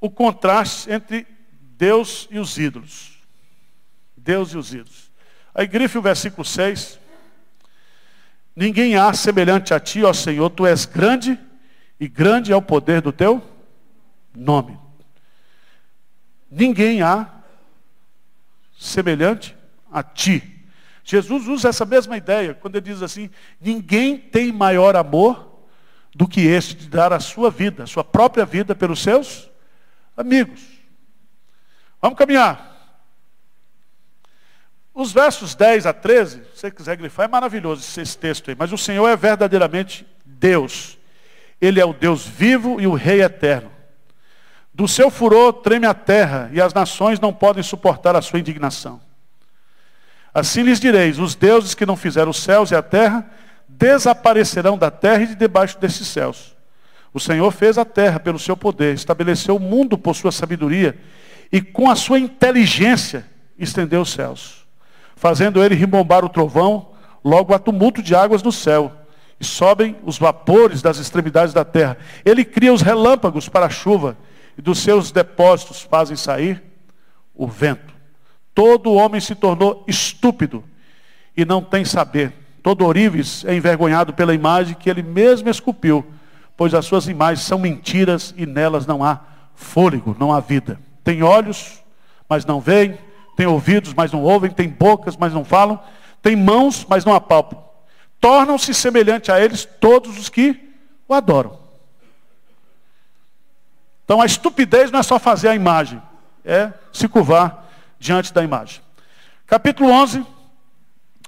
o 0.00 0.08
contraste 0.08 0.92
entre 0.92 1.26
Deus 1.50 2.28
e 2.30 2.38
os 2.38 2.56
ídolos. 2.56 3.18
Deus 4.16 4.52
e 4.52 4.58
os 4.58 4.72
ídolos. 4.72 5.10
Aí 5.52 5.66
grife 5.66 5.98
o 5.98 6.02
versículo 6.02 6.44
6. 6.44 6.99
Ninguém 8.60 8.94
há 8.94 9.10
semelhante 9.14 9.72
a 9.72 9.80
ti, 9.80 10.04
ó 10.04 10.12
Senhor, 10.12 10.50
tu 10.50 10.66
és 10.66 10.84
grande, 10.84 11.40
e 11.98 12.06
grande 12.06 12.52
é 12.52 12.56
o 12.56 12.60
poder 12.60 13.00
do 13.00 13.10
teu 13.10 13.42
nome. 14.36 14.78
Ninguém 16.50 17.00
há 17.00 17.26
semelhante 18.78 19.56
a 19.90 20.02
ti. 20.02 20.62
Jesus 21.02 21.48
usa 21.48 21.70
essa 21.70 21.86
mesma 21.86 22.18
ideia 22.18 22.52
quando 22.52 22.76
ele 22.76 22.84
diz 22.84 23.00
assim: 23.00 23.30
ninguém 23.58 24.18
tem 24.18 24.52
maior 24.52 24.94
amor 24.94 25.64
do 26.14 26.28
que 26.28 26.42
este 26.42 26.74
de 26.74 26.90
dar 26.90 27.14
a 27.14 27.18
sua 27.18 27.50
vida, 27.50 27.84
a 27.84 27.86
sua 27.86 28.04
própria 28.04 28.44
vida 28.44 28.74
pelos 28.74 29.00
seus 29.00 29.48
amigos. 30.14 30.60
Vamos 31.98 32.18
caminhar. 32.18 32.69
Os 35.00 35.12
versos 35.12 35.54
10 35.54 35.86
a 35.86 35.94
13, 35.94 36.42
se 36.54 36.60
você 36.60 36.70
quiser 36.70 36.94
grifar, 36.94 37.24
é 37.24 37.28
maravilhoso 37.28 37.82
esse 37.98 38.18
texto 38.18 38.50
aí. 38.50 38.56
Mas 38.58 38.70
o 38.70 38.76
Senhor 38.76 39.08
é 39.08 39.16
verdadeiramente 39.16 40.06
Deus. 40.26 40.98
Ele 41.58 41.80
é 41.80 41.84
o 41.86 41.94
Deus 41.94 42.26
vivo 42.26 42.78
e 42.78 42.86
o 42.86 42.92
Rei 42.92 43.22
eterno. 43.22 43.72
Do 44.74 44.86
seu 44.86 45.10
furor 45.10 45.54
treme 45.54 45.86
a 45.86 45.94
terra, 45.94 46.50
e 46.52 46.60
as 46.60 46.74
nações 46.74 47.18
não 47.18 47.32
podem 47.32 47.62
suportar 47.62 48.14
a 48.14 48.20
sua 48.20 48.40
indignação. 48.40 49.00
Assim 50.34 50.60
lhes 50.64 50.78
direis: 50.78 51.18
os 51.18 51.34
deuses 51.34 51.74
que 51.74 51.86
não 51.86 51.96
fizeram 51.96 52.30
os 52.30 52.42
céus 52.42 52.70
e 52.70 52.74
a 52.74 52.82
terra 52.82 53.26
desaparecerão 53.66 54.76
da 54.76 54.90
terra 54.90 55.22
e 55.22 55.28
de 55.28 55.34
debaixo 55.34 55.78
desses 55.78 56.08
céus. 56.08 56.54
O 57.10 57.18
Senhor 57.18 57.50
fez 57.52 57.78
a 57.78 57.86
terra 57.86 58.20
pelo 58.20 58.38
seu 58.38 58.54
poder, 58.54 58.94
estabeleceu 58.94 59.56
o 59.56 59.60
mundo 59.60 59.96
por 59.96 60.14
sua 60.14 60.30
sabedoria, 60.30 60.94
e 61.50 61.62
com 61.62 61.90
a 61.90 61.96
sua 61.96 62.18
inteligência 62.18 63.24
estendeu 63.58 64.02
os 64.02 64.12
céus, 64.12 64.59
fazendo 65.20 65.62
ele 65.62 65.74
ribombar 65.74 66.24
o 66.24 66.30
trovão, 66.30 66.88
logo 67.22 67.52
há 67.52 67.58
tumulto 67.58 68.02
de 68.02 68.14
águas 68.14 68.42
no 68.42 68.50
céu, 68.50 68.90
e 69.38 69.44
sobem 69.44 69.94
os 70.02 70.18
vapores 70.18 70.80
das 70.80 70.96
extremidades 70.96 71.52
da 71.52 71.62
terra. 71.62 71.98
Ele 72.24 72.42
cria 72.42 72.72
os 72.72 72.80
relâmpagos 72.80 73.46
para 73.46 73.66
a 73.66 73.70
chuva 73.70 74.16
e 74.56 74.62
dos 74.62 74.78
seus 74.78 75.12
depósitos 75.12 75.82
fazem 75.82 76.16
sair 76.16 76.62
o 77.34 77.46
vento. 77.46 77.92
Todo 78.54 78.94
homem 78.94 79.20
se 79.20 79.34
tornou 79.34 79.84
estúpido 79.86 80.64
e 81.36 81.44
não 81.44 81.62
tem 81.62 81.84
saber. 81.84 82.32
Todo 82.62 82.86
ourives 82.86 83.44
é 83.44 83.54
envergonhado 83.54 84.14
pela 84.14 84.34
imagem 84.34 84.74
que 84.74 84.88
ele 84.88 85.02
mesmo 85.02 85.50
esculpiu, 85.50 86.02
pois 86.56 86.72
as 86.72 86.86
suas 86.86 87.08
imagens 87.08 87.44
são 87.46 87.58
mentiras 87.58 88.34
e 88.38 88.46
nelas 88.46 88.86
não 88.86 89.04
há 89.04 89.20
fôlego, 89.54 90.16
não 90.18 90.32
há 90.32 90.40
vida. 90.40 90.80
Tem 91.04 91.22
olhos, 91.22 91.84
mas 92.26 92.46
não 92.46 92.58
veem, 92.58 92.96
tem 93.40 93.46
ouvidos, 93.46 93.94
mas 93.94 94.12
não 94.12 94.22
ouvem, 94.22 94.50
tem 94.50 94.68
bocas, 94.68 95.16
mas 95.16 95.32
não 95.32 95.46
falam, 95.46 95.82
tem 96.20 96.36
mãos, 96.36 96.84
mas 96.86 97.06
não 97.06 97.14
apalpam. 97.14 97.58
Tornam-se 98.20 98.74
semelhantes 98.74 99.30
a 99.30 99.40
eles 99.40 99.64
todos 99.64 100.18
os 100.18 100.28
que 100.28 100.74
o 101.08 101.14
adoram. 101.14 101.58
Então 104.04 104.20
a 104.20 104.26
estupidez 104.26 104.90
não 104.90 105.00
é 105.00 105.02
só 105.02 105.18
fazer 105.18 105.48
a 105.48 105.54
imagem, 105.54 106.02
é 106.44 106.70
se 106.92 107.08
curvar 107.08 107.66
diante 107.98 108.30
da 108.30 108.44
imagem. 108.44 108.82
Capítulo 109.46 109.88
11, 109.88 110.22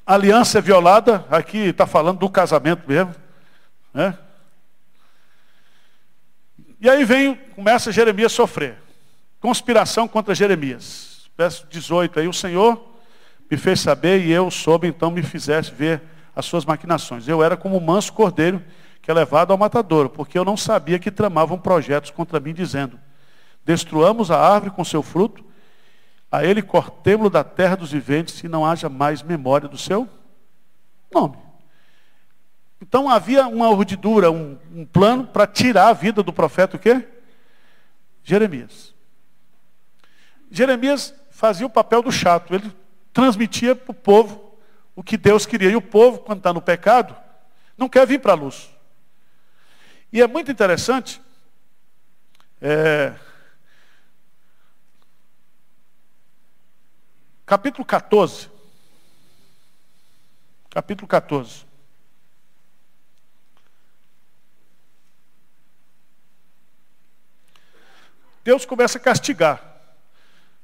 aliança 0.04 0.58
é 0.58 0.60
violada, 0.60 1.24
aqui 1.30 1.68
está 1.68 1.86
falando 1.86 2.18
do 2.18 2.28
casamento 2.28 2.82
mesmo, 2.86 3.14
Né? 3.94 4.18
E 6.78 6.90
aí 6.90 7.06
vem, 7.06 7.36
começa 7.54 7.90
Jeremias 7.90 8.32
a 8.32 8.36
sofrer. 8.36 8.76
Conspiração 9.40 10.06
contra 10.06 10.34
Jeremias. 10.34 11.11
Verso 11.36 11.66
18, 11.68 12.20
aí 12.20 12.28
o 12.28 12.32
Senhor 12.32 12.92
me 13.50 13.56
fez 13.56 13.80
saber 13.80 14.24
e 14.24 14.30
eu 14.30 14.50
soube, 14.50 14.86
então 14.86 15.10
me 15.10 15.22
fizesse 15.22 15.70
ver 15.70 16.02
as 16.34 16.44
suas 16.46 16.64
maquinações. 16.64 17.28
Eu 17.28 17.42
era 17.42 17.56
como 17.56 17.76
um 17.76 17.80
manso 17.80 18.12
cordeiro 18.12 18.62
que 19.00 19.10
é 19.10 19.14
levado 19.14 19.50
ao 19.50 19.58
matadouro, 19.58 20.08
porque 20.08 20.38
eu 20.38 20.44
não 20.44 20.56
sabia 20.56 20.98
que 20.98 21.10
tramavam 21.10 21.58
projetos 21.58 22.10
contra 22.10 22.38
mim, 22.38 22.54
dizendo, 22.54 22.98
destruamos 23.64 24.30
a 24.30 24.38
árvore 24.38 24.70
com 24.70 24.84
seu 24.84 25.02
fruto, 25.02 25.44
a 26.30 26.44
ele 26.44 26.62
cortemos 26.62 27.30
da 27.30 27.42
terra 27.42 27.76
dos 27.76 27.90
viventes, 27.90 28.42
e 28.44 28.48
não 28.48 28.64
haja 28.64 28.88
mais 28.88 29.20
memória 29.20 29.68
do 29.68 29.76
seu 29.76 30.08
nome. 31.12 31.36
Então 32.80 33.08
havia 33.08 33.46
uma 33.46 33.68
urdidura, 33.70 34.30
um, 34.30 34.56
um 34.72 34.86
plano 34.86 35.26
para 35.26 35.46
tirar 35.46 35.88
a 35.88 35.92
vida 35.92 36.22
do 36.22 36.32
profeta 36.32 36.76
o 36.76 36.80
quê? 36.80 37.06
Jeremias. 38.22 38.94
Jeremias 40.50 41.14
fazia 41.32 41.66
o 41.66 41.70
papel 41.70 42.02
do 42.02 42.12
chato, 42.12 42.54
ele 42.54 42.70
transmitia 43.12 43.74
para 43.74 43.90
o 43.90 43.94
povo 43.94 44.56
o 44.94 45.02
que 45.02 45.16
Deus 45.16 45.46
queria. 45.46 45.70
E 45.70 45.76
o 45.76 45.82
povo, 45.82 46.18
quando 46.18 46.38
está 46.38 46.52
no 46.52 46.62
pecado, 46.62 47.16
não 47.76 47.88
quer 47.88 48.06
vir 48.06 48.20
para 48.20 48.32
a 48.32 48.36
luz. 48.36 48.70
E 50.12 50.20
é 50.20 50.26
muito 50.26 50.50
interessante, 50.52 51.20
é, 52.60 53.14
capítulo 57.46 57.84
14. 57.84 58.50
Capítulo 60.70 61.08
14. 61.08 61.64
Deus 68.44 68.66
começa 68.66 68.98
a 68.98 69.00
castigar 69.00 69.71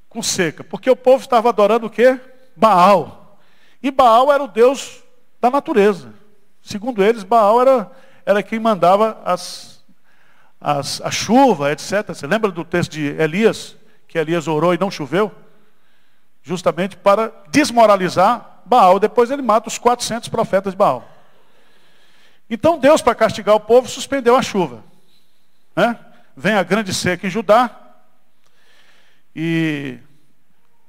com 0.08 0.22
seca, 0.22 0.64
porque 0.64 0.90
o 0.90 0.96
povo 0.96 1.22
estava 1.22 1.48
adorando 1.48 1.86
o 1.86 1.90
quê? 1.90 2.18
Baal. 2.56 3.38
E 3.82 3.90
Baal 3.90 4.32
era 4.32 4.42
o 4.42 4.48
Deus 4.48 5.02
da 5.40 5.50
natureza. 5.50 6.12
Segundo 6.62 7.02
eles, 7.02 7.22
Baal 7.22 7.60
era, 7.60 7.90
era 8.26 8.42
quem 8.42 8.58
mandava 8.58 9.20
as, 9.24 9.84
as, 10.60 11.00
a 11.02 11.10
chuva, 11.10 11.72
etc. 11.72 12.08
Você 12.08 12.26
lembra 12.26 12.50
do 12.50 12.64
texto 12.64 12.92
de 12.92 13.06
Elias, 13.20 13.76
que 14.06 14.18
Elias 14.18 14.48
orou 14.48 14.74
e 14.74 14.78
não 14.78 14.90
choveu? 14.90 15.32
Justamente 16.42 16.96
para 16.96 17.32
desmoralizar 17.50 18.62
Baal. 18.64 18.98
Depois 18.98 19.30
ele 19.30 19.42
mata 19.42 19.68
os 19.68 19.78
400 19.78 20.28
profetas 20.28 20.72
de 20.72 20.76
Baal. 20.76 21.08
Então 22.50 22.78
Deus, 22.78 23.02
para 23.02 23.14
castigar 23.14 23.54
o 23.54 23.60
povo, 23.60 23.88
suspendeu 23.88 24.34
a 24.34 24.42
chuva. 24.42 24.82
Né? 25.76 25.98
Vem 26.36 26.54
a 26.54 26.62
grande 26.62 26.94
seca 26.94 27.26
em 27.26 27.30
Judá. 27.30 27.87
E 29.40 30.00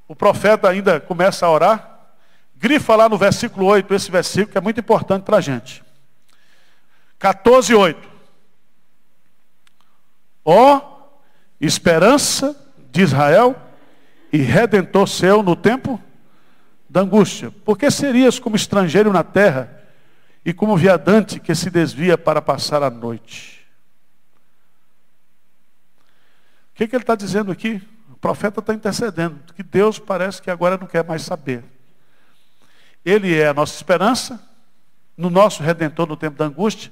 o 0.08 0.16
profeta 0.16 0.68
ainda 0.68 1.00
começa 1.00 1.45
a 1.45 1.52
orar. 1.52 2.00
Grifa 2.56 2.95
lá 2.95 3.08
no 3.08 3.16
versículo 3.16 3.68
8, 3.68 3.93
esse 3.93 4.10
versículo 4.10 4.52
que 4.52 4.58
é 4.58 4.62
muito 4.62 4.80
importante 4.80 5.22
para 5.22 5.38
a 5.38 5.41
gente. 5.41 5.84
14, 7.20 7.76
8. 7.76 8.10
Ó 10.43 10.97
esperança 11.62 12.56
de 12.91 13.04
Israel 13.04 13.56
e 14.34 14.39
redentor 14.39 15.08
seu 15.08 15.43
no 15.43 15.56
tempo 15.56 16.02
da 16.89 17.02
angústia. 17.02 17.52
Porque 17.64 17.91
serias 17.91 18.39
como 18.39 18.56
estrangeiro 18.56 19.14
na 19.14 19.24
terra 19.24 19.80
e 20.43 20.52
como 20.54 20.76
viadante 20.76 21.39
que 21.39 21.54
se 21.54 21.70
desvia 21.70 22.18
para 22.18 22.41
passar 22.41 22.82
a 22.82 22.89
noite. 22.89 23.64
O 26.72 26.78
que, 26.80 26.88
que 26.88 26.95
ele 26.95 27.04
está 27.04 27.14
dizendo 27.14 27.52
aqui? 27.52 27.80
O 28.20 28.22
profeta 28.22 28.60
está 28.60 28.74
intercedendo, 28.74 29.40
que 29.56 29.64
Deus 29.64 29.98
parece 29.98 30.42
que 30.42 30.52
agora 30.52 30.78
não 30.78 30.86
quer 30.86 31.06
mais 31.06 31.22
saber. 31.22 31.64
Ele 33.06 33.34
é 33.34 33.48
a 33.48 33.54
nossa 33.54 33.74
esperança, 33.74 34.46
no 35.16 35.30
nosso 35.30 35.64
redentor 35.64 36.06
no 36.06 36.18
tempo 36.18 36.38
da 36.38 36.44
angústia, 36.44 36.92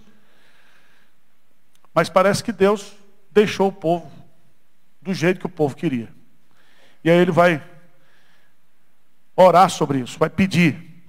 mas 1.94 2.08
parece 2.08 2.42
que 2.42 2.54
Deus 2.54 2.94
deixou 3.30 3.68
o 3.68 3.74
povo 3.74 4.10
do 5.02 5.14
jeito 5.14 5.42
que 5.42 5.46
o 5.46 5.50
povo 5.50 5.76
queria. 5.76 6.08
E 7.04 7.10
aí 7.10 7.18
ele 7.18 7.32
vai 7.32 7.62
orar 9.36 9.70
sobre 9.70 10.00
isso, 10.00 10.18
vai 10.18 10.30
pedir. 10.30 11.04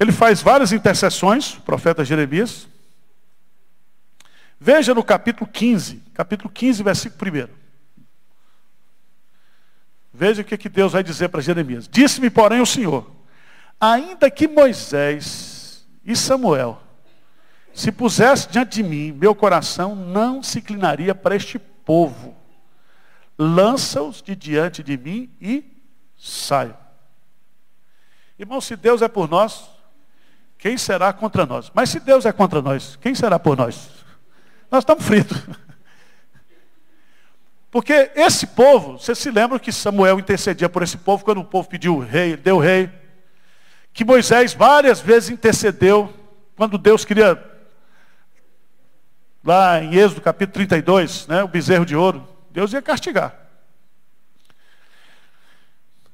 Ele 0.00 0.12
faz 0.12 0.40
várias 0.40 0.72
intercessões, 0.72 1.58
o 1.58 1.60
profeta 1.60 2.06
Jeremias. 2.06 2.66
Veja 4.58 4.94
no 4.94 5.04
capítulo 5.04 5.46
15, 5.46 5.96
capítulo 6.14 6.48
15, 6.48 6.82
versículo 6.82 7.44
1. 7.44 7.65
Veja 10.16 10.40
o 10.40 10.44
que, 10.44 10.56
que 10.56 10.70
Deus 10.70 10.92
vai 10.92 11.02
dizer 11.02 11.28
para 11.28 11.42
Jeremias. 11.42 11.86
Disse-me, 11.86 12.30
porém, 12.30 12.62
o 12.62 12.66
Senhor, 12.66 13.10
ainda 13.78 14.30
que 14.30 14.48
Moisés 14.48 15.86
e 16.02 16.16
Samuel 16.16 16.80
se 17.74 17.92
pusesse 17.92 18.48
diante 18.48 18.76
de 18.76 18.82
mim, 18.82 19.12
meu 19.12 19.34
coração 19.34 19.94
não 19.94 20.42
se 20.42 20.60
inclinaria 20.60 21.14
para 21.14 21.36
este 21.36 21.58
povo. 21.58 22.34
Lança-os 23.38 24.22
de 24.22 24.34
diante 24.34 24.82
de 24.82 24.96
mim 24.96 25.30
e 25.38 25.62
saiam. 26.16 26.78
Irmão, 28.38 28.62
se 28.62 28.74
Deus 28.74 29.02
é 29.02 29.08
por 29.08 29.28
nós, 29.28 29.68
quem 30.56 30.78
será 30.78 31.12
contra 31.12 31.44
nós? 31.44 31.70
Mas 31.74 31.90
se 31.90 32.00
Deus 32.00 32.24
é 32.24 32.32
contra 32.32 32.62
nós, 32.62 32.96
quem 32.96 33.14
será 33.14 33.38
por 33.38 33.54
nós? 33.54 33.90
Nós 34.70 34.80
estamos 34.80 35.04
fritos. 35.04 35.36
Porque 37.76 38.10
esse 38.14 38.46
povo, 38.46 38.98
você 38.98 39.14
se 39.14 39.30
lembra 39.30 39.58
que 39.58 39.70
Samuel 39.70 40.18
intercedia 40.18 40.66
por 40.66 40.82
esse 40.82 40.96
povo 40.96 41.22
quando 41.22 41.42
o 41.42 41.44
povo 41.44 41.68
pediu 41.68 41.96
o 41.96 42.00
rei, 42.00 42.34
deu 42.34 42.56
o 42.56 42.58
rei. 42.58 42.88
Que 43.92 44.02
Moisés 44.02 44.54
várias 44.54 44.98
vezes 44.98 45.28
intercedeu 45.28 46.10
quando 46.56 46.78
Deus 46.78 47.04
queria, 47.04 47.38
lá 49.44 49.78
em 49.82 49.94
Êxodo 49.94 50.22
capítulo 50.22 50.54
32, 50.54 51.26
né, 51.26 51.42
o 51.42 51.48
bezerro 51.48 51.84
de 51.84 51.94
ouro, 51.94 52.26
Deus 52.50 52.72
ia 52.72 52.80
castigar. 52.80 53.34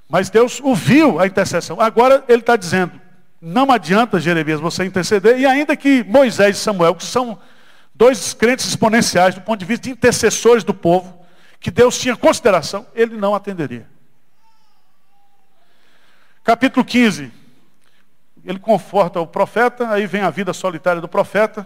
Mas 0.09 0.29
Deus 0.29 0.61
ouviu 0.61 1.21
a 1.21 1.29
intercessão. 1.29 1.81
Agora 1.81 2.25
ele 2.27 2.41
está 2.41 2.57
dizendo, 2.57 3.01
não 3.41 3.71
adianta, 3.71 4.19
Jeremias, 4.19 4.59
você 4.59 4.85
interceder, 4.85 5.39
e 5.39 5.47
ainda 5.47 5.77
que 5.77 6.03
Moisés 6.03 6.57
e 6.57 6.61
Samuel, 6.61 6.97
que 6.97 7.05
são 7.05 7.39
dois 7.95 8.35
crentes 8.35 8.67
exponenciais 8.67 9.37
do 9.37 9.43
ponto 9.43 9.61
de 9.61 9.65
vista 9.65 9.85
de 9.85 9.93
intercessores 9.93 10.65
do 10.65 10.75
povo, 10.75 11.22
que 11.63 11.71
Deus 11.71 11.97
tinha 11.97 12.17
consideração, 12.17 12.85
ele 12.93 13.17
não 13.17 13.37
atenderia. 13.37 13.89
Capítulo 16.43 16.85
15. 16.85 17.33
Ele 18.45 18.59
conforta 18.59 19.21
o 19.21 19.27
profeta, 19.29 19.89
aí 19.89 20.05
vem 20.05 20.23
a 20.23 20.31
vida 20.31 20.53
solitária 20.53 21.01
do 21.01 21.07
profeta. 21.07 21.65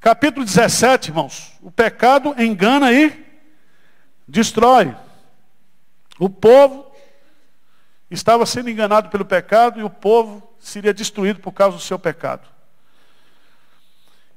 Capítulo 0.00 0.46
17, 0.46 1.10
irmãos. 1.10 1.52
O 1.60 1.70
pecado 1.70 2.34
engana 2.38 2.90
e 2.94 3.26
destrói. 4.26 4.96
O 6.18 6.30
povo 6.30 6.90
estava 8.10 8.46
sendo 8.46 8.70
enganado 8.70 9.10
pelo 9.10 9.26
pecado 9.26 9.78
e 9.78 9.82
o 9.82 9.90
povo 9.90 10.42
seria 10.58 10.94
destruído 10.94 11.40
por 11.40 11.52
causa 11.52 11.76
do 11.76 11.82
seu 11.82 11.98
pecado. 11.98 12.48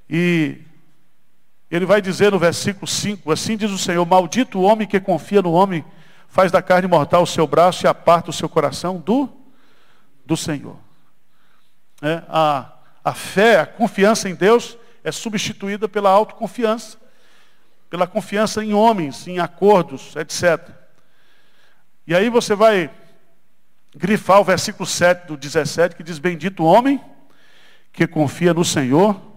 E 0.10 0.62
ele 1.76 1.88
vai 1.88 2.00
dizer 2.00 2.32
no 2.32 2.38
versículo 2.38 2.86
5, 2.86 3.32
assim 3.32 3.58
diz 3.58 3.72
o 3.72 3.80
Senhor, 3.80 4.06
maldito 4.06 4.60
o 4.60 4.62
homem 4.62 4.88
que 4.88 5.00
confia 5.00 5.42
no 5.42 5.52
homem, 5.52 5.84
faz 6.28 6.52
da 6.52 6.62
carne 6.62 6.88
mortal 6.88 7.24
o 7.24 7.28
seu 7.28 7.48
braço 7.48 7.84
e 7.84 7.88
aparta 7.88 8.30
o 8.30 8.34
seu 8.34 8.48
coração 8.48 9.00
do, 9.00 9.28
do 10.24 10.38
Senhor. 10.38 10.78
É, 12.00 12.22
a, 12.30 12.72
a 13.04 13.14
fé, 13.16 13.60
a 13.60 13.66
confiança 13.66 14.30
em 14.30 14.36
Deus 14.36 14.78
é 15.04 15.12
substituída 15.12 15.90
pela 15.90 16.12
autoconfiança, 16.12 17.00
pela 17.90 18.06
confiança 18.06 18.64
em 18.64 18.72
homens, 18.72 19.28
em 19.28 19.40
acordos, 19.40 20.16
etc. 20.16 20.70
E 22.06 22.14
aí 22.14 22.30
você 22.30 22.54
vai 22.54 22.92
grifar 23.96 24.40
o 24.40 24.44
versículo 24.44 24.86
7 24.86 25.26
do 25.26 25.36
17, 25.36 25.96
que 25.96 26.04
diz, 26.04 26.20
bendito 26.20 26.62
o 26.62 26.68
homem 26.68 27.04
que 27.92 28.06
confia 28.06 28.54
no 28.54 28.64
Senhor 28.64 29.33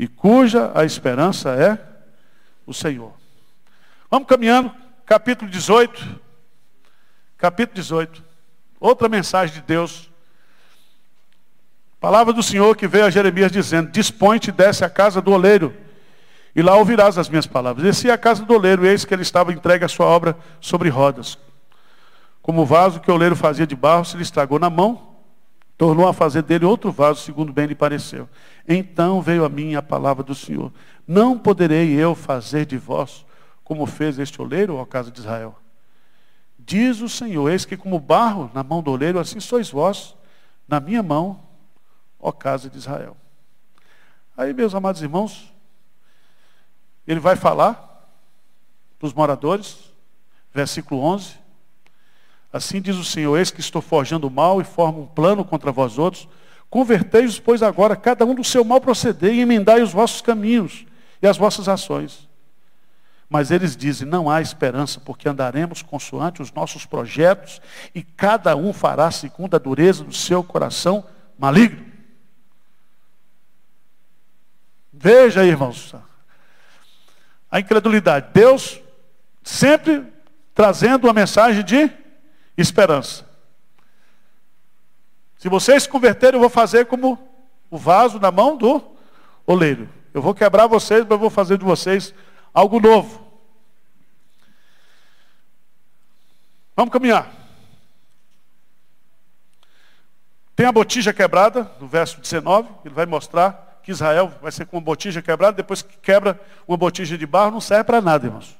e 0.00 0.08
cuja 0.08 0.72
a 0.74 0.82
esperança 0.82 1.50
é 1.50 1.78
o 2.66 2.72
Senhor. 2.72 3.12
Vamos 4.10 4.26
caminhando, 4.26 4.72
capítulo 5.04 5.50
18. 5.50 6.18
Capítulo 7.36 7.74
18. 7.74 8.24
Outra 8.80 9.10
mensagem 9.10 9.56
de 9.56 9.60
Deus. 9.60 10.10
Palavra 12.00 12.32
do 12.32 12.42
Senhor 12.42 12.74
que 12.78 12.88
veio 12.88 13.04
a 13.04 13.10
Jeremias 13.10 13.52
dizendo: 13.52 13.90
Dispõe-te 13.90 14.50
desce 14.50 14.86
à 14.86 14.88
casa 14.88 15.20
do 15.20 15.32
oleiro, 15.32 15.76
e 16.56 16.62
lá 16.62 16.76
ouvirás 16.76 17.18
as 17.18 17.28
minhas 17.28 17.46
palavras. 17.46 17.84
Desci 17.84 18.10
à 18.10 18.16
casa 18.16 18.42
do 18.42 18.54
oleiro, 18.54 18.86
eis 18.86 19.04
que 19.04 19.12
ele 19.12 19.20
estava 19.20 19.52
entregue 19.52 19.84
a 19.84 19.88
sua 19.88 20.06
obra 20.06 20.34
sobre 20.62 20.88
rodas. 20.88 21.38
Como 22.40 22.62
o 22.62 22.66
vaso 22.66 23.00
que 23.00 23.10
o 23.10 23.14
oleiro 23.14 23.36
fazia 23.36 23.66
de 23.66 23.76
barro 23.76 24.06
se 24.06 24.16
lhe 24.16 24.22
estragou 24.22 24.58
na 24.58 24.70
mão, 24.70 25.09
tornou 25.80 26.06
a 26.06 26.12
fazer 26.12 26.42
dele 26.42 26.66
outro 26.66 26.92
vaso, 26.92 27.22
segundo 27.22 27.54
bem 27.54 27.64
lhe 27.64 27.74
pareceu. 27.74 28.28
Então 28.68 29.22
veio 29.22 29.46
a 29.46 29.48
mim 29.48 29.76
a 29.76 29.80
palavra 29.80 30.22
do 30.22 30.34
Senhor. 30.34 30.70
Não 31.08 31.38
poderei 31.38 31.94
eu 31.94 32.14
fazer 32.14 32.66
de 32.66 32.76
vós 32.76 33.24
como 33.64 33.86
fez 33.86 34.18
este 34.18 34.42
oleiro, 34.42 34.76
ó 34.76 34.84
casa 34.84 35.10
de 35.10 35.20
Israel. 35.20 35.58
Diz 36.58 37.00
o 37.00 37.08
Senhor, 37.08 37.48
eis 37.48 37.64
que 37.64 37.78
como 37.78 37.98
barro 37.98 38.50
na 38.52 38.62
mão 38.62 38.82
do 38.82 38.90
oleiro, 38.90 39.18
assim 39.18 39.40
sois 39.40 39.70
vós 39.70 40.14
na 40.68 40.80
minha 40.80 41.02
mão, 41.02 41.40
ó 42.20 42.30
casa 42.30 42.68
de 42.68 42.76
Israel. 42.76 43.16
Aí, 44.36 44.52
meus 44.52 44.74
amados 44.74 45.00
irmãos, 45.00 45.50
ele 47.06 47.20
vai 47.20 47.36
falar 47.36 48.06
para 48.98 49.06
os 49.06 49.14
moradores, 49.14 49.94
versículo 50.52 51.00
11. 51.00 51.39
Assim 52.52 52.80
diz 52.80 52.96
o 52.96 53.04
Senhor, 53.04 53.36
eis 53.38 53.50
que 53.50 53.60
estou 53.60 53.80
forjando 53.80 54.26
o 54.26 54.30
mal 54.30 54.60
e 54.60 54.64
formo 54.64 55.02
um 55.02 55.06
plano 55.06 55.44
contra 55.44 55.70
vós 55.70 55.98
outros. 55.98 56.28
Convertei-os, 56.68 57.38
pois 57.38 57.62
agora, 57.62 57.94
cada 57.94 58.24
um 58.24 58.34
do 58.34 58.44
seu 58.44 58.64
mal 58.64 58.80
proceder 58.80 59.34
e 59.34 59.40
emendai 59.40 59.82
os 59.82 59.92
vossos 59.92 60.20
caminhos 60.20 60.84
e 61.22 61.26
as 61.26 61.36
vossas 61.36 61.68
ações. 61.68 62.28
Mas 63.28 63.52
eles 63.52 63.76
dizem, 63.76 64.08
não 64.08 64.28
há 64.28 64.40
esperança, 64.40 64.98
porque 64.98 65.28
andaremos 65.28 65.82
consoante 65.82 66.42
os 66.42 66.52
nossos 66.52 66.84
projetos 66.84 67.60
e 67.94 68.02
cada 68.02 68.56
um 68.56 68.72
fará 68.72 69.10
segundo 69.12 69.54
a 69.54 69.58
dureza 69.58 70.02
do 70.02 70.12
seu 70.12 70.42
coração 70.42 71.04
maligno. 71.38 71.86
Veja 74.92 75.42
aí, 75.42 75.48
irmãos, 75.48 75.94
a 77.48 77.60
incredulidade. 77.60 78.28
Deus 78.34 78.80
sempre 79.42 80.04
trazendo 80.54 81.06
uma 81.06 81.12
mensagem 81.12 81.64
de 81.64 81.99
esperança. 82.56 83.28
Se 85.38 85.48
vocês 85.48 85.84
se 85.84 85.88
converterem, 85.88 86.36
eu 86.36 86.40
vou 86.40 86.50
fazer 86.50 86.86
como 86.86 87.18
o 87.70 87.78
vaso 87.78 88.18
na 88.18 88.30
mão 88.30 88.56
do 88.56 88.82
oleiro. 89.46 89.88
Eu 90.12 90.20
vou 90.20 90.34
quebrar 90.34 90.66
vocês, 90.66 91.02
mas 91.02 91.10
eu 91.12 91.18
vou 91.18 91.30
fazer 91.30 91.56
de 91.56 91.64
vocês 91.64 92.12
algo 92.52 92.80
novo. 92.80 93.26
Vamos 96.76 96.92
caminhar. 96.92 97.30
Tem 100.54 100.66
a 100.66 100.72
botija 100.72 101.12
quebrada, 101.12 101.70
no 101.80 101.86
verso 101.86 102.20
19, 102.20 102.68
ele 102.84 102.94
vai 102.94 103.06
mostrar 103.06 103.80
que 103.82 103.90
Israel 103.90 104.30
vai 104.42 104.52
ser 104.52 104.66
com 104.66 104.76
uma 104.76 104.82
botija 104.82 105.22
quebrada, 105.22 105.56
depois 105.56 105.80
que 105.80 105.96
quebra 105.98 106.38
uma 106.68 106.76
botija 106.76 107.16
de 107.16 107.26
barro, 107.26 107.52
não 107.52 107.60
serve 107.60 107.84
para 107.84 108.00
nada, 108.00 108.26
irmãos. 108.26 108.58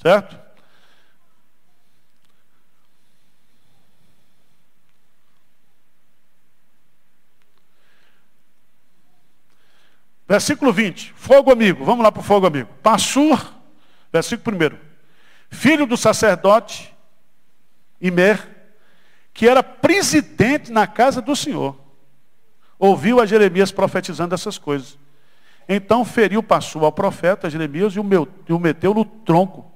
Certo? 0.00 0.38
Versículo 10.30 10.72
20. 10.72 11.12
Fogo 11.16 11.50
amigo. 11.50 11.84
Vamos 11.84 12.04
lá 12.04 12.12
para 12.12 12.20
o 12.20 12.22
fogo 12.22 12.46
amigo. 12.46 12.68
Passur, 12.84 13.52
versículo 14.12 14.56
1. 14.56 14.78
Filho 15.50 15.86
do 15.86 15.96
sacerdote 15.96 16.96
Imer, 18.00 18.48
que 19.34 19.48
era 19.48 19.60
presidente 19.60 20.70
na 20.70 20.86
casa 20.86 21.20
do 21.20 21.34
Senhor, 21.34 21.76
ouviu 22.78 23.20
a 23.20 23.26
Jeremias 23.26 23.72
profetizando 23.72 24.32
essas 24.32 24.56
coisas. 24.56 24.96
Então 25.68 26.04
feriu 26.04 26.44
Passur 26.44 26.84
ao 26.84 26.92
profeta 26.92 27.50
Jeremias 27.50 27.94
e 27.96 27.98
o 27.98 28.58
meteu 28.60 28.94
no 28.94 29.04
tronco, 29.04 29.68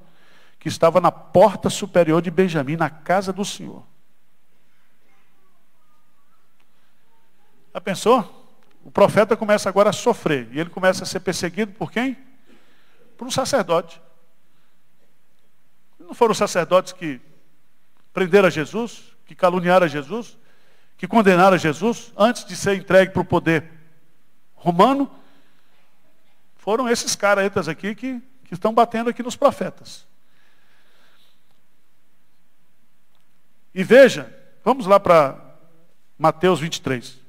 que 0.61 0.69
estava 0.69 1.01
na 1.01 1.11
porta 1.11 1.69
superior 1.69 2.23
de 2.23 2.31
Benjamim, 2.31 2.77
na 2.77 2.89
casa 2.89 3.33
do 3.33 3.45
Senhor. 3.45 3.83
Já 7.75 7.81
pensou? 7.81 8.44
O 8.85 8.91
profeta 8.91 9.35
começa 9.35 9.69
agora 9.69 9.89
a 9.89 9.93
sofrer. 9.95 10.47
E 10.53 10.61
ele 10.61 10.69
começa 10.69 11.05
a 11.05 11.07
ser 11.07 11.21
perseguido 11.21 11.73
por 11.73 11.91
quem? 11.91 12.17
Por 13.17 13.27
um 13.27 13.31
sacerdote. 13.31 14.01
Não 15.99 16.15
foram 16.15 16.33
os 16.33 16.39
sacerdotes 16.39 16.93
que 16.93 17.19
prenderam 18.13 18.47
a 18.47 18.51
Jesus, 18.51 19.17
que 19.25 19.35
caluniaram 19.35 19.87
a 19.87 19.89
Jesus, 19.89 20.37
que 20.99 21.09
condenaram 21.09 21.55
a 21.55 21.59
Jesus 21.59 22.13
antes 22.15 22.45
de 22.45 22.55
ser 22.55 22.77
entregue 22.77 23.11
para 23.11 23.23
o 23.23 23.25
poder 23.25 23.65
romano? 24.55 25.11
Foram 26.57 26.87
esses 26.87 27.17
caras 27.17 27.67
aqui 27.67 27.95
que, 27.95 28.21
que 28.45 28.53
estão 28.53 28.75
batendo 28.75 29.09
aqui 29.09 29.23
nos 29.23 29.35
profetas. 29.35 30.07
E 33.75 33.83
veja, 33.83 34.33
vamos 34.63 34.87
lá 34.87 35.01
para 35.01 35.39
Mateus 36.19 36.61
23. 36.61 37.24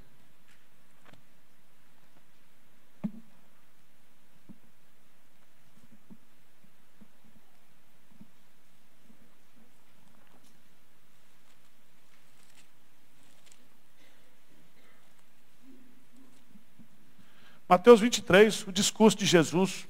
Mateus 17.68 18.00
23, 18.00 18.68
o 18.68 18.72
discurso 18.72 19.18
de 19.18 19.26
Jesus. 19.26 19.88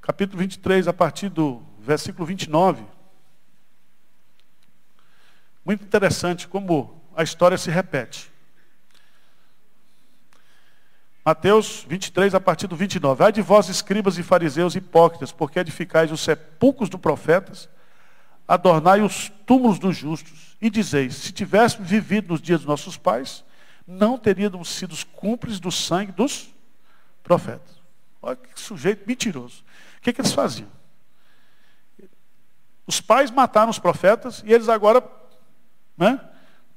Capítulo 0.00 0.38
23, 0.38 0.88
a 0.88 0.92
partir 0.94 1.28
do 1.28 1.62
versículo 1.78 2.24
29. 2.24 2.82
Muito 5.62 5.84
interessante 5.84 6.48
como 6.48 7.04
a 7.14 7.22
história 7.22 7.58
se 7.58 7.70
repete. 7.70 8.32
Mateus 11.22 11.84
23, 11.86 12.34
a 12.34 12.40
partir 12.40 12.68
do 12.68 12.76
29. 12.76 13.22
Ai 13.22 13.32
de 13.32 13.42
vós, 13.42 13.68
escribas 13.68 14.16
e 14.16 14.22
fariseus 14.22 14.74
hipócritas, 14.74 15.30
porque 15.30 15.58
edificais 15.58 16.10
os 16.10 16.20
sepulcros 16.20 16.88
dos 16.88 17.00
profetas 17.00 17.68
adornai 18.46 19.00
os 19.02 19.30
túmulos 19.44 19.78
dos 19.78 19.96
justos, 19.96 20.56
e 20.60 20.70
dizeis, 20.70 21.14
se 21.16 21.32
tivéssemos 21.32 21.88
vivido 21.88 22.28
nos 22.28 22.40
dias 22.40 22.60
dos 22.60 22.68
nossos 22.68 22.96
pais, 22.96 23.44
não 23.86 24.18
teríamos 24.18 24.68
sido 24.68 24.96
cúmplices 25.12 25.60
do 25.60 25.70
sangue 25.70 26.12
dos 26.12 26.48
profetas. 27.22 27.76
Olha 28.22 28.36
que 28.36 28.60
sujeito 28.60 29.06
mentiroso. 29.06 29.64
O 29.98 30.00
que, 30.00 30.12
que 30.12 30.20
eles 30.20 30.32
faziam? 30.32 30.68
Os 32.86 33.00
pais 33.00 33.30
mataram 33.30 33.70
os 33.70 33.78
profetas 33.78 34.42
e 34.46 34.52
eles 34.52 34.68
agora 34.68 35.02
né, 35.96 36.20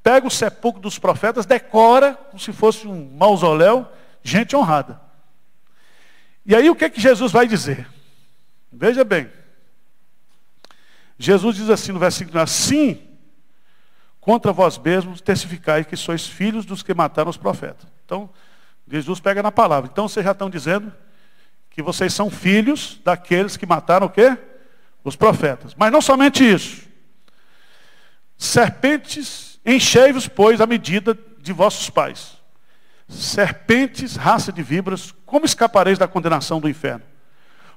pegam 0.01 0.27
o 0.27 0.31
sepulcro 0.31 0.81
dos 0.81 0.97
profetas, 0.97 1.45
decora 1.45 2.15
como 2.15 2.39
se 2.39 2.51
fosse 2.51 2.87
um 2.87 3.11
mausoléu, 3.15 3.87
gente 4.23 4.55
honrada. 4.55 4.99
E 6.45 6.55
aí 6.55 6.69
o 6.69 6.75
que, 6.75 6.89
que 6.89 7.01
Jesus 7.01 7.31
vai 7.31 7.47
dizer? 7.47 7.87
Veja 8.71 9.03
bem, 9.03 9.31
Jesus 11.21 11.57
diz 11.57 11.69
assim 11.69 11.91
no 11.91 11.99
versículo 11.99 12.39
assim, 12.39 13.05
contra 14.21 14.53
vós 14.53 14.77
mesmos 14.77 15.19
testificai 15.19 15.83
que 15.83 15.97
sois 15.97 16.25
filhos 16.25 16.65
dos 16.65 16.81
que 16.81 16.93
mataram 16.93 17.29
os 17.29 17.35
profetas. 17.35 17.85
Então, 18.05 18.29
Jesus 18.89 19.19
pega 19.19 19.43
na 19.43 19.51
palavra. 19.51 19.89
Então 19.91 20.07
vocês 20.07 20.23
já 20.23 20.31
estão 20.31 20.49
dizendo 20.49 20.93
que 21.69 21.81
vocês 21.81 22.13
são 22.13 22.29
filhos 22.29 22.99
daqueles 23.03 23.57
que 23.57 23.65
mataram 23.65 24.07
o 24.07 24.09
quê? 24.09 24.37
Os 25.03 25.17
profetas. 25.17 25.75
Mas 25.77 25.91
não 25.91 26.01
somente 26.01 26.41
isso. 26.49 26.87
Serpentes, 28.37 29.59
enchei-vos, 29.65 30.25
pois, 30.25 30.61
a 30.61 30.65
medida 30.65 31.17
de 31.39 31.51
vossos 31.51 31.89
pais. 31.89 32.37
Serpentes, 33.09 34.15
raça 34.15 34.53
de 34.53 34.63
víboras, 34.63 35.13
como 35.25 35.45
escapareis 35.45 35.97
da 35.97 36.07
condenação 36.07 36.61
do 36.61 36.69
inferno? 36.69 37.03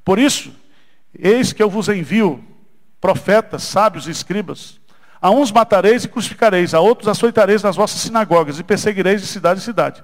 Por 0.05 0.19
isso, 0.19 0.55
eis 1.19 1.53
que 1.53 1.63
eu 1.63 1.69
vos 1.69 1.89
envio 1.89 2.52
profetas, 3.03 3.65
sábios 3.65 4.07
e 4.07 4.13
escribas. 4.13 4.81
A 5.21 5.29
uns 5.29 5.51
matareis 5.51 6.05
e 6.05 6.09
crucificareis, 6.09 6.73
a 6.73 6.79
outros 6.79 7.09
açoitareis 7.09 7.63
nas 7.63 7.75
vossas 7.75 8.01
sinagogas 8.01 8.61
e 8.61 8.65
perseguireis 8.65 9.21
de 9.21 9.27
cidade 9.27 9.61
em 9.61 9.63
cidade, 9.63 10.03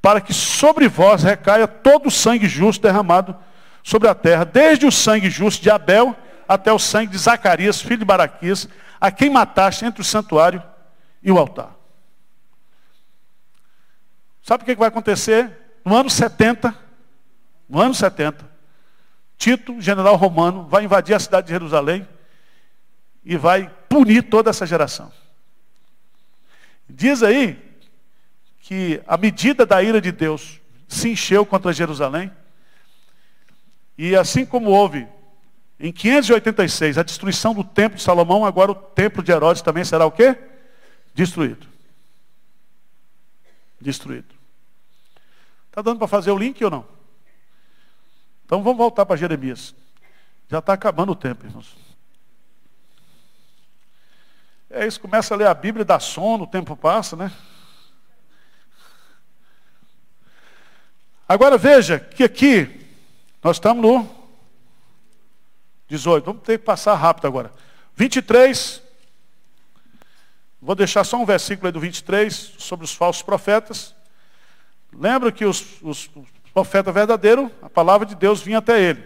para 0.00 0.20
que 0.20 0.32
sobre 0.32 0.88
vós 0.88 1.24
recaia 1.24 1.66
todo 1.66 2.06
o 2.06 2.10
sangue 2.10 2.48
justo 2.48 2.82
derramado 2.82 3.36
sobre 3.82 4.08
a 4.08 4.14
terra, 4.14 4.44
desde 4.44 4.86
o 4.86 4.92
sangue 4.92 5.28
justo 5.28 5.60
de 5.60 5.70
Abel 5.70 6.16
até 6.48 6.72
o 6.72 6.78
sangue 6.78 7.12
de 7.12 7.18
Zacarias, 7.18 7.80
filho 7.80 7.98
de 7.98 8.04
Baraquias, 8.04 8.68
a 9.00 9.10
quem 9.10 9.28
mataste 9.28 9.84
entre 9.84 10.00
o 10.00 10.04
santuário 10.04 10.62
e 11.22 11.32
o 11.32 11.38
altar. 11.38 11.70
Sabe 14.42 14.62
o 14.62 14.66
que 14.66 14.74
vai 14.76 14.88
acontecer? 14.88 15.50
No 15.84 15.96
ano 15.96 16.10
70, 16.10 16.74
no 17.68 17.80
ano 17.80 17.94
70, 17.94 18.48
Tito, 19.36 19.80
general 19.80 20.16
romano, 20.16 20.66
vai 20.68 20.84
invadir 20.84 21.14
a 21.14 21.18
cidade 21.18 21.46
de 21.46 21.52
Jerusalém, 21.54 22.06
e 23.24 23.36
vai 23.36 23.68
punir 23.88 24.22
toda 24.22 24.50
essa 24.50 24.66
geração. 24.66 25.12
Diz 26.88 27.22
aí 27.22 27.58
que 28.60 29.00
a 29.06 29.16
medida 29.16 29.64
da 29.64 29.82
ira 29.82 30.00
de 30.00 30.12
Deus 30.12 30.60
se 30.88 31.10
encheu 31.10 31.46
contra 31.46 31.72
Jerusalém. 31.72 32.30
E 33.96 34.16
assim 34.16 34.44
como 34.44 34.70
houve 34.70 35.06
em 35.78 35.92
586 35.92 36.98
a 36.98 37.02
destruição 37.02 37.54
do 37.54 37.64
templo 37.64 37.96
de 37.96 38.02
Salomão, 38.02 38.44
agora 38.44 38.72
o 38.72 38.74
templo 38.74 39.22
de 39.22 39.32
Herodes 39.32 39.62
também 39.62 39.84
será 39.84 40.04
o 40.04 40.10
quê? 40.10 40.36
Destruído. 41.14 41.66
Destruído. 43.80 44.34
Está 45.68 45.82
dando 45.82 45.98
para 45.98 46.08
fazer 46.08 46.30
o 46.30 46.38
link 46.38 46.62
ou 46.64 46.70
não? 46.70 46.84
Então 48.44 48.62
vamos 48.62 48.78
voltar 48.78 49.06
para 49.06 49.16
Jeremias. 49.16 49.74
Já 50.48 50.58
está 50.58 50.72
acabando 50.72 51.12
o 51.12 51.16
tempo, 51.16 51.46
irmãos. 51.46 51.89
É 54.72 54.86
isso, 54.86 55.00
começa 55.00 55.34
a 55.34 55.36
ler 55.36 55.48
a 55.48 55.54
Bíblia 55.54 55.82
e 55.82 55.84
dá 55.84 55.98
sono, 55.98 56.44
o 56.44 56.46
tempo 56.46 56.76
passa, 56.76 57.16
né? 57.16 57.32
Agora 61.28 61.58
veja 61.58 61.98
que 61.98 62.22
aqui 62.22 62.88
nós 63.42 63.56
estamos 63.56 63.82
no 63.82 64.08
18. 65.88 66.24
Vamos 66.24 66.42
ter 66.42 66.58
que 66.60 66.64
passar 66.64 66.94
rápido 66.94 67.26
agora. 67.26 67.52
23. 67.96 68.80
Vou 70.62 70.76
deixar 70.76 71.02
só 71.02 71.16
um 71.16 71.26
versículo 71.26 71.66
aí 71.66 71.72
do 71.72 71.80
23 71.80 72.32
sobre 72.58 72.84
os 72.84 72.94
falsos 72.94 73.22
profetas. 73.22 73.92
Lembra 74.92 75.32
que 75.32 75.44
os, 75.44 75.82
os, 75.82 76.08
os 76.14 76.28
profetas 76.54 76.94
verdadeiros, 76.94 77.50
a 77.60 77.68
palavra 77.68 78.06
de 78.06 78.14
Deus 78.14 78.40
vinha 78.40 78.58
até 78.58 78.80
ele. 78.80 79.04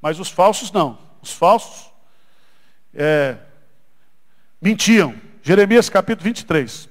Mas 0.00 0.20
os 0.20 0.28
falsos 0.28 0.70
não. 0.70 0.98
Os 1.22 1.32
falsos 1.32 1.90
é, 2.92 3.38
mentiam. 4.62 5.14
Jeremias 5.42 5.88
capítulo 5.88 6.24
23. 6.24 6.88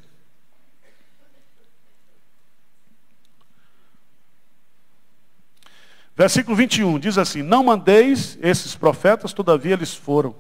Versículo 6.13 6.55
21 6.55 6.99
diz 6.99 7.17
assim: 7.17 7.41
Não 7.41 7.63
mandeis 7.63 8.37
esses 8.41 8.75
profetas, 8.75 9.31
todavia 9.31 9.73
eles 9.73 9.95
foram. 9.95 10.35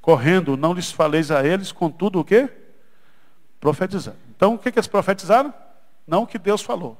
Correndo, 0.00 0.56
não 0.56 0.72
lhes 0.72 0.92
faleis 0.92 1.32
a 1.32 1.44
eles, 1.44 1.72
contudo 1.72 2.20
o 2.20 2.24
que? 2.24 2.48
Profetizar. 3.58 4.14
Então, 4.36 4.54
o 4.54 4.58
que, 4.58 4.70
que 4.70 4.78
eles 4.78 4.86
profetizaram? 4.86 5.52
Não 6.06 6.22
o 6.22 6.26
que 6.26 6.38
Deus 6.38 6.62
falou. 6.62 6.96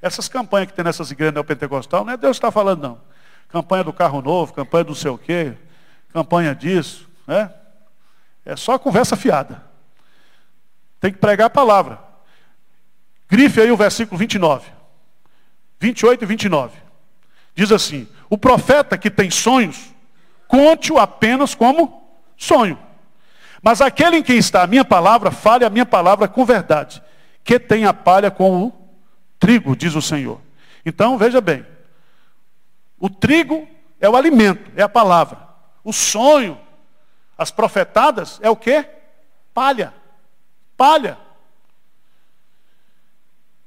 Essas 0.00 0.28
campanhas 0.28 0.70
que 0.70 0.74
tem 0.74 0.84
nessas 0.84 1.10
igrejas 1.10 1.34
neopentecostal, 1.34 2.06
não 2.06 2.14
é 2.14 2.16
Deus 2.16 2.38
que 2.38 2.46
está 2.46 2.50
falando, 2.50 2.82
não. 2.82 3.00
Campanha 3.48 3.84
do 3.84 3.92
carro 3.92 4.22
novo, 4.22 4.54
campanha 4.54 4.84
do 4.84 4.94
sei 4.94 5.10
o 5.10 5.18
quê, 5.18 5.52
campanha 6.10 6.54
disso, 6.54 7.06
né? 7.26 7.52
É 8.44 8.56
só 8.56 8.78
conversa 8.78 9.16
fiada. 9.16 9.64
Tem 11.00 11.12
que 11.12 11.18
pregar 11.18 11.46
a 11.46 11.50
palavra. 11.50 11.98
Grife 13.28 13.60
aí 13.60 13.70
o 13.70 13.76
versículo 13.76 14.18
29. 14.18 14.70
28 15.80 16.22
e 16.22 16.26
29. 16.26 16.78
Diz 17.54 17.72
assim: 17.72 18.08
O 18.28 18.38
profeta 18.38 18.96
que 18.96 19.10
tem 19.10 19.30
sonhos, 19.30 19.92
conte-o 20.46 20.98
apenas 20.98 21.54
como 21.54 22.02
sonho. 22.36 22.78
Mas 23.62 23.80
aquele 23.80 24.16
em 24.16 24.22
quem 24.22 24.38
está 24.38 24.62
a 24.62 24.66
minha 24.66 24.84
palavra, 24.84 25.30
fale 25.30 25.64
a 25.64 25.70
minha 25.70 25.86
palavra 25.86 26.26
com 26.26 26.44
verdade. 26.44 27.02
Que 27.44 27.58
tem 27.58 27.84
a 27.84 27.94
palha 27.94 28.30
com 28.30 28.66
o 28.66 28.72
trigo, 29.38 29.76
diz 29.76 29.94
o 29.94 30.02
Senhor. 30.02 30.40
Então, 30.84 31.16
veja 31.16 31.40
bem. 31.40 31.64
O 32.98 33.08
trigo 33.08 33.68
é 34.00 34.08
o 34.08 34.16
alimento, 34.16 34.70
é 34.76 34.82
a 34.82 34.88
palavra. 34.88 35.38
O 35.84 35.92
sonho 35.92 36.58
as 37.36 37.50
profetadas 37.50 38.38
é 38.42 38.50
o 38.50 38.56
que? 38.56 38.84
Palha. 39.54 39.92
Palha. 40.76 41.18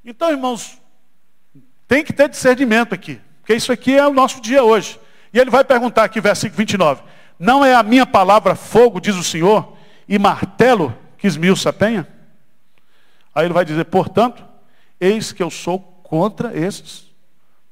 Então, 0.04 0.30
irmãos, 0.30 0.80
tem 1.88 2.04
que 2.04 2.14
ter 2.14 2.30
discernimento 2.30 2.94
aqui. 2.94 3.22
Porque 3.42 3.54
isso 3.54 3.72
aqui 3.72 3.96
é 3.96 4.08
o 4.08 4.14
nosso 4.14 4.42
dia 4.42 4.64
hoje. 4.64 5.00
E 5.34 5.40
ele 5.40 5.50
vai 5.50 5.64
perguntar 5.64 6.04
aqui, 6.04 6.22
versículo 6.22 6.58
29. 6.58 7.04
Não 7.38 7.66
é 7.66 7.76
a 7.76 7.84
minha 7.84 8.06
palavra 8.06 8.56
fogo, 8.56 9.02
diz 9.02 9.16
o 9.16 9.24
Senhor, 9.24 9.76
e 10.08 10.18
martelo 10.18 10.96
que 11.18 11.28
esmiuça 11.28 11.70
a 11.70 11.74
penha? 11.74 12.08
Aí 13.34 13.46
ele 13.46 13.54
vai 13.54 13.66
dizer, 13.66 13.86
portanto, 13.86 14.46
eis 15.00 15.32
que 15.32 15.44
eu 15.44 15.50
sou 15.50 15.80
contra 15.80 16.58
esses 16.58 17.14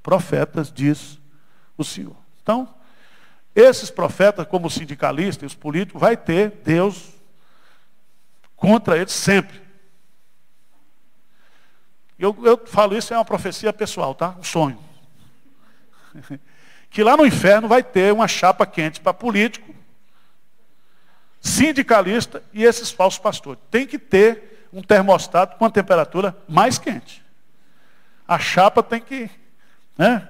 profetas, 0.02 0.72
diz 0.72 1.18
o 1.78 1.84
Senhor. 1.84 2.16
Então, 2.42 2.68
esses 3.56 3.90
profetas, 3.92 4.48
como 4.48 4.70
sindicalistas 4.70 5.44
e 5.44 5.46
os 5.46 5.56
políticos, 5.56 6.02
vai 6.02 6.18
ter 6.18 6.52
Deus 6.64 7.12
contra 8.56 8.98
eles 8.98 9.12
sempre. 9.12 9.62
Eu, 12.18 12.36
eu 12.44 12.60
falo 12.66 12.98
isso, 12.98 13.14
é 13.14 13.18
uma 13.18 13.26
profecia 13.26 13.72
pessoal, 13.72 14.16
tá? 14.16 14.36
Um 14.40 14.44
sonho. 14.44 14.80
Que 16.90 17.04
lá 17.04 17.18
no 17.18 17.26
inferno 17.26 17.68
vai 17.68 17.82
ter 17.82 18.14
uma 18.14 18.28
chapa 18.28 18.68
quente 18.68 19.02
para 19.02 19.12
político, 19.16 19.74
sindicalista 21.42 22.44
e 22.54 22.64
esses 22.64 22.92
falsos 22.92 23.20
pastores. 23.20 23.60
Tem 23.72 23.88
que 23.88 23.98
ter 23.98 24.68
um 24.72 24.80
termostato 24.80 25.58
com 25.58 25.66
a 25.66 25.72
temperatura 25.72 26.38
mais 26.48 26.78
quente. 26.78 27.26
A 28.28 28.38
chapa 28.38 28.84
tem 28.84 29.02
que. 29.02 29.28
Né? 29.98 30.30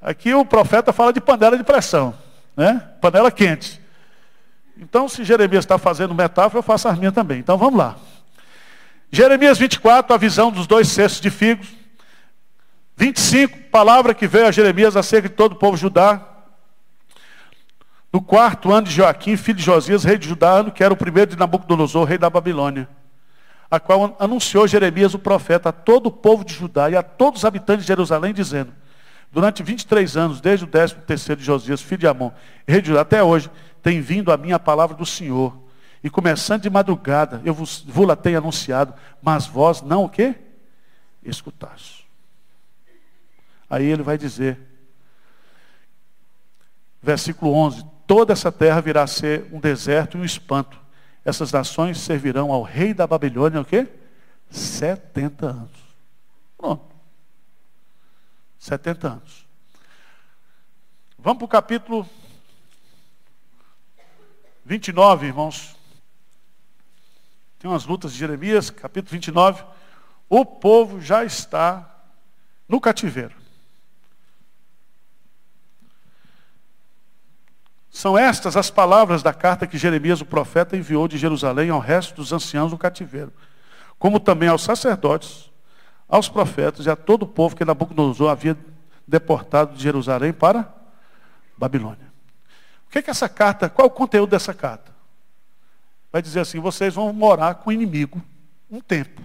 Aqui 0.00 0.32
o 0.32 0.44
profeta 0.44 0.92
fala 0.92 1.12
de 1.12 1.20
panela 1.20 1.58
de 1.58 1.64
pressão 1.64 2.16
né? 2.56 2.82
Panela 3.00 3.30
quente. 3.30 3.80
Então, 4.76 5.08
se 5.08 5.24
Jeremias 5.24 5.64
está 5.64 5.78
fazendo 5.78 6.14
metáfora, 6.14 6.58
eu 6.58 6.62
faço 6.62 6.88
as 6.88 6.98
minhas 6.98 7.14
também. 7.14 7.38
Então, 7.38 7.56
vamos 7.56 7.78
lá. 7.78 7.96
Jeremias 9.10 9.58
24, 9.58 10.12
a 10.14 10.18
visão 10.18 10.50
dos 10.50 10.66
dois 10.66 10.88
cestos 10.88 11.20
de 11.20 11.30
figos. 11.30 11.68
25, 12.96 13.70
palavra 13.70 14.14
que 14.14 14.26
veio 14.26 14.46
a 14.46 14.52
Jeremias 14.52 14.96
acerca 14.96 15.28
de 15.28 15.34
todo 15.34 15.52
o 15.52 15.56
povo 15.56 15.76
judá. 15.76 16.20
No 18.12 18.22
quarto 18.22 18.72
ano 18.72 18.86
de 18.86 18.92
Joaquim, 18.92 19.36
filho 19.36 19.58
de 19.58 19.64
Josias, 19.64 20.04
rei 20.04 20.16
de 20.16 20.28
Judá, 20.28 20.50
ano 20.50 20.70
que 20.70 20.84
era 20.84 20.94
o 20.94 20.96
primeiro 20.96 21.32
de 21.32 21.36
Nabucodonosor, 21.36 22.04
rei 22.04 22.16
da 22.16 22.30
Babilônia, 22.30 22.88
a 23.68 23.80
qual 23.80 24.16
anunciou 24.20 24.68
Jeremias 24.68 25.14
o 25.14 25.18
profeta 25.18 25.70
a 25.70 25.72
todo 25.72 26.06
o 26.06 26.12
povo 26.12 26.44
de 26.44 26.54
Judá 26.54 26.88
e 26.88 26.94
a 26.94 27.02
todos 27.02 27.40
os 27.40 27.44
habitantes 27.44 27.84
de 27.84 27.88
Jerusalém, 27.88 28.32
dizendo: 28.32 28.72
Durante 29.34 29.64
23 29.64 30.16
anos, 30.16 30.40
desde 30.40 30.64
o 30.64 30.68
13 30.68 30.94
terceiro 30.94 31.40
de 31.40 31.44
Josias, 31.44 31.82
filho 31.82 31.98
de 31.98 32.06
Amon, 32.06 32.30
rei 32.68 32.80
de 32.80 32.86
Judá, 32.86 33.00
até 33.00 33.20
hoje, 33.20 33.50
tem 33.82 34.00
vindo 34.00 34.30
a 34.30 34.36
minha 34.36 34.60
palavra 34.60 34.96
do 34.96 35.04
Senhor. 35.04 35.58
E 36.04 36.08
começando 36.08 36.62
de 36.62 36.70
madrugada, 36.70 37.42
eu 37.44 37.52
vos, 37.52 37.80
vos 37.80 38.06
la 38.06 38.14
tenho 38.14 38.38
anunciado, 38.38 38.94
mas 39.20 39.44
vós 39.44 39.82
não 39.82 40.04
o 40.04 40.08
quê? 40.08 40.36
Escutaste. 41.20 42.06
Aí 43.68 43.84
ele 43.84 44.04
vai 44.04 44.16
dizer, 44.16 44.56
versículo 47.02 47.54
11, 47.54 47.84
toda 48.06 48.32
essa 48.32 48.52
terra 48.52 48.80
virá 48.80 49.02
a 49.02 49.08
ser 49.08 49.48
um 49.50 49.58
deserto 49.58 50.16
e 50.16 50.20
um 50.20 50.24
espanto. 50.24 50.78
Essas 51.24 51.50
nações 51.50 51.98
servirão 51.98 52.52
ao 52.52 52.62
rei 52.62 52.94
da 52.94 53.04
Babilônia 53.04 53.60
o 53.60 53.64
quê? 53.64 53.88
70 54.48 55.44
anos. 55.44 55.96
Pronto. 56.56 56.93
70 58.64 59.08
anos. 59.08 59.46
Vamos 61.18 61.36
para 61.36 61.44
o 61.44 61.48
capítulo 61.48 62.08
29, 64.64 65.26
irmãos. 65.26 65.76
Tem 67.58 67.70
umas 67.70 67.84
lutas 67.84 68.14
de 68.14 68.18
Jeremias, 68.18 68.70
capítulo 68.70 69.12
29. 69.12 69.62
O 70.30 70.46
povo 70.46 70.98
já 70.98 71.22
está 71.22 71.94
no 72.66 72.80
cativeiro. 72.80 73.36
São 77.90 78.16
estas 78.16 78.56
as 78.56 78.70
palavras 78.70 79.22
da 79.22 79.34
carta 79.34 79.66
que 79.66 79.76
Jeremias, 79.76 80.22
o 80.22 80.26
profeta, 80.26 80.74
enviou 80.74 81.06
de 81.06 81.18
Jerusalém 81.18 81.68
ao 81.68 81.80
resto 81.80 82.14
dos 82.14 82.32
anciãos 82.32 82.70
do 82.70 82.78
cativeiro, 82.78 83.32
como 83.98 84.18
também 84.18 84.48
aos 84.48 84.62
sacerdotes, 84.62 85.52
aos 86.08 86.28
profetas 86.28 86.86
e 86.86 86.90
a 86.90 86.96
todo 86.96 87.22
o 87.22 87.26
povo 87.26 87.56
que 87.56 87.64
Nabucodonosor 87.64 88.30
havia 88.30 88.56
deportado 89.06 89.74
de 89.74 89.82
Jerusalém 89.82 90.32
para 90.32 90.72
Babilônia. 91.56 92.12
O 92.86 92.90
que 92.90 92.98
é 92.98 93.02
que 93.02 93.10
essa 93.10 93.28
carta, 93.28 93.68
qual 93.68 93.86
é 93.86 93.90
o 93.90 93.94
conteúdo 93.94 94.30
dessa 94.30 94.54
carta? 94.54 94.94
Vai 96.12 96.22
dizer 96.22 96.40
assim, 96.40 96.60
vocês 96.60 96.94
vão 96.94 97.12
morar 97.12 97.56
com 97.56 97.70
o 97.70 97.72
inimigo 97.72 98.22
um 98.70 98.80
tempo, 98.80 99.20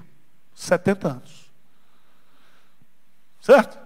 70 0.56 1.08
anos. 1.08 1.52
Certo? 3.40 3.78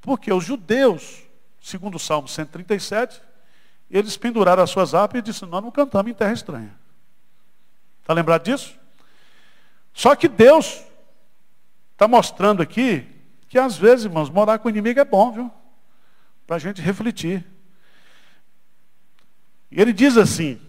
Porque 0.00 0.32
os 0.32 0.44
judeus, 0.44 1.22
segundo 1.60 1.96
o 1.96 1.98
Salmo 1.98 2.28
137, 2.28 3.20
eles 3.90 4.16
penduraram 4.16 4.62
as 4.62 4.70
suas 4.70 4.94
harpas 4.94 5.18
e 5.18 5.22
disseram, 5.22 5.50
nós 5.50 5.62
não 5.62 5.70
cantamos 5.70 6.10
em 6.10 6.14
terra 6.14 6.32
estranha. 6.32 6.72
Está 8.00 8.12
lembrado 8.14 8.44
disso? 8.44 8.78
Só 9.92 10.14
que 10.14 10.28
Deus 10.28 10.85
está 11.96 12.06
mostrando 12.06 12.62
aqui 12.62 13.06
que 13.48 13.58
às 13.58 13.76
vezes, 13.76 14.04
irmãos, 14.04 14.28
morar 14.28 14.58
com 14.58 14.68
o 14.68 14.70
inimigo 14.70 15.00
é 15.00 15.04
bom, 15.04 15.32
viu? 15.32 15.50
Para 16.46 16.56
a 16.56 16.58
gente 16.58 16.82
refletir. 16.82 17.42
E 19.70 19.80
ele 19.80 19.94
diz 19.94 20.18
assim, 20.18 20.60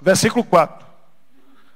versículo 0.00 0.44
4. 0.44 0.86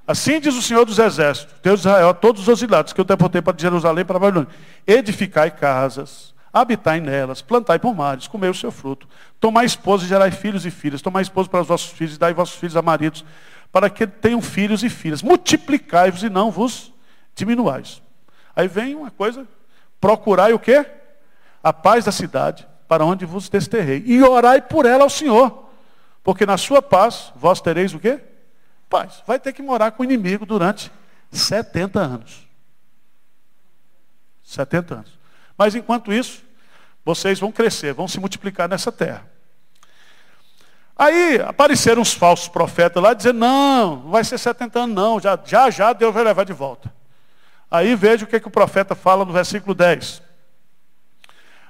Assim 0.07 0.41
diz 0.41 0.55
o 0.55 0.63
Senhor 0.63 0.85
dos 0.85 1.01
Exércitos, 1.01 1.55
Deus 1.63 1.83
de 1.83 1.89
Israel, 1.89 2.11
a 2.11 2.15
todos 2.15 2.43
os 2.43 2.49
exilados 2.49 2.93
que 2.93 3.01
eu 3.01 3.05
deportei 3.05 3.43
para 3.43 3.59
Jerusalém 3.59 4.05
para 4.05 4.19
Babilônia. 4.21 4.51
Edificai 4.87 5.51
casas, 5.51 6.33
habitai 6.53 7.01
nelas, 7.01 7.43
plantai 7.43 7.79
pomares, 7.79 8.29
comei 8.29 8.51
o 8.51 8.55
seu 8.55 8.71
fruto, 8.71 9.09
tomai 9.41 9.67
esposa 9.67 10.05
e 10.05 10.09
gerai 10.09 10.31
filhos 10.31 10.65
e 10.65 10.71
filhas, 10.71 11.03
tomai 11.03 11.23
esposa 11.23 11.49
para 11.49 11.61
os 11.61 11.67
vossos 11.67 11.91
filhos, 11.91 12.15
e 12.15 12.19
dai 12.19 12.33
vossos 12.33 12.57
filhos 12.57 12.77
a 12.77 12.83
maridos, 12.83 13.25
para 13.73 13.91
que 13.91 14.07
tenham 14.07 14.41
filhos 14.41 14.85
e 14.85 14.89
filhas. 14.89 15.23
Multiplicai-vos 15.23 16.23
e 16.23 16.31
não 16.31 16.51
vos 16.51 16.93
diminuais. 17.35 18.01
Aí 18.61 18.69
vem 18.69 18.95
uma 18.95 19.11
coisa, 19.11 19.49
procurai 19.99 20.53
o 20.53 20.59
quê? 20.59 20.85
A 21.63 21.73
paz 21.73 22.05
da 22.05 22.13
cidade, 22.13 22.69
para 22.87 23.05
onde 23.05 23.25
vos 23.25 23.49
desterrei. 23.49 24.03
E 24.05 24.23
orai 24.23 24.61
por 24.61 24.85
ela 24.85 25.05
ao 25.05 25.09
Senhor. 25.09 25.71
Porque 26.23 26.45
na 26.45 26.59
sua 26.59 26.83
paz, 26.83 27.33
vós 27.35 27.63
tereis 27.63 27.95
o 27.95 27.99
quê? 27.99 28.21
Paz. 28.91 29.23
Vai 29.27 29.39
ter 29.39 29.55
que 29.55 29.63
morar 29.63 29.93
com 29.93 30.03
o 30.03 30.05
inimigo 30.05 30.45
durante 30.45 30.93
70 31.33 31.99
anos. 32.01 32.47
70 34.43 34.95
anos. 34.95 35.19
Mas 35.57 35.75
enquanto 35.75 36.13
isso, 36.13 36.43
vocês 37.03 37.41
vão 37.41 37.51
crescer, 37.51 37.95
vão 37.95 38.07
se 38.07 38.21
multiplicar 38.21 38.69
nessa 38.69 38.93
terra. 38.93 39.25
Aí 40.99 41.41
apareceram 41.41 42.03
uns 42.03 42.13
falsos 42.13 42.49
profetas 42.49 43.03
lá 43.03 43.15
dizendo, 43.15 43.39
não, 43.39 43.97
não 43.97 44.11
vai 44.11 44.23
ser 44.23 44.37
70 44.37 44.81
anos 44.81 44.95
não, 44.95 45.19
já 45.19 45.39
já, 45.47 45.71
já 45.71 45.95
Deus 45.95 46.13
vai 46.13 46.25
levar 46.25 46.45
de 46.45 46.53
volta. 46.53 47.00
Aí 47.71 47.95
veja 47.95 48.25
o 48.25 48.29
que, 48.29 48.41
que 48.41 48.49
o 48.49 48.51
profeta 48.51 48.95
fala 48.95 49.25
no 49.25 49.33
versículo 49.33 49.75
10. 49.75 50.23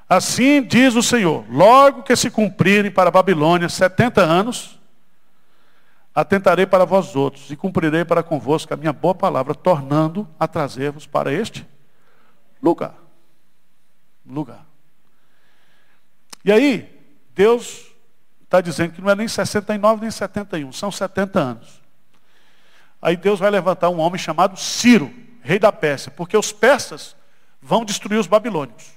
Assim 0.09 0.63
diz 0.63 0.97
o 0.97 1.03
Senhor, 1.03 1.45
logo 1.49 2.03
que 2.03 2.17
se 2.17 2.31
cumprirem 2.31 2.91
para 2.91 3.09
a 3.09 3.13
Babilônia 3.13 3.69
70 3.69 4.21
anos, 4.21 4.81
atentarei 6.13 6.67
para 6.67 6.85
vós 6.85 7.15
outros 7.15 7.51
e 7.51 7.57
cumprirei 7.57 8.05
para 8.05 8.23
convosco 8.23 8.75
a 8.75 8.77
minha 8.77 8.93
boa 8.93 9.15
palavra, 9.15 9.55
tornando 9.55 10.27
a 10.39 10.49
trazer-vos 10.49 11.07
para 11.07 11.33
este 11.33 11.67
lugar. 12.61 12.95
Lugar. 14.27 14.67
E 16.45 16.51
aí, 16.51 17.01
Deus 17.35 17.87
está 18.43 18.61
dizendo 18.61 18.95
que 18.95 19.01
não 19.01 19.11
é 19.11 19.15
nem 19.15 19.29
69 19.29 20.03
nem 20.03 20.11
71, 20.11 20.73
são 20.73 20.91
70 20.91 21.39
anos. 21.39 21.81
Aí 23.01 23.17
Deus 23.17 23.39
vai 23.39 23.51
levantar 23.51 23.89
um 23.91 24.01
homem 24.01 24.19
chamado 24.19 24.59
Ciro, 24.59 25.15
rei 25.51 25.59
da 25.59 25.73
Pérsia, 25.73 26.13
porque 26.13 26.37
os 26.37 26.53
persas 26.53 27.17
vão 27.61 27.85
destruir 27.85 28.21
os 28.21 28.29
babilônios. 28.29 28.93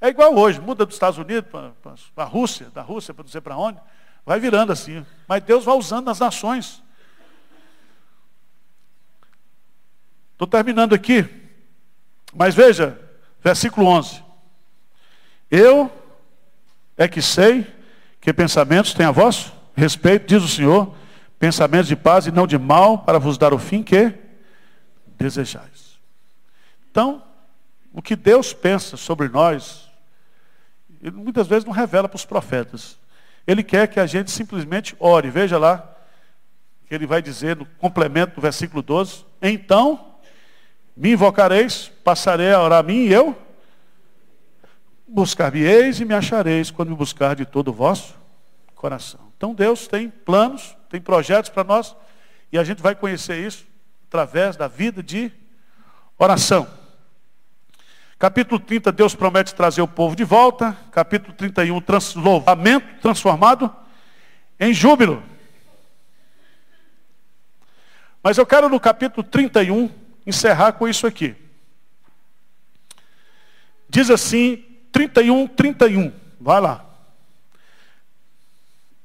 É 0.00 0.06
igual 0.06 0.32
hoje, 0.32 0.60
muda 0.60 0.86
dos 0.86 0.94
Estados 0.94 1.18
Unidos 1.18 1.50
para 1.50 2.24
a 2.24 2.28
Rússia, 2.28 2.70
da 2.70 2.82
Rússia 2.82 3.12
para 3.12 3.24
não 3.24 3.30
sei 3.30 3.40
para 3.40 3.56
onde, 3.56 3.80
vai 4.24 4.38
virando 4.38 4.72
assim. 4.72 5.04
Mas 5.26 5.42
Deus 5.42 5.64
vai 5.64 5.74
usando 5.74 6.08
as 6.08 6.20
nações. 6.20 6.80
Estou 10.34 10.46
terminando 10.46 10.94
aqui, 10.94 11.28
mas 12.32 12.54
veja, 12.54 12.96
versículo 13.42 13.88
11. 13.88 14.22
Eu 15.50 15.90
é 16.96 17.08
que 17.08 17.20
sei 17.20 17.66
que 18.20 18.32
pensamentos 18.32 18.94
tem 18.94 19.04
a 19.04 19.10
vosso 19.10 19.52
respeito, 19.74 20.28
diz 20.28 20.44
o 20.44 20.48
Senhor, 20.48 20.94
pensamentos 21.40 21.88
de 21.88 21.96
paz 21.96 22.28
e 22.28 22.30
não 22.30 22.46
de 22.46 22.56
mal, 22.56 22.98
para 23.00 23.18
vos 23.18 23.36
dar 23.36 23.52
o 23.52 23.58
fim 23.58 23.82
que 23.82 24.27
desejais. 25.18 25.98
Então, 26.90 27.22
o 27.92 28.00
que 28.00 28.14
Deus 28.14 28.52
pensa 28.52 28.96
sobre 28.96 29.28
nós, 29.28 29.88
ele 31.02 31.16
muitas 31.16 31.46
vezes 31.46 31.64
não 31.64 31.72
revela 31.72 32.08
para 32.08 32.16
os 32.16 32.24
profetas. 32.24 32.98
Ele 33.46 33.62
quer 33.62 33.88
que 33.88 33.98
a 33.98 34.06
gente 34.06 34.30
simplesmente 34.30 34.96
ore. 34.98 35.30
Veja 35.30 35.58
lá, 35.58 35.96
que 36.86 36.94
ele 36.94 37.06
vai 37.06 37.20
dizer 37.20 37.56
no 37.56 37.66
complemento 37.66 38.36
do 38.36 38.40
versículo 38.40 38.82
12: 38.82 39.24
Então 39.42 40.14
me 40.96 41.12
invocareis, 41.12 41.90
passarei 42.02 42.52
a 42.52 42.62
orar 42.62 42.80
a 42.80 42.82
mim 42.82 43.06
e 43.06 43.12
eu 43.12 43.36
buscar-me-eis 45.06 46.00
e 46.00 46.04
me 46.04 46.14
achareis 46.14 46.70
quando 46.70 46.90
me 46.90 46.96
buscar 46.96 47.34
de 47.34 47.46
todo 47.46 47.68
o 47.68 47.72
vosso 47.72 48.14
coração. 48.74 49.20
Então 49.36 49.54
Deus 49.54 49.86
tem 49.86 50.10
planos, 50.10 50.76
tem 50.90 51.00
projetos 51.00 51.50
para 51.50 51.64
nós, 51.64 51.96
e 52.52 52.58
a 52.58 52.64
gente 52.64 52.82
vai 52.82 52.94
conhecer 52.94 53.44
isso 53.44 53.67
através 54.08 54.56
da 54.56 54.66
vida 54.66 55.02
de 55.02 55.30
oração. 56.18 56.66
Capítulo 58.18 58.58
30, 58.58 58.90
Deus 58.90 59.14
promete 59.14 59.54
trazer 59.54 59.82
o 59.82 59.86
povo 59.86 60.16
de 60.16 60.24
volta. 60.24 60.76
Capítulo 60.90 61.34
31, 61.34 61.80
trans, 61.82 62.14
louvamento 62.14 63.00
transformado 63.02 63.70
em 64.58 64.72
júbilo. 64.72 65.22
Mas 68.22 68.38
eu 68.38 68.46
quero 68.46 68.68
no 68.68 68.80
capítulo 68.80 69.22
31 69.22 69.90
encerrar 70.26 70.72
com 70.72 70.88
isso 70.88 71.06
aqui. 71.06 71.36
Diz 73.90 74.10
assim, 74.10 74.64
31, 74.90 75.46
31. 75.48 76.12
Vai 76.40 76.60
lá. 76.60 76.84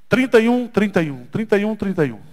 31, 0.08 0.68
31. 0.70 1.26
31, 1.26 1.76
31. 1.76 2.33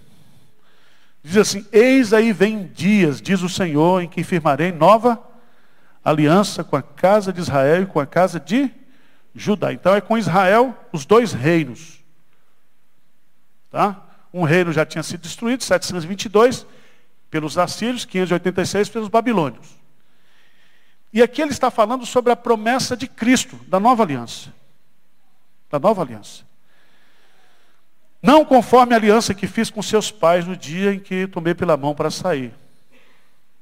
Diz 1.23 1.37
assim: 1.37 1.67
Eis 1.73 2.13
aí 2.13 2.33
vem 2.33 2.67
dias, 2.67 3.21
diz 3.21 3.43
o 3.43 3.49
Senhor, 3.49 4.03
em 4.03 4.09
que 4.09 4.25
firmarei 4.25 4.73
nova 4.73 5.23
aliança 6.05 6.65
com 6.65 6.77
a 6.77 6.83
casa 6.83 7.33
de 7.33 7.41
Israel 7.41 7.83
e 7.83 7.87
com 7.87 8.01
a 8.01 8.07
casa 8.07 8.41
de 8.41 8.71
Judá. 9.35 9.73
Então 9.73 9.95
é 9.95 10.01
com 10.01 10.17
Israel 10.17 10.77
os 10.93 11.05
dois 11.05 11.33
reinos. 11.33 12.01
Tá? 13.71 14.03
Um 14.33 14.45
reino 14.45 14.73
já 14.73 14.87
tinha 14.87 15.03
sido 15.03 15.21
destruído, 15.21 15.63
722, 15.63 16.67
pelos 17.31 17.59
assírios, 17.59 18.05
586 18.05 18.89
pelos 18.89 19.09
babilônios. 19.09 19.79
E 21.13 21.23
aqui 21.23 21.43
ele 21.43 21.51
está 21.51 21.71
falando 21.71 22.07
sobre 22.07 22.33
a 22.33 22.37
promessa 22.37 22.97
de 22.97 23.09
Cristo, 23.09 23.59
da 23.67 23.81
nova 23.81 24.03
aliança. 24.03 24.53
Da 25.69 25.79
nova 25.79 26.03
aliança. 26.03 26.45
Não 28.23 28.45
conforme 28.45 28.95
a 28.95 28.97
aliança 28.97 29.33
que 29.33 29.47
fiz 29.47 29.71
com 29.71 29.83
seus 29.83 30.11
pais 30.11 30.47
no 30.47 30.57
dia 30.57 30.93
em 30.93 30.99
que 30.99 31.27
tomei 31.27 31.55
pela 31.55 31.77
mão 31.77 31.95
para 31.95 32.11
sair 32.11 32.53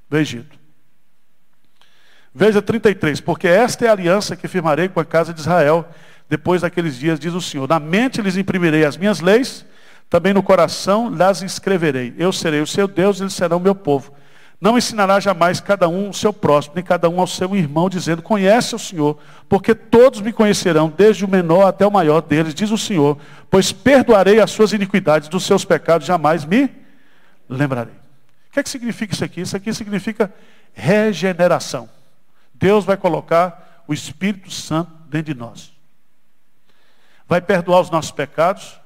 do 0.09 0.17
Egito. 0.17 0.59
Veja 2.35 2.61
33, 2.61 3.21
porque 3.21 3.47
esta 3.49 3.85
é 3.85 3.89
a 3.89 3.93
aliança 3.93 4.37
que 4.37 4.49
firmarei 4.49 4.89
com 4.89 5.01
a 5.01 5.05
casa 5.05 5.33
de 5.33 5.41
Israel 5.41 5.89
depois 6.29 6.61
daqueles 6.63 6.99
dias, 6.99 7.19
diz 7.19 7.33
o 7.33 7.41
Senhor. 7.41 7.69
Na 7.69 7.81
mente 7.81 8.21
lhes 8.21 8.37
imprimirei 8.37 8.85
as 8.85 8.97
minhas 8.97 9.21
leis, 9.21 9.65
também 10.11 10.35
no 10.35 10.43
coração 10.43 11.09
las 11.09 11.43
escreverei. 11.43 12.15
Eu 12.19 12.33
serei 12.33 12.61
o 12.61 12.67
seu 12.67 12.87
Deus 12.87 13.19
e 13.19 13.23
eles 13.23 13.35
serão 13.35 13.59
meu 13.59 13.75
povo. 13.75 14.13
Não 14.61 14.77
ensinará 14.77 15.21
jamais 15.21 15.61
cada 15.61 15.89
um 15.89 16.11
o 16.11 16.15
seu 16.15 16.33
próximo, 16.33 16.75
nem 16.75 16.85
cada 16.85 17.09
um 17.09 17.21
ao 17.21 17.29
seu 17.29 17.55
irmão, 17.55 17.89
dizendo, 17.89 18.23
conhece 18.23 18.75
o 18.75 18.79
Senhor, 18.79 19.17
porque 19.49 19.73
todos 19.73 20.21
me 20.21 20.33
conhecerão, 20.33 20.93
desde 20.95 21.25
o 21.25 21.29
menor 21.29 21.67
até 21.67 21.87
o 21.87 21.91
maior 21.91 22.21
deles, 22.21 22.55
diz 22.55 22.71
o 22.73 22.79
Senhor, 22.79 23.17
pois 23.49 23.71
perdoarei 23.71 24.41
as 24.41 24.51
suas 24.51 24.73
iniquidades, 24.73 25.29
dos 25.29 25.45
seus 25.45 25.65
pecados 25.65 26.07
jamais 26.07 26.45
me 26.45 26.69
lembrarei. 27.49 27.95
O 27.95 28.53
que, 28.53 28.59
é 28.59 28.63
que 28.63 28.69
significa 28.69 29.15
isso 29.15 29.25
aqui? 29.25 29.43
Isso 29.43 29.57
aqui 29.57 29.73
significa 29.73 30.35
regeneração. 30.75 31.89
Deus 32.53 32.85
vai 32.85 32.97
colocar 32.97 33.85
o 33.87 33.95
Espírito 33.95 34.51
Santo 34.51 34.91
dentro 35.09 35.33
de 35.33 35.39
nós. 35.39 35.73
Vai 37.29 37.41
perdoar 37.41 37.81
os 37.81 37.91
nossos 37.91 38.11
pecados 38.11 38.81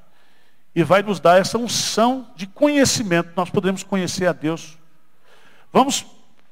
e 0.74 0.82
vai 0.82 1.02
nos 1.02 1.18
dar 1.18 1.40
essa 1.40 1.56
unção 1.56 2.26
de 2.36 2.46
conhecimento. 2.46 3.30
Nós 3.34 3.48
podemos 3.48 3.82
conhecer 3.82 4.26
a 4.26 4.32
Deus 4.32 4.76
Vamos 5.72 6.02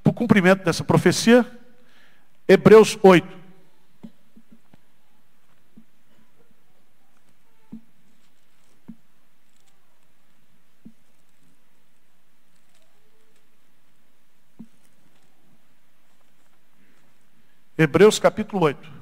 para 0.02 0.10
o 0.10 0.14
cumprimento 0.14 0.64
dessa 0.64 0.82
profecia. 0.82 1.46
Hebreus 2.48 2.98
8. 3.02 3.40
Hebreus 17.76 18.18
capítulo 18.18 18.62
8. 18.62 18.99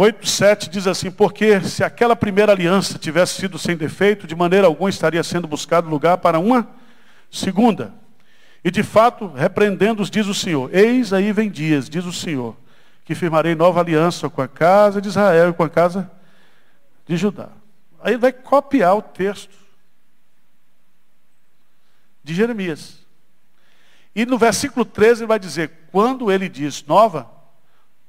8, 0.00 0.28
7 0.28 0.70
diz 0.70 0.86
assim, 0.86 1.10
porque 1.10 1.60
se 1.60 1.82
aquela 1.82 2.14
primeira 2.14 2.52
aliança 2.52 2.96
tivesse 2.96 3.34
sido 3.34 3.58
sem 3.58 3.76
defeito, 3.76 4.28
de 4.28 4.36
maneira 4.36 4.68
alguma 4.68 4.88
estaria 4.88 5.24
sendo 5.24 5.48
buscado 5.48 5.88
lugar 5.88 6.18
para 6.18 6.38
uma 6.38 6.68
segunda. 7.28 7.92
E 8.62 8.70
de 8.70 8.84
fato, 8.84 9.26
repreendendo-os, 9.26 10.08
diz 10.08 10.28
o 10.28 10.34
Senhor, 10.34 10.72
eis 10.72 11.12
aí 11.12 11.32
vem 11.32 11.50
dias, 11.50 11.88
diz 11.90 12.04
o 12.04 12.12
Senhor, 12.12 12.56
que 13.04 13.12
firmarei 13.12 13.56
nova 13.56 13.80
aliança 13.80 14.30
com 14.30 14.40
a 14.40 14.46
casa 14.46 15.02
de 15.02 15.08
Israel 15.08 15.50
e 15.50 15.52
com 15.52 15.64
a 15.64 15.68
casa 15.68 16.08
de 17.04 17.16
Judá. 17.16 17.48
Aí 18.00 18.16
vai 18.16 18.32
copiar 18.32 18.96
o 18.96 19.02
texto 19.02 19.56
de 22.22 22.34
Jeremias. 22.34 23.04
E 24.14 24.24
no 24.24 24.38
versículo 24.38 24.84
13 24.84 25.22
ele 25.22 25.26
vai 25.26 25.40
dizer, 25.40 25.72
quando 25.90 26.30
ele 26.30 26.48
diz 26.48 26.86
nova, 26.86 27.28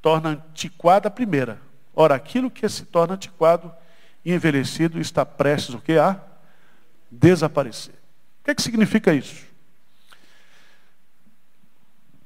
torna 0.04 0.30
antiquada 0.30 1.08
a 1.08 1.12
primeira. 1.12 1.68
Ora, 2.02 2.16
aquilo 2.16 2.50
que 2.50 2.70
se 2.70 2.86
torna 2.86 3.16
antiquado 3.16 3.76
e 4.24 4.32
envelhecido 4.34 5.02
está 5.02 5.26
prestes 5.26 5.76
o 5.76 5.82
que 5.82 5.98
a 5.98 6.18
desaparecer. 7.12 7.94
O 8.40 8.46
que, 8.46 8.56
que 8.56 8.62
significa 8.62 9.14
isso? 9.14 9.46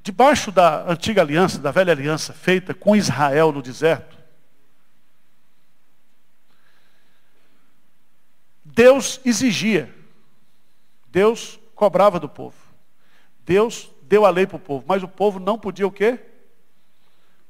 Debaixo 0.00 0.52
da 0.52 0.88
antiga 0.88 1.22
aliança, 1.22 1.58
da 1.58 1.72
velha 1.72 1.92
aliança 1.92 2.32
feita 2.32 2.72
com 2.72 2.94
Israel 2.94 3.50
no 3.50 3.60
deserto, 3.60 4.16
Deus 8.64 9.20
exigia, 9.24 9.92
Deus 11.08 11.58
cobrava 11.74 12.20
do 12.20 12.28
povo. 12.28 12.54
Deus 13.40 13.90
deu 14.02 14.24
a 14.24 14.30
lei 14.30 14.46
para 14.46 14.56
o 14.56 14.60
povo, 14.60 14.84
mas 14.86 15.02
o 15.02 15.08
povo 15.08 15.40
não 15.40 15.58
podia 15.58 15.84
o 15.84 15.90
quê? 15.90 16.20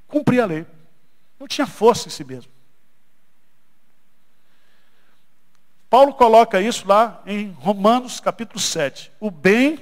Cumprir 0.09 0.41
a 0.41 0.47
lei. 0.47 0.74
Não 1.45 1.49
tinha 1.49 1.67
força 1.67 2.09
em 2.09 2.11
si 2.11 2.25
mesmo. 2.25 2.51
Paulo 5.91 6.15
coloca 6.15 6.59
isso 6.59 6.89
lá 6.89 7.23
em 7.27 7.51
Romanos 7.51 8.19
capítulo 8.19 8.59
7. 8.59 9.13
O 9.21 9.31
bem 9.31 9.79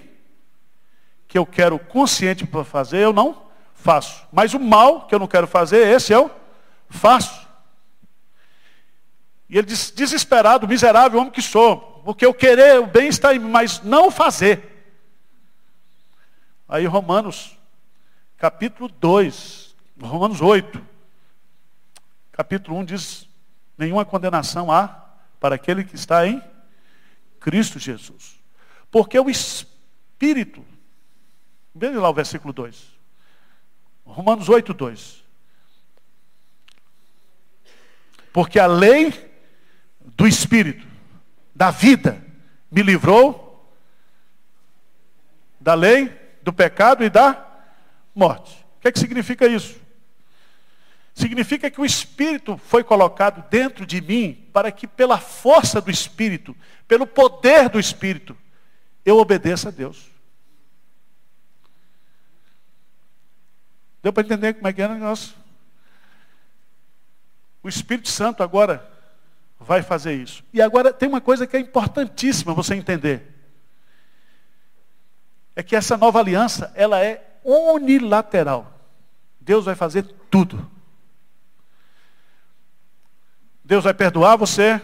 que 1.29 1.39
eu 1.39 1.47
quero 1.47 1.79
consciente 1.79 2.45
para 2.45 2.65
fazer, 2.65 2.99
eu 2.99 3.13
não 3.13 3.47
faço. 3.75 4.27
Mas 4.33 4.53
o 4.55 4.59
mal 4.59 5.07
que 5.07 5.15
eu 5.15 5.21
não 5.21 5.29
quero 5.29 5.47
fazer, 5.47 5.87
esse 5.87 6.13
eu 6.13 6.29
faço. 6.89 7.47
E 9.49 9.57
ele 9.57 9.69
diz, 9.69 9.93
desesperado, 9.93 10.67
miserável 10.67 11.21
homem 11.21 11.31
que 11.31 11.41
sou, 11.41 12.03
porque 12.05 12.27
eu 12.27 12.35
querer 12.35 12.81
o 12.81 12.89
bem 12.89 13.07
está 13.07 13.37
em 13.37 13.39
mim, 13.39 13.49
mas 13.49 13.81
não 13.85 14.11
fazer. 14.11 14.85
Aí 16.69 16.87
Romanos, 16.87 17.57
capítulo 18.37 18.89
2, 18.89 19.77
Romanos 20.01 20.41
8, 20.41 20.91
capítulo 22.33 22.79
1 22.79 22.85
diz, 22.87 23.29
nenhuma 23.77 24.05
condenação 24.05 24.73
há 24.73 24.89
para 25.39 25.55
aquele 25.55 25.85
que 25.85 25.95
está 25.95 26.27
em 26.27 26.43
Cristo 27.39 27.79
Jesus. 27.79 28.41
Porque 28.91 29.19
o 29.19 29.29
Espírito, 29.29 30.65
veja 31.75 32.01
lá 32.01 32.09
o 32.09 32.15
versículo 32.15 32.53
2. 32.53 32.93
Romanos 34.05 34.49
8, 34.49 34.73
2. 34.73 35.23
Porque 38.33 38.59
a 38.59 38.67
lei 38.67 39.31
do 40.01 40.27
Espírito, 40.27 40.87
da 41.55 41.71
vida, 41.71 42.25
me 42.71 42.83
livrou 42.83 43.71
da 45.61 45.75
lei, 45.75 46.09
do 46.43 46.53
pecado 46.53 47.05
e 47.05 47.11
da 47.11 47.47
morte. 48.15 48.65
O 48.79 48.81
que, 48.81 48.89
é 48.89 48.93
que 48.93 48.99
significa 48.99 49.47
isso? 49.47 49.82
Significa 51.15 51.71
que 51.71 51.81
o 51.81 51.85
Espírito 51.85 52.57
foi 52.57 52.83
colocado 52.83 53.49
dentro 53.51 53.85
de 53.85 54.01
mim 54.01 54.49
para 54.53 54.73
que, 54.73 54.87
pela 54.87 55.19
força 55.19 55.81
do 55.81 55.91
Espírito, 55.91 56.57
pelo 56.89 57.07
poder 57.07 57.69
do 57.69 57.79
Espírito, 57.79 58.37
eu 59.05 59.19
obedeça 59.19 59.69
a 59.69 59.73
Deus. 59.73 60.11
Deu 64.03 64.13
para 64.13 64.25
entender 64.25 64.55
como 64.55 64.67
é 64.67 64.73
que 64.73 64.83
é 64.83 64.87
o 64.87 64.95
negócio? 64.95 65.35
O 67.63 67.69
Espírito 67.69 68.09
Santo 68.09 68.43
agora 68.43 68.91
vai 69.61 69.83
fazer 69.83 70.15
isso. 70.15 70.43
E 70.53 70.61
agora 70.61 70.93
tem 70.93 71.09
uma 71.09 71.21
coisa 71.21 71.47
que 71.47 71.57
é 71.57 71.61
importantíssima 71.61 72.53
você 72.55 72.75
entender. 72.75 73.29
É 75.55 75.63
que 75.63 75.77
essa 75.77 75.97
nova 75.97 76.19
aliança, 76.19 76.73
ela 76.75 76.99
é 77.05 77.39
unilateral. 77.45 78.81
Deus 79.41 79.65
vai 79.67 79.75
fazer 79.75 80.03
tudo. 80.31 80.69
Deus 83.65 83.85
vai 83.85 83.95
perdoar 83.95 84.37
você. 84.37 84.81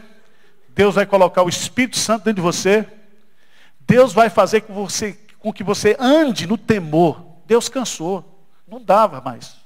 Deus 0.69 0.95
vai 0.95 1.07
colocar 1.07 1.43
o 1.43 1.49
Espírito 1.49 1.97
Santo 1.97 2.25
dentro 2.25 2.37
de 2.37 2.47
você. 2.47 2.87
Deus 3.81 4.13
vai 4.13 4.31
fazer 4.31 4.63
com, 4.63 4.75
você, 4.75 5.19
com 5.39 5.53
que 5.53 5.65
você 5.65 5.97
ande 5.99 6.47
no 6.47 6.57
temor. 6.57 7.25
Deus 7.47 7.69
cansou. 7.69 8.47
Não 8.67 8.81
dava 8.81 9.21
mais. 9.21 9.57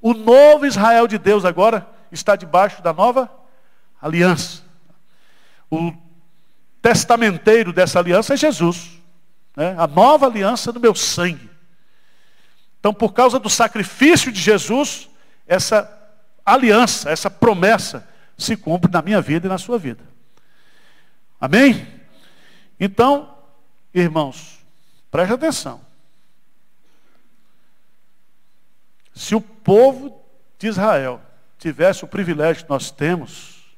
O 0.00 0.12
novo 0.12 0.66
Israel 0.66 1.06
de 1.06 1.18
Deus 1.18 1.44
agora 1.44 1.88
está 2.10 2.36
debaixo 2.36 2.82
da 2.82 2.92
nova 2.92 3.30
aliança. 4.00 4.62
O 5.70 5.92
testamenteiro 6.82 7.72
dessa 7.72 7.98
aliança 7.98 8.34
é 8.34 8.36
Jesus. 8.36 8.98
Né? 9.56 9.74
A 9.78 9.86
nova 9.86 10.26
aliança 10.26 10.72
do 10.72 10.80
meu 10.80 10.94
sangue. 10.94 11.50
Então, 12.80 12.92
por 12.92 13.12
causa 13.12 13.38
do 13.38 13.48
sacrifício 13.48 14.30
de 14.30 14.40
Jesus, 14.40 15.08
essa 15.46 15.90
aliança, 16.44 17.10
essa 17.10 17.30
promessa, 17.30 18.06
se 18.36 18.56
cumpre 18.56 18.90
na 18.90 19.02
minha 19.02 19.20
vida 19.20 19.46
e 19.46 19.50
na 19.50 19.58
sua 19.58 19.78
vida. 19.78 20.02
Amém? 21.40 21.86
Então, 22.78 23.36
irmãos, 23.92 24.64
preste 25.10 25.32
atenção. 25.32 25.80
Se 29.14 29.34
o 29.34 29.40
povo 29.40 30.20
de 30.58 30.66
Israel 30.66 31.20
tivesse 31.58 32.04
o 32.04 32.08
privilégio 32.08 32.64
que 32.64 32.70
nós 32.70 32.90
temos, 32.90 33.76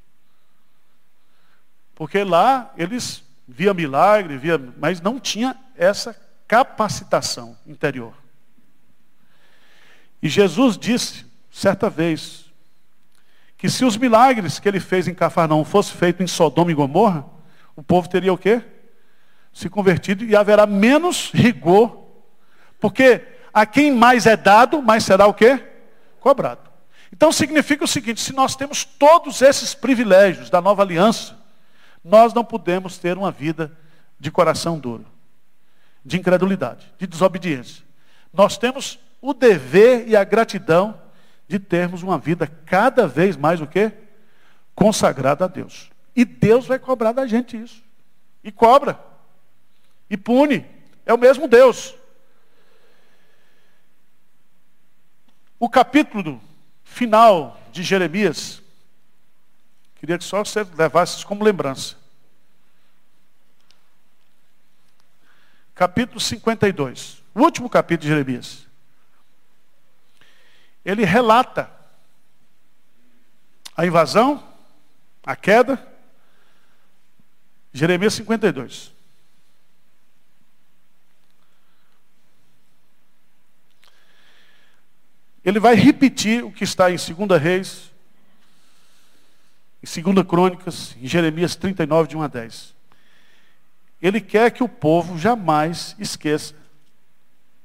porque 1.95 2.25
lá 2.25 2.73
eles 2.77 3.23
via 3.47 3.73
milagre, 3.73 4.37
via, 4.37 4.59
mas 4.79 5.01
não 5.01 5.21
tinha 5.21 5.57
essa 5.77 6.17
capacitação 6.49 7.57
interior. 7.67 8.15
E 10.23 10.29
Jesus 10.29 10.77
disse 10.77 11.27
certa 11.51 11.89
vez 11.89 12.46
que 13.67 13.71
se 13.73 13.85
os 13.85 13.97
milagres 13.97 14.61
que 14.61 14.69
ele 14.69 14.79
fez 14.79 15.09
em 15.09 15.15
Cafarnaum 15.15 15.65
fossem 15.65 15.97
feitos 15.97 16.23
em 16.23 16.27
Sodoma 16.29 16.71
e 16.71 16.75
Gomorra, 16.75 17.27
o 17.75 17.83
povo 17.83 18.09
teria 18.09 18.33
o 18.33 18.39
quê? 18.39 18.63
Se 19.53 19.69
convertido 19.69 20.25
e 20.25 20.37
haverá 20.37 20.69
menos 20.69 21.33
rigor. 21.35 22.07
Porque 22.79 23.27
a 23.53 23.67
quem 23.67 23.91
mais 23.93 24.25
é 24.25 24.37
dado, 24.37 24.81
mais 24.81 25.03
será 25.03 25.27
o 25.27 25.35
quê? 25.35 25.61
Cobrado. 26.21 26.61
Então 27.13 27.33
significa 27.33 27.83
o 27.83 27.89
seguinte, 27.89 28.21
se 28.21 28.33
nós 28.33 28.55
temos 28.55 28.85
todos 28.85 29.43
esses 29.43 29.75
privilégios 29.75 30.49
da 30.49 30.61
nova 30.61 30.83
aliança, 30.83 31.37
nós 32.05 32.33
não 32.33 32.45
podemos 32.45 32.99
ter 32.99 33.19
uma 33.19 33.33
vida 33.33 33.77
de 34.17 34.31
coração 34.31 34.79
duro, 34.79 35.07
de 36.05 36.17
incredulidade, 36.17 36.87
de 37.01 37.07
desobediência. 37.09 37.83
Nós 38.33 38.57
temos 38.57 38.97
o 39.21 39.35
dever 39.35 40.07
e 40.07 40.15
a 40.15 40.23
gratidão 40.23 41.06
de 41.49 41.59
termos 41.59 42.03
uma 42.03 42.19
vida 42.19 42.47
cada 42.47 43.07
vez 43.07 43.37
mais 43.37 43.61
o 43.61 43.67
quê? 43.67 43.93
Consagrada 44.75 45.45
a 45.45 45.49
Deus. 45.49 45.91
E 46.15 46.25
Deus 46.25 46.67
vai 46.67 46.79
cobrar 46.79 47.13
da 47.13 47.27
gente 47.27 47.57
isso. 47.57 47.83
E 48.43 48.51
cobra. 48.51 48.99
E 50.11 50.17
pune. 50.17 50.67
É 51.05 51.15
o 51.15 51.19
mesmo 51.19 51.47
Deus. 51.47 51.95
O 55.59 55.69
capítulo 55.69 56.41
final 56.85 57.61
de 57.73 57.83
Jeremias, 57.83 58.63
queria 59.97 60.19
que 60.19 60.25
só 60.25 60.45
você 60.45 60.65
levasse 60.77 61.17
isso 61.17 61.27
como 61.27 61.45
lembrança. 61.45 61.97
Capítulo 65.75 66.21
52. 66.21 67.23
O 67.35 67.43
último 67.43 67.69
capítulo 67.69 68.03
de 68.03 68.09
Jeremias 68.09 68.66
ele 70.87 71.05
relata 71.05 71.69
a 73.77 73.85
invasão, 73.85 74.43
a 75.25 75.35
queda, 75.35 75.85
Jeremias 77.73 78.15
52. 78.15 78.93
Ele 85.45 85.59
vai 85.59 85.75
repetir 85.75 86.45
o 86.45 86.53
que 86.53 86.63
está 86.63 86.89
em 86.89 86.95
2 86.97 87.43
Reis, 87.43 87.93
em 89.83 90.03
2 90.03 90.25
Crônicas, 90.25 90.95
em 91.01 91.07
Jeremias 91.09 91.57
39, 91.57 92.11
de 92.11 92.17
1 92.17 92.23
a 92.23 92.29
10. 92.29 92.77
Ele 94.01 94.21
quer 94.21 94.53
que 94.53 94.63
o 94.63 94.69
povo 94.69 95.19
jamais 95.19 95.97
esqueça, 95.99 96.55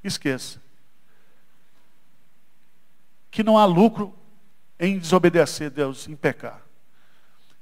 esqueça 0.03 0.60
que 3.31 3.43
não 3.43 3.57
há 3.57 3.65
lucro 3.65 4.13
em 4.77 4.99
desobedecer 4.99 5.71
Deus, 5.71 6.07
em 6.07 6.15
pecar. 6.15 6.61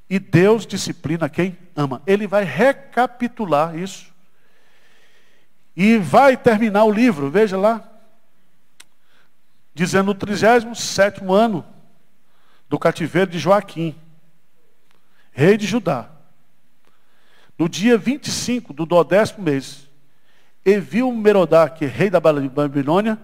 E 0.10 0.18
Deus 0.18 0.66
disciplina 0.66 1.30
quem 1.30 1.56
ama. 1.76 2.02
Ele 2.08 2.26
vai 2.26 2.44
recapitular 2.44 3.78
isso. 3.78 4.12
E 5.76 5.98
vai 5.98 6.36
terminar 6.36 6.84
o 6.86 6.92
livro, 6.92 7.30
veja 7.30 7.56
lá. 7.56 7.88
Dizendo 9.74 10.12
o 10.12 10.16
37 10.16 11.22
ano 11.30 11.64
do 12.68 12.80
cativeiro 12.80 13.30
de 13.30 13.38
Joaquim, 13.38 13.96
rei 15.32 15.56
de 15.56 15.68
Judá. 15.68 16.10
No 17.58 17.70
dia 17.70 17.98
25 17.98 18.74
do 18.74 19.04
décimo 19.04 19.44
mês, 19.44 19.88
Evil 20.66 21.12
Merodach, 21.12 21.86
rei 21.86 22.10
da 22.10 22.20
Babilônia, 22.20 23.20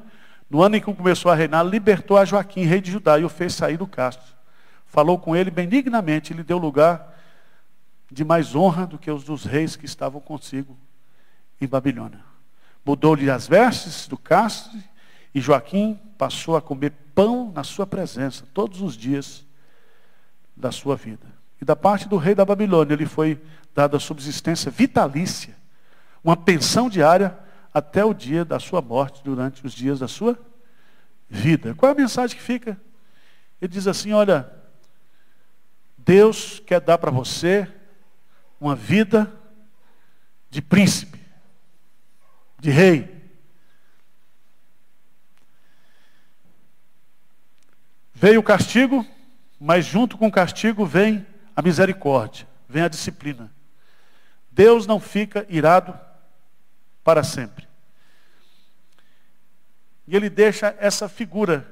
no 0.49 0.61
ano 0.61 0.75
em 0.75 0.79
que 0.79 0.93
começou 0.93 1.31
a 1.31 1.35
reinar, 1.35 1.65
libertou 1.65 2.17
a 2.17 2.25
Joaquim, 2.25 2.63
rei 2.63 2.81
de 2.81 2.91
Judá, 2.91 3.19
e 3.19 3.23
o 3.23 3.29
fez 3.29 3.53
sair 3.53 3.77
do 3.77 3.87
castro. 3.87 4.33
Falou 4.85 5.17
com 5.17 5.35
ele 5.35 5.49
benignamente, 5.49 6.31
e 6.31 6.35
lhe 6.35 6.43
deu 6.43 6.57
lugar 6.57 7.13
de 8.11 8.23
mais 8.23 8.55
honra 8.55 8.85
do 8.85 8.97
que 8.97 9.09
os 9.09 9.23
dos 9.23 9.43
reis 9.43 9.75
que 9.75 9.85
estavam 9.85 10.21
consigo. 10.21 10.77
em 11.59 11.67
Babilônia. 11.67 12.19
Mudou-lhe 12.85 13.29
as 13.29 13.47
vestes 13.47 14.07
do 14.07 14.17
castro 14.17 14.77
e 15.33 15.41
Joaquim 15.41 15.99
passou 16.17 16.55
a 16.55 16.61
comer 16.61 16.91
pão 17.15 17.51
na 17.53 17.63
sua 17.63 17.87
presença 17.87 18.45
todos 18.53 18.81
os 18.81 18.95
dias 18.95 19.45
da 20.55 20.71
sua 20.71 20.95
vida. 20.95 21.25
E 21.61 21.65
da 21.65 21.75
parte 21.75 22.07
do 22.07 22.17
rei 22.17 22.35
da 22.35 22.45
Babilônia 22.45 22.95
lhe 22.95 23.05
foi 23.05 23.41
dada 23.73 23.99
subsistência 23.99 24.69
vitalícia, 24.69 25.55
uma 26.23 26.37
pensão 26.37 26.89
diária 26.89 27.37
até 27.75 28.05
o 28.05 28.13
dia 28.13 28.45
da 28.45 28.57
sua 28.57 28.81
morte, 28.81 29.21
durante 29.21 29.65
os 29.65 29.73
dias 29.73 29.99
da 29.99 30.07
sua 30.07 30.39
vida. 31.29 31.75
Qual 31.75 31.89
é 31.89 31.93
a 31.93 31.97
mensagem 31.97 32.37
que 32.37 32.41
fica? 32.41 32.79
Ele 33.61 33.73
diz 33.73 33.85
assim: 33.85 34.13
olha, 34.13 34.49
Deus 35.97 36.61
quer 36.65 36.79
dar 36.79 36.97
para 36.97 37.11
você 37.11 37.67
uma 38.61 38.77
vida 38.77 39.29
de 40.49 40.61
príncipe, 40.61 41.19
de 42.61 42.69
rei. 42.69 43.13
Veio 48.13 48.39
o 48.39 48.43
castigo, 48.43 49.05
mas 49.59 49.85
junto 49.85 50.17
com 50.17 50.27
o 50.27 50.31
castigo 50.31 50.85
vem 50.85 51.27
a 51.53 51.61
misericórdia, 51.61 52.47
vem 52.69 52.83
a 52.83 52.87
disciplina. 52.87 53.53
Deus 54.49 54.87
não 54.87 54.97
fica 54.97 55.45
irado 55.49 56.04
para 57.05 57.23
sempre. 57.23 57.67
E 60.07 60.15
ele 60.15 60.27
deixa 60.27 60.75
essa 60.79 61.07
figura 61.07 61.71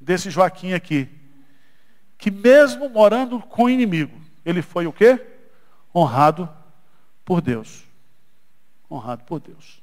desse 0.00 0.28
Joaquim 0.28 0.72
aqui, 0.72 1.08
que 2.18 2.32
mesmo 2.32 2.88
morando 2.88 3.40
com 3.40 3.64
o 3.64 3.70
inimigo, 3.70 4.20
ele 4.44 4.60
foi 4.60 4.88
o 4.88 4.92
quê? 4.92 5.24
Honrado 5.94 6.52
por 7.24 7.40
Deus. 7.40 7.84
Honrado 8.90 9.22
por 9.24 9.38
Deus. 9.38 9.80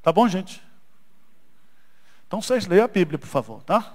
Tá 0.00 0.10
bom, 0.10 0.26
gente? 0.26 0.62
Então 2.26 2.40
vocês 2.40 2.66
leiam 2.66 2.86
a 2.86 2.88
Bíblia, 2.88 3.18
por 3.18 3.28
favor, 3.28 3.62
tá? 3.62 3.94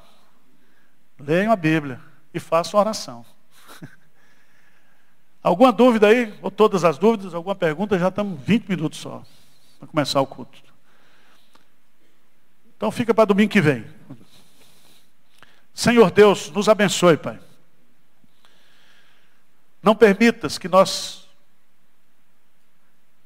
Leiam 1.19 1.51
a 1.51 1.55
Bíblia 1.55 1.99
e 2.31 2.39
façam 2.39 2.79
oração. 2.79 3.25
Alguma 5.41 5.71
dúvida 5.71 6.07
aí? 6.07 6.33
Ou 6.41 6.51
todas 6.51 6.83
as 6.83 6.97
dúvidas? 6.97 7.33
Alguma 7.33 7.55
pergunta? 7.55 7.97
Já 7.97 8.09
estamos 8.09 8.39
20 8.41 8.67
minutos 8.67 8.99
só 8.99 9.23
para 9.79 9.87
começar 9.87 10.21
o 10.21 10.27
culto. 10.27 10.57
Então 12.75 12.91
fica 12.91 13.13
para 13.13 13.25
domingo 13.25 13.51
que 13.51 13.61
vem. 13.61 13.85
Senhor 15.73 16.11
Deus, 16.11 16.49
nos 16.51 16.67
abençoe, 16.67 17.17
Pai. 17.17 17.39
Não 19.81 19.95
permitas 19.95 20.57
que 20.57 20.67
nós 20.67 21.27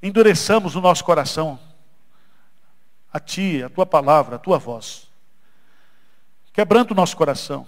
endureçamos 0.02 0.76
o 0.76 0.82
nosso 0.82 1.04
coração 1.04 1.60
a 3.12 3.20
Ti, 3.20 3.64
a 3.64 3.70
Tua 3.70 3.86
palavra, 3.86 4.36
a 4.36 4.40
Tua 4.40 4.58
voz. 4.58 5.08
Quebrando 6.54 6.92
o 6.92 6.96
nosso 6.96 7.16
coração. 7.16 7.68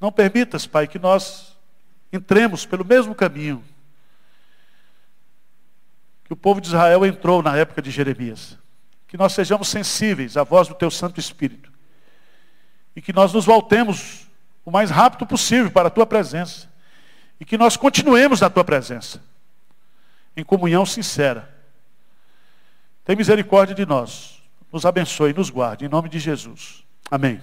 Não 0.00 0.10
permitas, 0.10 0.66
Pai, 0.66 0.86
que 0.86 0.98
nós 0.98 1.53
entremos 2.16 2.64
pelo 2.66 2.84
mesmo 2.84 3.14
caminho 3.14 3.62
que 6.24 6.32
o 6.32 6.36
povo 6.36 6.60
de 6.60 6.68
Israel 6.68 7.04
entrou 7.04 7.42
na 7.42 7.56
época 7.56 7.82
de 7.82 7.90
Jeremias 7.90 8.58
que 9.14 9.18
nós 9.18 9.32
sejamos 9.32 9.68
sensíveis 9.68 10.36
à 10.36 10.42
voz 10.42 10.66
do 10.66 10.74
Teu 10.74 10.90
Santo 10.90 11.20
Espírito. 11.20 11.70
E 12.96 13.00
que 13.00 13.12
nós 13.12 13.32
nos 13.32 13.44
voltemos 13.44 14.26
o 14.64 14.72
mais 14.72 14.90
rápido 14.90 15.24
possível 15.24 15.70
para 15.70 15.86
a 15.86 15.90
Tua 15.90 16.04
presença. 16.04 16.68
E 17.38 17.44
que 17.44 17.56
nós 17.56 17.76
continuemos 17.76 18.40
na 18.40 18.50
Tua 18.50 18.64
presença. 18.64 19.22
Em 20.36 20.42
comunhão 20.42 20.84
sincera. 20.84 21.48
Tem 23.04 23.14
misericórdia 23.14 23.72
de 23.72 23.86
nós. 23.86 24.42
Nos 24.72 24.84
abençoe 24.84 25.30
e 25.30 25.34
nos 25.34 25.48
guarde. 25.48 25.84
Em 25.84 25.88
nome 25.88 26.08
de 26.08 26.18
Jesus. 26.18 26.82
Amém. 27.08 27.40